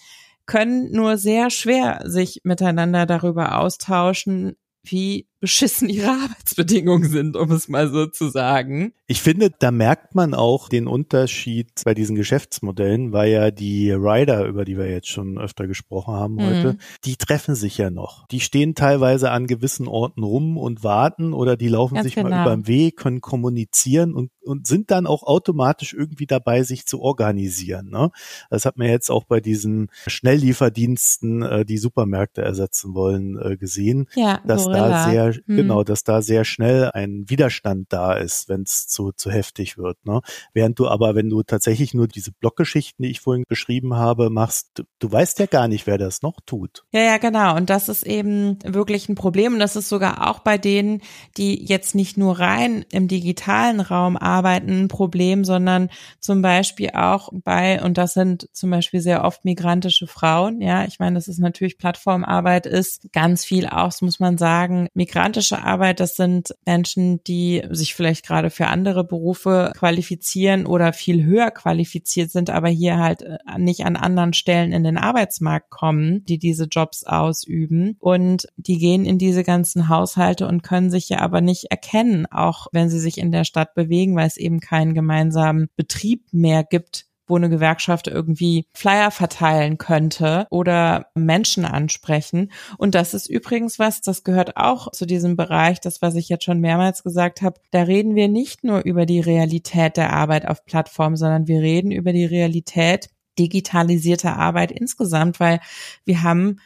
können 0.46 0.92
nur 0.92 1.18
sehr 1.18 1.50
schwer 1.50 2.00
sich 2.04 2.40
miteinander 2.44 3.06
darüber 3.06 3.58
austauschen, 3.58 4.54
wie 4.84 5.26
beschissen 5.42 5.88
ihre 5.88 6.08
Arbeitsbedingungen 6.22 7.10
sind, 7.10 7.36
um 7.36 7.50
es 7.50 7.68
mal 7.68 7.90
so 7.90 8.06
zu 8.06 8.28
sagen. 8.28 8.92
Ich 9.08 9.20
finde, 9.20 9.50
da 9.50 9.72
merkt 9.72 10.14
man 10.14 10.34
auch 10.34 10.68
den 10.68 10.86
Unterschied 10.86 11.68
bei 11.84 11.94
diesen 11.94 12.14
Geschäftsmodellen, 12.14 13.12
weil 13.12 13.32
ja 13.32 13.50
die 13.50 13.90
Rider, 13.90 14.46
über 14.46 14.64
die 14.64 14.78
wir 14.78 14.88
jetzt 14.88 15.08
schon 15.08 15.38
öfter 15.38 15.66
gesprochen 15.66 16.14
haben 16.14 16.40
heute, 16.40 16.74
mhm. 16.74 16.78
die 17.04 17.16
treffen 17.16 17.56
sich 17.56 17.76
ja 17.76 17.90
noch. 17.90 18.26
Die 18.28 18.38
stehen 18.38 18.76
teilweise 18.76 19.32
an 19.32 19.48
gewissen 19.48 19.88
Orten 19.88 20.22
rum 20.22 20.56
und 20.56 20.84
warten 20.84 21.32
oder 21.32 21.56
die 21.56 21.68
laufen 21.68 21.96
Ganz 21.96 22.04
sich 22.04 22.14
genau. 22.14 22.30
mal 22.30 22.42
über 22.42 22.54
den 22.54 22.68
Weg, 22.68 22.96
können 22.96 23.20
kommunizieren 23.20 24.14
und, 24.14 24.30
und 24.44 24.68
sind 24.68 24.92
dann 24.92 25.08
auch 25.08 25.24
automatisch 25.24 25.92
irgendwie 25.92 26.26
dabei, 26.26 26.62
sich 26.62 26.86
zu 26.86 27.00
organisieren. 27.00 27.90
Ne? 27.90 28.12
Das 28.48 28.64
hat 28.64 28.76
man 28.76 28.86
jetzt 28.86 29.10
auch 29.10 29.24
bei 29.24 29.40
diesen 29.40 29.88
Schnelllieferdiensten, 30.06 31.42
äh, 31.42 31.64
die 31.64 31.78
Supermärkte 31.78 32.42
ersetzen 32.42 32.94
wollen, 32.94 33.36
äh, 33.42 33.56
gesehen, 33.56 34.06
ja, 34.14 34.40
dass 34.46 34.66
Gorilla. 34.66 34.88
da 34.88 35.10
sehr 35.10 35.31
hm. 35.32 35.56
genau, 35.56 35.84
dass 35.84 36.04
da 36.04 36.22
sehr 36.22 36.44
schnell 36.44 36.90
ein 36.92 37.28
Widerstand 37.28 37.92
da 37.92 38.14
ist, 38.14 38.48
wenn 38.48 38.62
es 38.62 38.88
zu, 38.88 39.12
zu 39.12 39.30
heftig 39.30 39.78
wird. 39.78 40.04
Ne? 40.04 40.20
Während 40.52 40.78
du 40.78 40.88
aber, 40.88 41.14
wenn 41.14 41.30
du 41.30 41.42
tatsächlich 41.42 41.94
nur 41.94 42.08
diese 42.08 42.32
Blockgeschichten, 42.32 43.02
die 43.02 43.10
ich 43.10 43.20
vorhin 43.20 43.44
beschrieben 43.48 43.94
habe, 43.94 44.30
machst, 44.30 44.70
du, 44.74 44.82
du 44.98 45.10
weißt 45.10 45.38
ja 45.38 45.46
gar 45.46 45.68
nicht, 45.68 45.86
wer 45.86 45.98
das 45.98 46.22
noch 46.22 46.40
tut. 46.44 46.84
Ja, 46.92 47.00
ja, 47.00 47.18
genau. 47.18 47.56
Und 47.56 47.70
das 47.70 47.88
ist 47.88 48.04
eben 48.04 48.58
wirklich 48.64 49.08
ein 49.08 49.14
Problem. 49.14 49.54
Und 49.54 49.58
das 49.58 49.76
ist 49.76 49.88
sogar 49.88 50.28
auch 50.28 50.40
bei 50.40 50.58
denen, 50.58 51.00
die 51.36 51.64
jetzt 51.64 51.94
nicht 51.94 52.16
nur 52.16 52.38
rein 52.38 52.84
im 52.90 53.08
digitalen 53.08 53.80
Raum 53.80 54.16
arbeiten, 54.16 54.82
ein 54.82 54.88
Problem, 54.88 55.44
sondern 55.44 55.88
zum 56.20 56.42
Beispiel 56.42 56.90
auch 56.94 57.30
bei, 57.32 57.82
und 57.82 57.98
das 57.98 58.14
sind 58.14 58.48
zum 58.52 58.70
Beispiel 58.70 59.00
sehr 59.00 59.24
oft 59.24 59.44
migrantische 59.44 60.06
Frauen. 60.06 60.60
Ja, 60.60 60.84
ich 60.84 60.98
meine, 60.98 61.14
das 61.14 61.28
ist 61.28 61.38
natürlich 61.38 61.78
Plattformarbeit 61.78 62.66
ist 62.66 63.12
ganz 63.12 63.44
viel 63.44 63.66
auch, 63.66 63.92
muss 64.00 64.20
man 64.20 64.38
sagen, 64.38 64.88
Migranten 64.94 65.21
migrantische 65.22 65.62
Arbeit, 65.62 66.00
das 66.00 66.16
sind 66.16 66.52
Menschen, 66.66 67.22
die 67.24 67.62
sich 67.70 67.94
vielleicht 67.94 68.26
gerade 68.26 68.50
für 68.50 68.66
andere 68.66 69.04
Berufe 69.04 69.70
qualifizieren 69.76 70.66
oder 70.66 70.92
viel 70.92 71.22
höher 71.22 71.52
qualifiziert 71.52 72.32
sind, 72.32 72.50
aber 72.50 72.68
hier 72.68 72.98
halt 72.98 73.22
äh, 73.22 73.38
nicht 73.56 73.84
an 73.84 73.94
anderen 73.94 74.32
Stellen 74.32 74.72
in 74.72 74.82
den 74.82 74.98
Arbeitsmarkt 74.98 75.70
kommen, 75.70 76.24
die 76.24 76.38
diese 76.38 76.64
Jobs 76.64 77.04
ausüben. 77.04 77.96
Und 78.00 78.48
die 78.56 78.78
gehen 78.78 79.04
in 79.04 79.18
diese 79.18 79.44
ganzen 79.44 79.88
Haushalte 79.88 80.48
und 80.48 80.64
können 80.64 80.90
sich 80.90 81.08
ja 81.08 81.20
aber 81.20 81.40
nicht 81.40 81.66
erkennen, 81.70 82.26
auch 82.26 82.66
wenn 82.72 82.88
sie 82.88 82.98
sich 82.98 83.18
in 83.18 83.30
der 83.30 83.44
Stadt 83.44 83.74
bewegen, 83.74 84.16
weil 84.16 84.26
es 84.26 84.36
eben 84.36 84.58
keinen 84.58 84.92
gemeinsamen 84.92 85.68
Betrieb 85.76 86.24
mehr 86.32 86.64
gibt, 86.64 87.06
wo 87.32 87.36
eine 87.36 87.48
Gewerkschaft 87.48 88.08
irgendwie 88.08 88.66
Flyer 88.74 89.10
verteilen 89.10 89.78
könnte 89.78 90.46
oder 90.50 91.06
Menschen 91.14 91.64
ansprechen. 91.64 92.52
Und 92.76 92.94
das 92.94 93.14
ist 93.14 93.26
übrigens 93.26 93.78
was, 93.78 94.02
das 94.02 94.22
gehört 94.22 94.58
auch 94.58 94.90
zu 94.92 95.06
diesem 95.06 95.34
Bereich, 95.34 95.80
das, 95.80 96.02
was 96.02 96.14
ich 96.14 96.28
jetzt 96.28 96.44
schon 96.44 96.60
mehrmals 96.60 97.02
gesagt 97.02 97.40
habe. 97.40 97.58
Da 97.70 97.84
reden 97.84 98.14
wir 98.16 98.28
nicht 98.28 98.64
nur 98.64 98.80
über 98.80 99.06
die 99.06 99.20
Realität 99.20 99.96
der 99.96 100.12
Arbeit 100.12 100.46
auf 100.46 100.66
Plattformen, 100.66 101.16
sondern 101.16 101.46
wir 101.48 101.62
reden 101.62 101.90
über 101.90 102.12
die 102.12 102.26
Realität 102.26 103.08
digitalisierter 103.38 104.36
Arbeit 104.36 104.70
insgesamt, 104.70 105.40
weil 105.40 105.60
wir 106.04 106.22
haben 106.22 106.58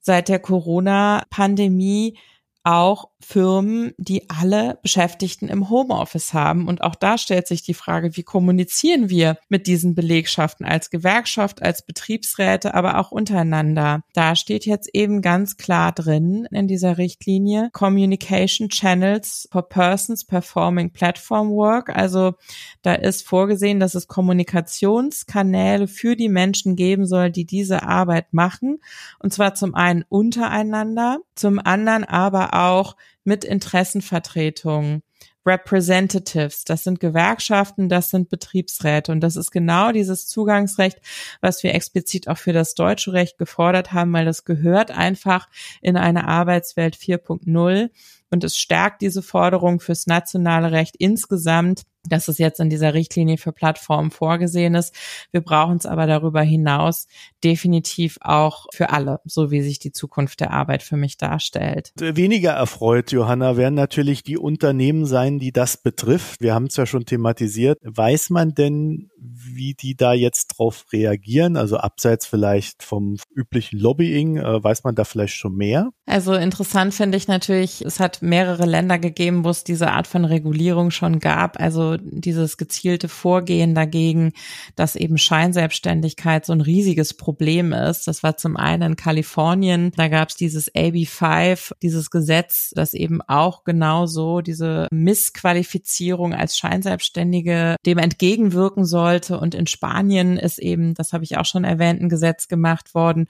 seit 0.00 0.28
der 0.28 0.38
Corona-Pandemie 0.38 2.18
auch 2.62 3.10
Firmen, 3.20 3.92
die 3.96 4.28
alle 4.28 4.78
Beschäftigten 4.82 5.48
im 5.48 5.70
Homeoffice 5.70 6.34
haben. 6.34 6.68
Und 6.68 6.82
auch 6.82 6.94
da 6.94 7.18
stellt 7.18 7.46
sich 7.46 7.62
die 7.62 7.74
Frage, 7.74 8.16
wie 8.16 8.22
kommunizieren 8.22 9.08
wir 9.08 9.38
mit 9.48 9.66
diesen 9.66 9.94
Belegschaften 9.94 10.66
als 10.66 10.90
Gewerkschaft, 10.90 11.62
als 11.62 11.84
Betriebsräte, 11.84 12.74
aber 12.74 12.98
auch 12.98 13.10
untereinander. 13.12 14.02
Da 14.14 14.36
steht 14.36 14.66
jetzt 14.66 14.90
eben 14.94 15.22
ganz 15.22 15.56
klar 15.56 15.92
drin 15.92 16.48
in 16.50 16.66
dieser 16.66 16.98
Richtlinie 16.98 17.70
Communication 17.72 18.68
Channels 18.68 19.48
for 19.52 19.68
Persons 19.68 20.24
Performing 20.24 20.92
Platform 20.92 21.50
Work. 21.50 21.94
Also 21.94 22.34
da 22.82 22.94
ist 22.94 23.26
vorgesehen, 23.26 23.80
dass 23.80 23.94
es 23.94 24.08
Kommunikationskanäle 24.08 25.88
für 25.88 26.16
die 26.16 26.28
Menschen 26.28 26.76
geben 26.76 27.06
soll, 27.06 27.30
die 27.30 27.44
diese 27.44 27.82
Arbeit 27.82 28.32
machen. 28.32 28.78
Und 29.18 29.32
zwar 29.32 29.54
zum 29.54 29.74
einen 29.74 30.04
untereinander, 30.08 31.18
zum 31.34 31.58
anderen 31.58 32.04
aber 32.04 32.49
auch 32.52 32.96
mit 33.24 33.44
Interessenvertretungen. 33.44 35.02
Representatives, 35.46 36.64
das 36.64 36.84
sind 36.84 37.00
Gewerkschaften, 37.00 37.88
das 37.88 38.10
sind 38.10 38.28
Betriebsräte. 38.28 39.10
Und 39.10 39.20
das 39.20 39.36
ist 39.36 39.50
genau 39.50 39.90
dieses 39.90 40.26
Zugangsrecht, 40.26 41.00
was 41.40 41.62
wir 41.62 41.74
explizit 41.74 42.28
auch 42.28 42.36
für 42.36 42.52
das 42.52 42.74
deutsche 42.74 43.14
Recht 43.14 43.38
gefordert 43.38 43.92
haben, 43.92 44.12
weil 44.12 44.26
das 44.26 44.44
gehört 44.44 44.90
einfach 44.90 45.48
in 45.80 45.96
eine 45.96 46.28
Arbeitswelt 46.28 46.94
4.0 46.94 47.88
und 48.30 48.44
es 48.44 48.56
stärkt 48.56 49.02
diese 49.02 49.22
Forderung 49.22 49.80
fürs 49.80 50.06
nationale 50.06 50.72
Recht 50.72 50.96
insgesamt 50.96 51.82
dass 52.08 52.28
es 52.28 52.38
jetzt 52.38 52.60
in 52.60 52.70
dieser 52.70 52.94
Richtlinie 52.94 53.36
für 53.36 53.52
Plattformen 53.52 54.10
vorgesehen 54.10 54.74
ist. 54.74 54.94
Wir 55.32 55.40
brauchen 55.40 55.76
es 55.76 55.86
aber 55.86 56.06
darüber 56.06 56.40
hinaus 56.42 57.06
definitiv 57.44 58.18
auch 58.22 58.66
für 58.72 58.90
alle, 58.90 59.20
so 59.24 59.50
wie 59.50 59.62
sich 59.62 59.78
die 59.78 59.92
Zukunft 59.92 60.40
der 60.40 60.52
Arbeit 60.52 60.82
für 60.82 60.96
mich 60.96 61.16
darstellt. 61.18 61.92
Weniger 61.96 62.52
erfreut, 62.52 63.12
Johanna, 63.12 63.56
werden 63.56 63.74
natürlich 63.74 64.22
die 64.22 64.38
Unternehmen 64.38 65.06
sein, 65.06 65.38
die 65.38 65.52
das 65.52 65.76
betrifft. 65.76 66.40
Wir 66.40 66.54
haben 66.54 66.66
es 66.66 66.76
ja 66.76 66.86
schon 66.86 67.04
thematisiert. 67.04 67.78
Weiß 67.82 68.30
man 68.30 68.54
denn, 68.54 69.10
wie 69.18 69.74
die 69.74 69.96
da 69.96 70.12
jetzt 70.12 70.48
drauf 70.48 70.86
reagieren? 70.92 71.56
Also 71.56 71.76
abseits 71.76 72.26
vielleicht 72.26 72.82
vom 72.82 73.16
üblichen 73.34 73.78
Lobbying, 73.78 74.38
äh, 74.38 74.62
weiß 74.62 74.84
man 74.84 74.94
da 74.94 75.04
vielleicht 75.04 75.34
schon 75.34 75.54
mehr? 75.54 75.90
Also 76.10 76.34
interessant 76.34 76.92
finde 76.92 77.16
ich 77.16 77.28
natürlich, 77.28 77.84
es 77.86 78.00
hat 78.00 78.20
mehrere 78.20 78.66
Länder 78.66 78.98
gegeben, 78.98 79.44
wo 79.44 79.50
es 79.50 79.62
diese 79.62 79.92
Art 79.92 80.08
von 80.08 80.24
Regulierung 80.24 80.90
schon 80.90 81.20
gab. 81.20 81.60
Also 81.60 81.98
dieses 81.98 82.56
gezielte 82.56 83.08
Vorgehen 83.08 83.76
dagegen, 83.76 84.32
dass 84.74 84.96
eben 84.96 85.18
Scheinselbstständigkeit 85.18 86.44
so 86.44 86.52
ein 86.52 86.62
riesiges 86.62 87.14
Problem 87.14 87.72
ist. 87.72 88.08
Das 88.08 88.24
war 88.24 88.36
zum 88.36 88.56
einen 88.56 88.82
in 88.82 88.96
Kalifornien, 88.96 89.92
da 89.94 90.08
gab 90.08 90.30
es 90.30 90.34
dieses 90.34 90.74
AB5, 90.74 91.74
dieses 91.80 92.10
Gesetz, 92.10 92.72
das 92.74 92.92
eben 92.92 93.22
auch 93.22 93.62
genauso 93.62 94.40
diese 94.40 94.88
Missqualifizierung 94.90 96.34
als 96.34 96.58
Scheinselbstständige 96.58 97.76
dem 97.86 97.98
entgegenwirken 97.98 98.84
sollte. 98.84 99.38
Und 99.38 99.54
in 99.54 99.68
Spanien 99.68 100.38
ist 100.38 100.58
eben, 100.58 100.94
das 100.94 101.12
habe 101.12 101.22
ich 101.22 101.38
auch 101.38 101.46
schon 101.46 101.62
erwähnt, 101.62 102.02
ein 102.02 102.08
Gesetz 102.08 102.48
gemacht 102.48 102.96
worden, 102.96 103.28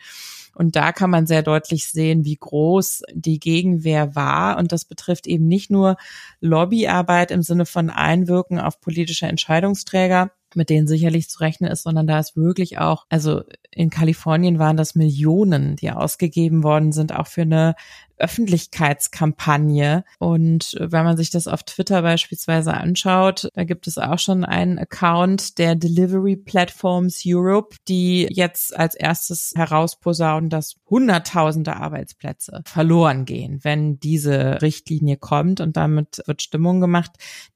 und 0.54 0.76
da 0.76 0.92
kann 0.92 1.10
man 1.10 1.26
sehr 1.26 1.42
deutlich 1.42 1.88
sehen, 1.88 2.24
wie 2.24 2.36
groß 2.36 3.02
die 3.12 3.38
Gegenwehr 3.38 4.14
war. 4.14 4.58
Und 4.58 4.72
das 4.72 4.84
betrifft 4.84 5.26
eben 5.26 5.46
nicht 5.46 5.70
nur 5.70 5.96
Lobbyarbeit 6.40 7.30
im 7.30 7.42
Sinne 7.42 7.66
von 7.66 7.90
Einwirken 7.90 8.58
auf 8.58 8.80
politische 8.80 9.26
Entscheidungsträger, 9.26 10.32
mit 10.54 10.68
denen 10.68 10.86
sicherlich 10.86 11.28
zu 11.28 11.38
rechnen 11.40 11.70
ist, 11.70 11.84
sondern 11.84 12.06
da 12.06 12.18
ist 12.18 12.36
wirklich 12.36 12.78
auch, 12.78 13.06
also 13.08 13.42
in 13.72 13.90
Kalifornien 13.90 14.58
waren 14.58 14.76
das 14.76 14.94
Millionen, 14.94 15.76
die 15.76 15.90
ausgegeben 15.90 16.62
worden 16.62 16.92
sind, 16.92 17.14
auch 17.14 17.26
für 17.26 17.42
eine 17.42 17.74
Öffentlichkeitskampagne. 18.20 20.04
Und 20.18 20.76
wenn 20.78 21.04
man 21.04 21.16
sich 21.16 21.30
das 21.30 21.48
auf 21.48 21.62
Twitter 21.62 22.02
beispielsweise 22.02 22.74
anschaut, 22.74 23.48
da 23.54 23.64
gibt 23.64 23.86
es 23.86 23.96
auch 23.96 24.18
schon 24.18 24.44
einen 24.44 24.78
Account 24.78 25.58
der 25.58 25.74
Delivery 25.74 26.36
Platforms 26.36 27.22
Europe, 27.26 27.76
die 27.88 28.28
jetzt 28.30 28.76
als 28.76 28.94
erstes 28.94 29.52
herausposaunen, 29.56 30.50
dass 30.50 30.76
Hunderttausende 30.88 31.76
Arbeitsplätze 31.76 32.62
verloren 32.66 33.24
gehen, 33.24 33.60
wenn 33.62 33.98
diese 34.00 34.60
Richtlinie 34.60 35.16
kommt. 35.16 35.60
Und 35.60 35.76
damit 35.76 36.22
wird 36.26 36.42
Stimmung 36.42 36.80
gemacht. 36.80 37.12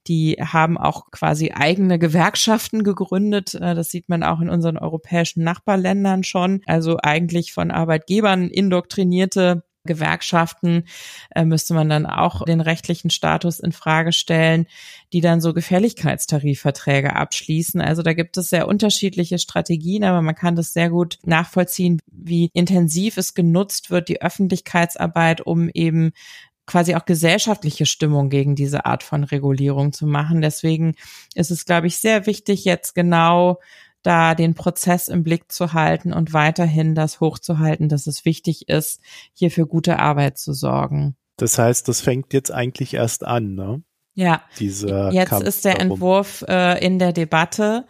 Die 0.06 0.36
haben 0.40 0.78
auch 0.78 1.10
quasi 1.10 1.52
eigene 1.52 1.98
Gewerkschaften 1.98 2.84
gegründet. 2.84 3.54
Äh, 3.54 3.74
das 3.74 3.90
sieht 3.90 4.08
man 4.08 4.22
auch 4.22 4.40
in 4.40 4.48
unseren 4.48 4.78
europäischen 4.78 5.44
Nachbarländern 5.44 6.03
schon. 6.24 6.62
Also 6.66 6.98
eigentlich 7.02 7.52
von 7.52 7.70
Arbeitgebern 7.70 8.48
indoktrinierte 8.48 9.62
Gewerkschaften 9.84 10.84
äh, 11.34 11.44
müsste 11.44 11.74
man 11.74 11.88
dann 11.88 12.06
auch 12.06 12.44
den 12.44 12.60
rechtlichen 12.60 13.10
Status 13.10 13.60
in 13.60 13.72
Frage 13.72 14.12
stellen, 14.12 14.66
die 15.12 15.20
dann 15.20 15.40
so 15.40 15.52
Gefälligkeitstarifverträge 15.52 17.14
abschließen. 17.14 17.80
Also 17.80 18.02
da 18.02 18.14
gibt 18.14 18.36
es 18.36 18.48
sehr 18.48 18.66
unterschiedliche 18.66 19.38
Strategien, 19.38 20.04
aber 20.04 20.22
man 20.22 20.34
kann 20.34 20.56
das 20.56 20.72
sehr 20.72 20.90
gut 20.90 21.18
nachvollziehen, 21.24 22.00
wie 22.10 22.50
intensiv 22.54 23.18
es 23.18 23.34
genutzt 23.34 23.90
wird, 23.90 24.08
die 24.08 24.22
Öffentlichkeitsarbeit, 24.22 25.42
um 25.42 25.68
eben 25.68 26.12
quasi 26.66 26.94
auch 26.94 27.04
gesellschaftliche 27.04 27.84
Stimmung 27.84 28.30
gegen 28.30 28.54
diese 28.54 28.86
Art 28.86 29.02
von 29.02 29.24
Regulierung 29.24 29.92
zu 29.92 30.06
machen. 30.06 30.40
Deswegen 30.40 30.94
ist 31.34 31.50
es, 31.50 31.66
glaube 31.66 31.88
ich, 31.88 31.98
sehr 31.98 32.26
wichtig, 32.26 32.64
jetzt 32.64 32.94
genau 32.94 33.60
da 34.04 34.36
den 34.36 34.54
Prozess 34.54 35.08
im 35.08 35.24
Blick 35.24 35.50
zu 35.50 35.72
halten 35.72 36.12
und 36.12 36.32
weiterhin 36.32 36.94
das 36.94 37.18
hochzuhalten, 37.20 37.88
dass 37.88 38.06
es 38.06 38.24
wichtig 38.24 38.68
ist, 38.68 39.00
hier 39.32 39.50
für 39.50 39.66
gute 39.66 39.98
Arbeit 39.98 40.38
zu 40.38 40.52
sorgen. 40.52 41.16
Das 41.36 41.58
heißt, 41.58 41.88
das 41.88 42.00
fängt 42.00 42.32
jetzt 42.32 42.52
eigentlich 42.52 42.94
erst 42.94 43.26
an, 43.26 43.54
ne? 43.54 43.82
Ja. 44.14 44.42
Dieser 44.60 45.10
jetzt 45.10 45.30
Kampf 45.30 45.46
ist 45.46 45.64
der 45.64 45.74
darum. 45.74 45.92
Entwurf 45.92 46.44
äh, 46.46 46.84
in 46.84 47.00
der 47.00 47.12
Debatte. 47.12 47.86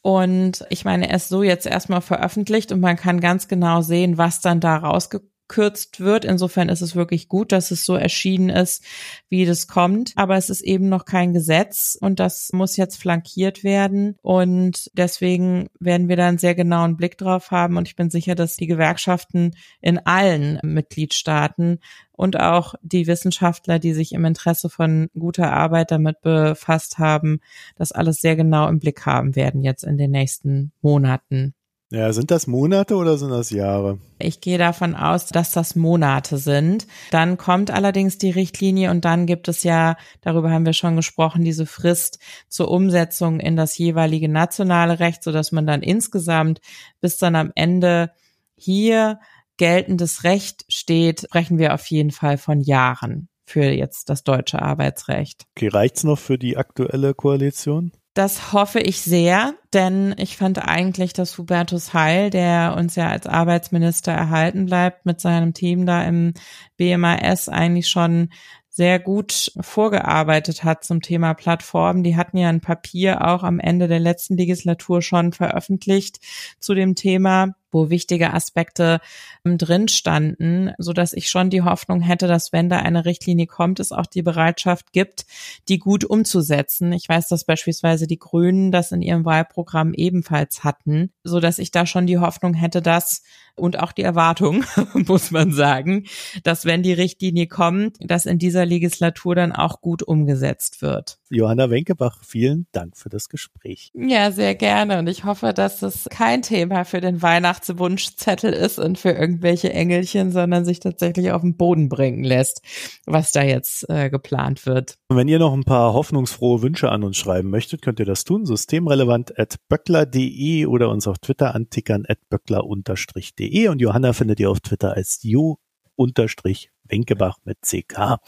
Und 0.00 0.64
ich 0.70 0.84
meine, 0.84 1.08
er 1.08 1.16
ist 1.16 1.28
so 1.28 1.42
jetzt 1.42 1.66
erstmal 1.66 2.00
veröffentlicht 2.00 2.72
und 2.72 2.80
man 2.80 2.96
kann 2.96 3.20
ganz 3.20 3.46
genau 3.46 3.82
sehen, 3.82 4.18
was 4.18 4.40
dann 4.40 4.58
da 4.58 4.76
rausgekommen 4.76 5.30
abgekürzt 5.48 6.00
wird. 6.00 6.24
Insofern 6.24 6.68
ist 6.68 6.82
es 6.82 6.94
wirklich 6.94 7.28
gut, 7.28 7.52
dass 7.52 7.70
es 7.70 7.84
so 7.84 7.96
erschienen 7.96 8.50
ist, 8.50 8.84
wie 9.28 9.46
das 9.46 9.66
kommt. 9.66 10.12
Aber 10.16 10.36
es 10.36 10.50
ist 10.50 10.60
eben 10.60 10.88
noch 10.88 11.04
kein 11.04 11.32
Gesetz 11.32 11.96
und 12.00 12.20
das 12.20 12.50
muss 12.52 12.76
jetzt 12.76 12.96
flankiert 12.96 13.64
werden. 13.64 14.16
Und 14.22 14.90
deswegen 14.94 15.68
werden 15.80 16.08
wir 16.08 16.16
da 16.16 16.28
einen 16.28 16.38
sehr 16.38 16.54
genauen 16.54 16.96
Blick 16.96 17.18
drauf 17.18 17.50
haben. 17.50 17.76
Und 17.76 17.88
ich 17.88 17.96
bin 17.96 18.10
sicher, 18.10 18.34
dass 18.34 18.56
die 18.56 18.66
Gewerkschaften 18.66 19.54
in 19.80 19.98
allen 19.98 20.60
Mitgliedstaaten 20.62 21.80
und 22.12 22.38
auch 22.38 22.74
die 22.82 23.06
Wissenschaftler, 23.06 23.78
die 23.78 23.94
sich 23.94 24.12
im 24.12 24.24
Interesse 24.24 24.68
von 24.68 25.08
guter 25.18 25.52
Arbeit 25.52 25.90
damit 25.90 26.20
befasst 26.20 26.98
haben, 26.98 27.40
das 27.76 27.92
alles 27.92 28.20
sehr 28.20 28.36
genau 28.36 28.68
im 28.68 28.80
Blick 28.80 29.06
haben 29.06 29.36
werden 29.36 29.62
jetzt 29.62 29.84
in 29.84 29.96
den 29.96 30.10
nächsten 30.10 30.72
Monaten. 30.82 31.54
Ja, 31.90 32.12
sind 32.12 32.30
das 32.30 32.46
Monate 32.46 32.96
oder 32.96 33.16
sind 33.16 33.30
das 33.30 33.48
Jahre? 33.48 33.98
Ich 34.18 34.42
gehe 34.42 34.58
davon 34.58 34.94
aus, 34.94 35.26
dass 35.26 35.52
das 35.52 35.74
Monate 35.74 36.36
sind. 36.36 36.86
Dann 37.10 37.38
kommt 37.38 37.70
allerdings 37.70 38.18
die 38.18 38.30
Richtlinie 38.30 38.90
und 38.90 39.06
dann 39.06 39.24
gibt 39.24 39.48
es 39.48 39.62
ja, 39.62 39.96
darüber 40.20 40.50
haben 40.50 40.66
wir 40.66 40.74
schon 40.74 40.96
gesprochen, 40.96 41.44
diese 41.44 41.64
Frist 41.64 42.18
zur 42.48 42.70
Umsetzung 42.70 43.40
in 43.40 43.56
das 43.56 43.78
jeweilige 43.78 44.28
nationale 44.28 45.00
Recht, 45.00 45.22
so 45.22 45.32
dass 45.32 45.50
man 45.50 45.66
dann 45.66 45.82
insgesamt 45.82 46.60
bis 47.00 47.16
dann 47.16 47.34
am 47.34 47.52
Ende 47.54 48.10
hier 48.54 49.18
geltendes 49.56 50.24
Recht 50.24 50.66
steht, 50.68 51.20
sprechen 51.20 51.58
wir 51.58 51.72
auf 51.72 51.86
jeden 51.86 52.10
Fall 52.10 52.36
von 52.36 52.60
Jahren 52.60 53.28
für 53.46 53.64
jetzt 53.64 54.10
das 54.10 54.24
deutsche 54.24 54.60
Arbeitsrecht. 54.60 55.46
Okay, 55.56 55.68
reicht's 55.68 56.04
noch 56.04 56.18
für 56.18 56.36
die 56.36 56.58
aktuelle 56.58 57.14
Koalition? 57.14 57.92
Das 58.18 58.52
hoffe 58.52 58.80
ich 58.80 59.00
sehr, 59.00 59.54
denn 59.72 60.12
ich 60.18 60.36
fand 60.36 60.58
eigentlich, 60.58 61.12
dass 61.12 61.38
Hubertus 61.38 61.94
Heil, 61.94 62.30
der 62.30 62.74
uns 62.76 62.96
ja 62.96 63.08
als 63.10 63.28
Arbeitsminister 63.28 64.10
erhalten 64.10 64.66
bleibt, 64.66 65.06
mit 65.06 65.20
seinem 65.20 65.54
Team 65.54 65.86
da 65.86 66.02
im 66.02 66.34
BMAS 66.76 67.48
eigentlich 67.48 67.88
schon 67.88 68.30
sehr 68.68 68.98
gut 68.98 69.52
vorgearbeitet 69.60 70.64
hat 70.64 70.82
zum 70.82 71.00
Thema 71.00 71.34
Plattformen. 71.34 72.02
Die 72.02 72.16
hatten 72.16 72.38
ja 72.38 72.48
ein 72.48 72.60
Papier 72.60 73.24
auch 73.24 73.44
am 73.44 73.60
Ende 73.60 73.86
der 73.86 74.00
letzten 74.00 74.36
Legislatur 74.36 75.00
schon 75.00 75.32
veröffentlicht 75.32 76.18
zu 76.58 76.74
dem 76.74 76.96
Thema 76.96 77.54
wo 77.70 77.90
wichtige 77.90 78.32
Aspekte 78.32 79.00
ähm, 79.44 79.58
drin 79.58 79.88
standen, 79.88 80.72
so 80.78 80.92
dass 80.92 81.12
ich 81.12 81.30
schon 81.30 81.50
die 81.50 81.62
Hoffnung 81.62 82.00
hätte, 82.00 82.26
dass 82.26 82.52
wenn 82.52 82.68
da 82.68 82.78
eine 82.78 83.04
Richtlinie 83.04 83.46
kommt, 83.46 83.80
es 83.80 83.92
auch 83.92 84.06
die 84.06 84.22
Bereitschaft 84.22 84.92
gibt, 84.92 85.26
die 85.68 85.78
gut 85.78 86.04
umzusetzen. 86.04 86.92
Ich 86.92 87.08
weiß, 87.08 87.28
dass 87.28 87.44
beispielsweise 87.44 88.06
die 88.06 88.18
Grünen 88.18 88.72
das 88.72 88.92
in 88.92 89.02
ihrem 89.02 89.24
Wahlprogramm 89.24 89.94
ebenfalls 89.94 90.64
hatten, 90.64 91.12
so 91.24 91.40
dass 91.40 91.58
ich 91.58 91.70
da 91.70 91.86
schon 91.86 92.06
die 92.06 92.18
Hoffnung 92.18 92.54
hätte, 92.54 92.82
dass 92.82 93.22
und 93.58 93.78
auch 93.78 93.92
die 93.92 94.02
Erwartung, 94.02 94.64
muss 94.94 95.30
man 95.30 95.52
sagen, 95.52 96.04
dass 96.42 96.64
wenn 96.64 96.82
die 96.82 96.92
Richtlinie 96.92 97.46
kommt, 97.46 97.96
dass 98.00 98.26
in 98.26 98.38
dieser 98.38 98.66
Legislatur 98.66 99.34
dann 99.34 99.52
auch 99.52 99.80
gut 99.80 100.02
umgesetzt 100.02 100.82
wird. 100.82 101.18
Johanna 101.30 101.70
Wenkebach, 101.70 102.22
vielen 102.24 102.66
Dank 102.72 102.96
für 102.96 103.08
das 103.08 103.28
Gespräch. 103.28 103.90
Ja, 103.94 104.30
sehr 104.30 104.54
gerne. 104.54 104.98
Und 104.98 105.08
ich 105.08 105.24
hoffe, 105.24 105.52
dass 105.52 105.82
es 105.82 106.08
kein 106.10 106.42
Thema 106.42 106.84
für 106.84 107.00
den 107.00 107.22
Weihnachtswunschzettel 107.22 108.52
ist 108.52 108.78
und 108.78 108.98
für 108.98 109.10
irgendwelche 109.10 109.72
Engelchen, 109.72 110.32
sondern 110.32 110.64
sich 110.64 110.80
tatsächlich 110.80 111.32
auf 111.32 111.42
den 111.42 111.56
Boden 111.56 111.88
bringen 111.88 112.24
lässt, 112.24 112.62
was 113.06 113.32
da 113.32 113.42
jetzt 113.42 113.88
äh, 113.88 114.10
geplant 114.10 114.66
wird. 114.66 114.97
Und 115.10 115.16
wenn 115.16 115.28
ihr 115.28 115.38
noch 115.38 115.54
ein 115.54 115.64
paar 115.64 115.94
hoffnungsfrohe 115.94 116.60
Wünsche 116.60 116.90
an 116.90 117.02
uns 117.02 117.16
schreiben 117.16 117.48
möchtet, 117.48 117.80
könnt 117.80 117.98
ihr 117.98 118.04
das 118.04 118.24
tun. 118.24 118.44
Systemrelevant 118.44 119.38
at 119.38 119.56
böckler.de 119.68 120.66
oder 120.66 120.90
uns 120.90 121.06
auf 121.06 121.18
Twitter 121.18 121.54
antickern 121.54 122.04
at 122.06 122.18
böckler-de. 122.28 123.68
Und 123.68 123.80
Johanna 123.80 124.12
findet 124.12 124.38
ihr 124.38 124.50
auf 124.50 124.60
Twitter 124.60 124.92
als 124.94 125.20
jo 125.22 125.58
unterstrich 125.96 126.70
Wenkebach 126.84 127.38
mit 127.44 127.58
CK. 127.62 128.18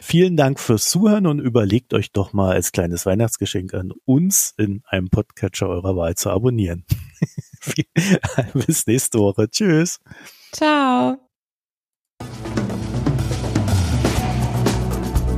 Vielen 0.00 0.36
Dank 0.36 0.58
fürs 0.58 0.88
Zuhören 0.88 1.26
und 1.26 1.38
überlegt 1.38 1.94
euch 1.94 2.12
doch 2.12 2.32
mal 2.32 2.52
als 2.52 2.72
kleines 2.72 3.06
Weihnachtsgeschenk 3.06 3.74
an 3.74 3.92
uns 4.04 4.54
in 4.56 4.82
einem 4.86 5.10
Podcatcher 5.10 5.68
eurer 5.68 5.96
Wahl 5.96 6.16
zu 6.16 6.30
abonnieren. 6.30 6.84
Bis 8.54 8.86
nächste 8.86 9.18
Woche. 9.18 9.48
Tschüss. 9.50 10.00
Ciao. 10.52 11.16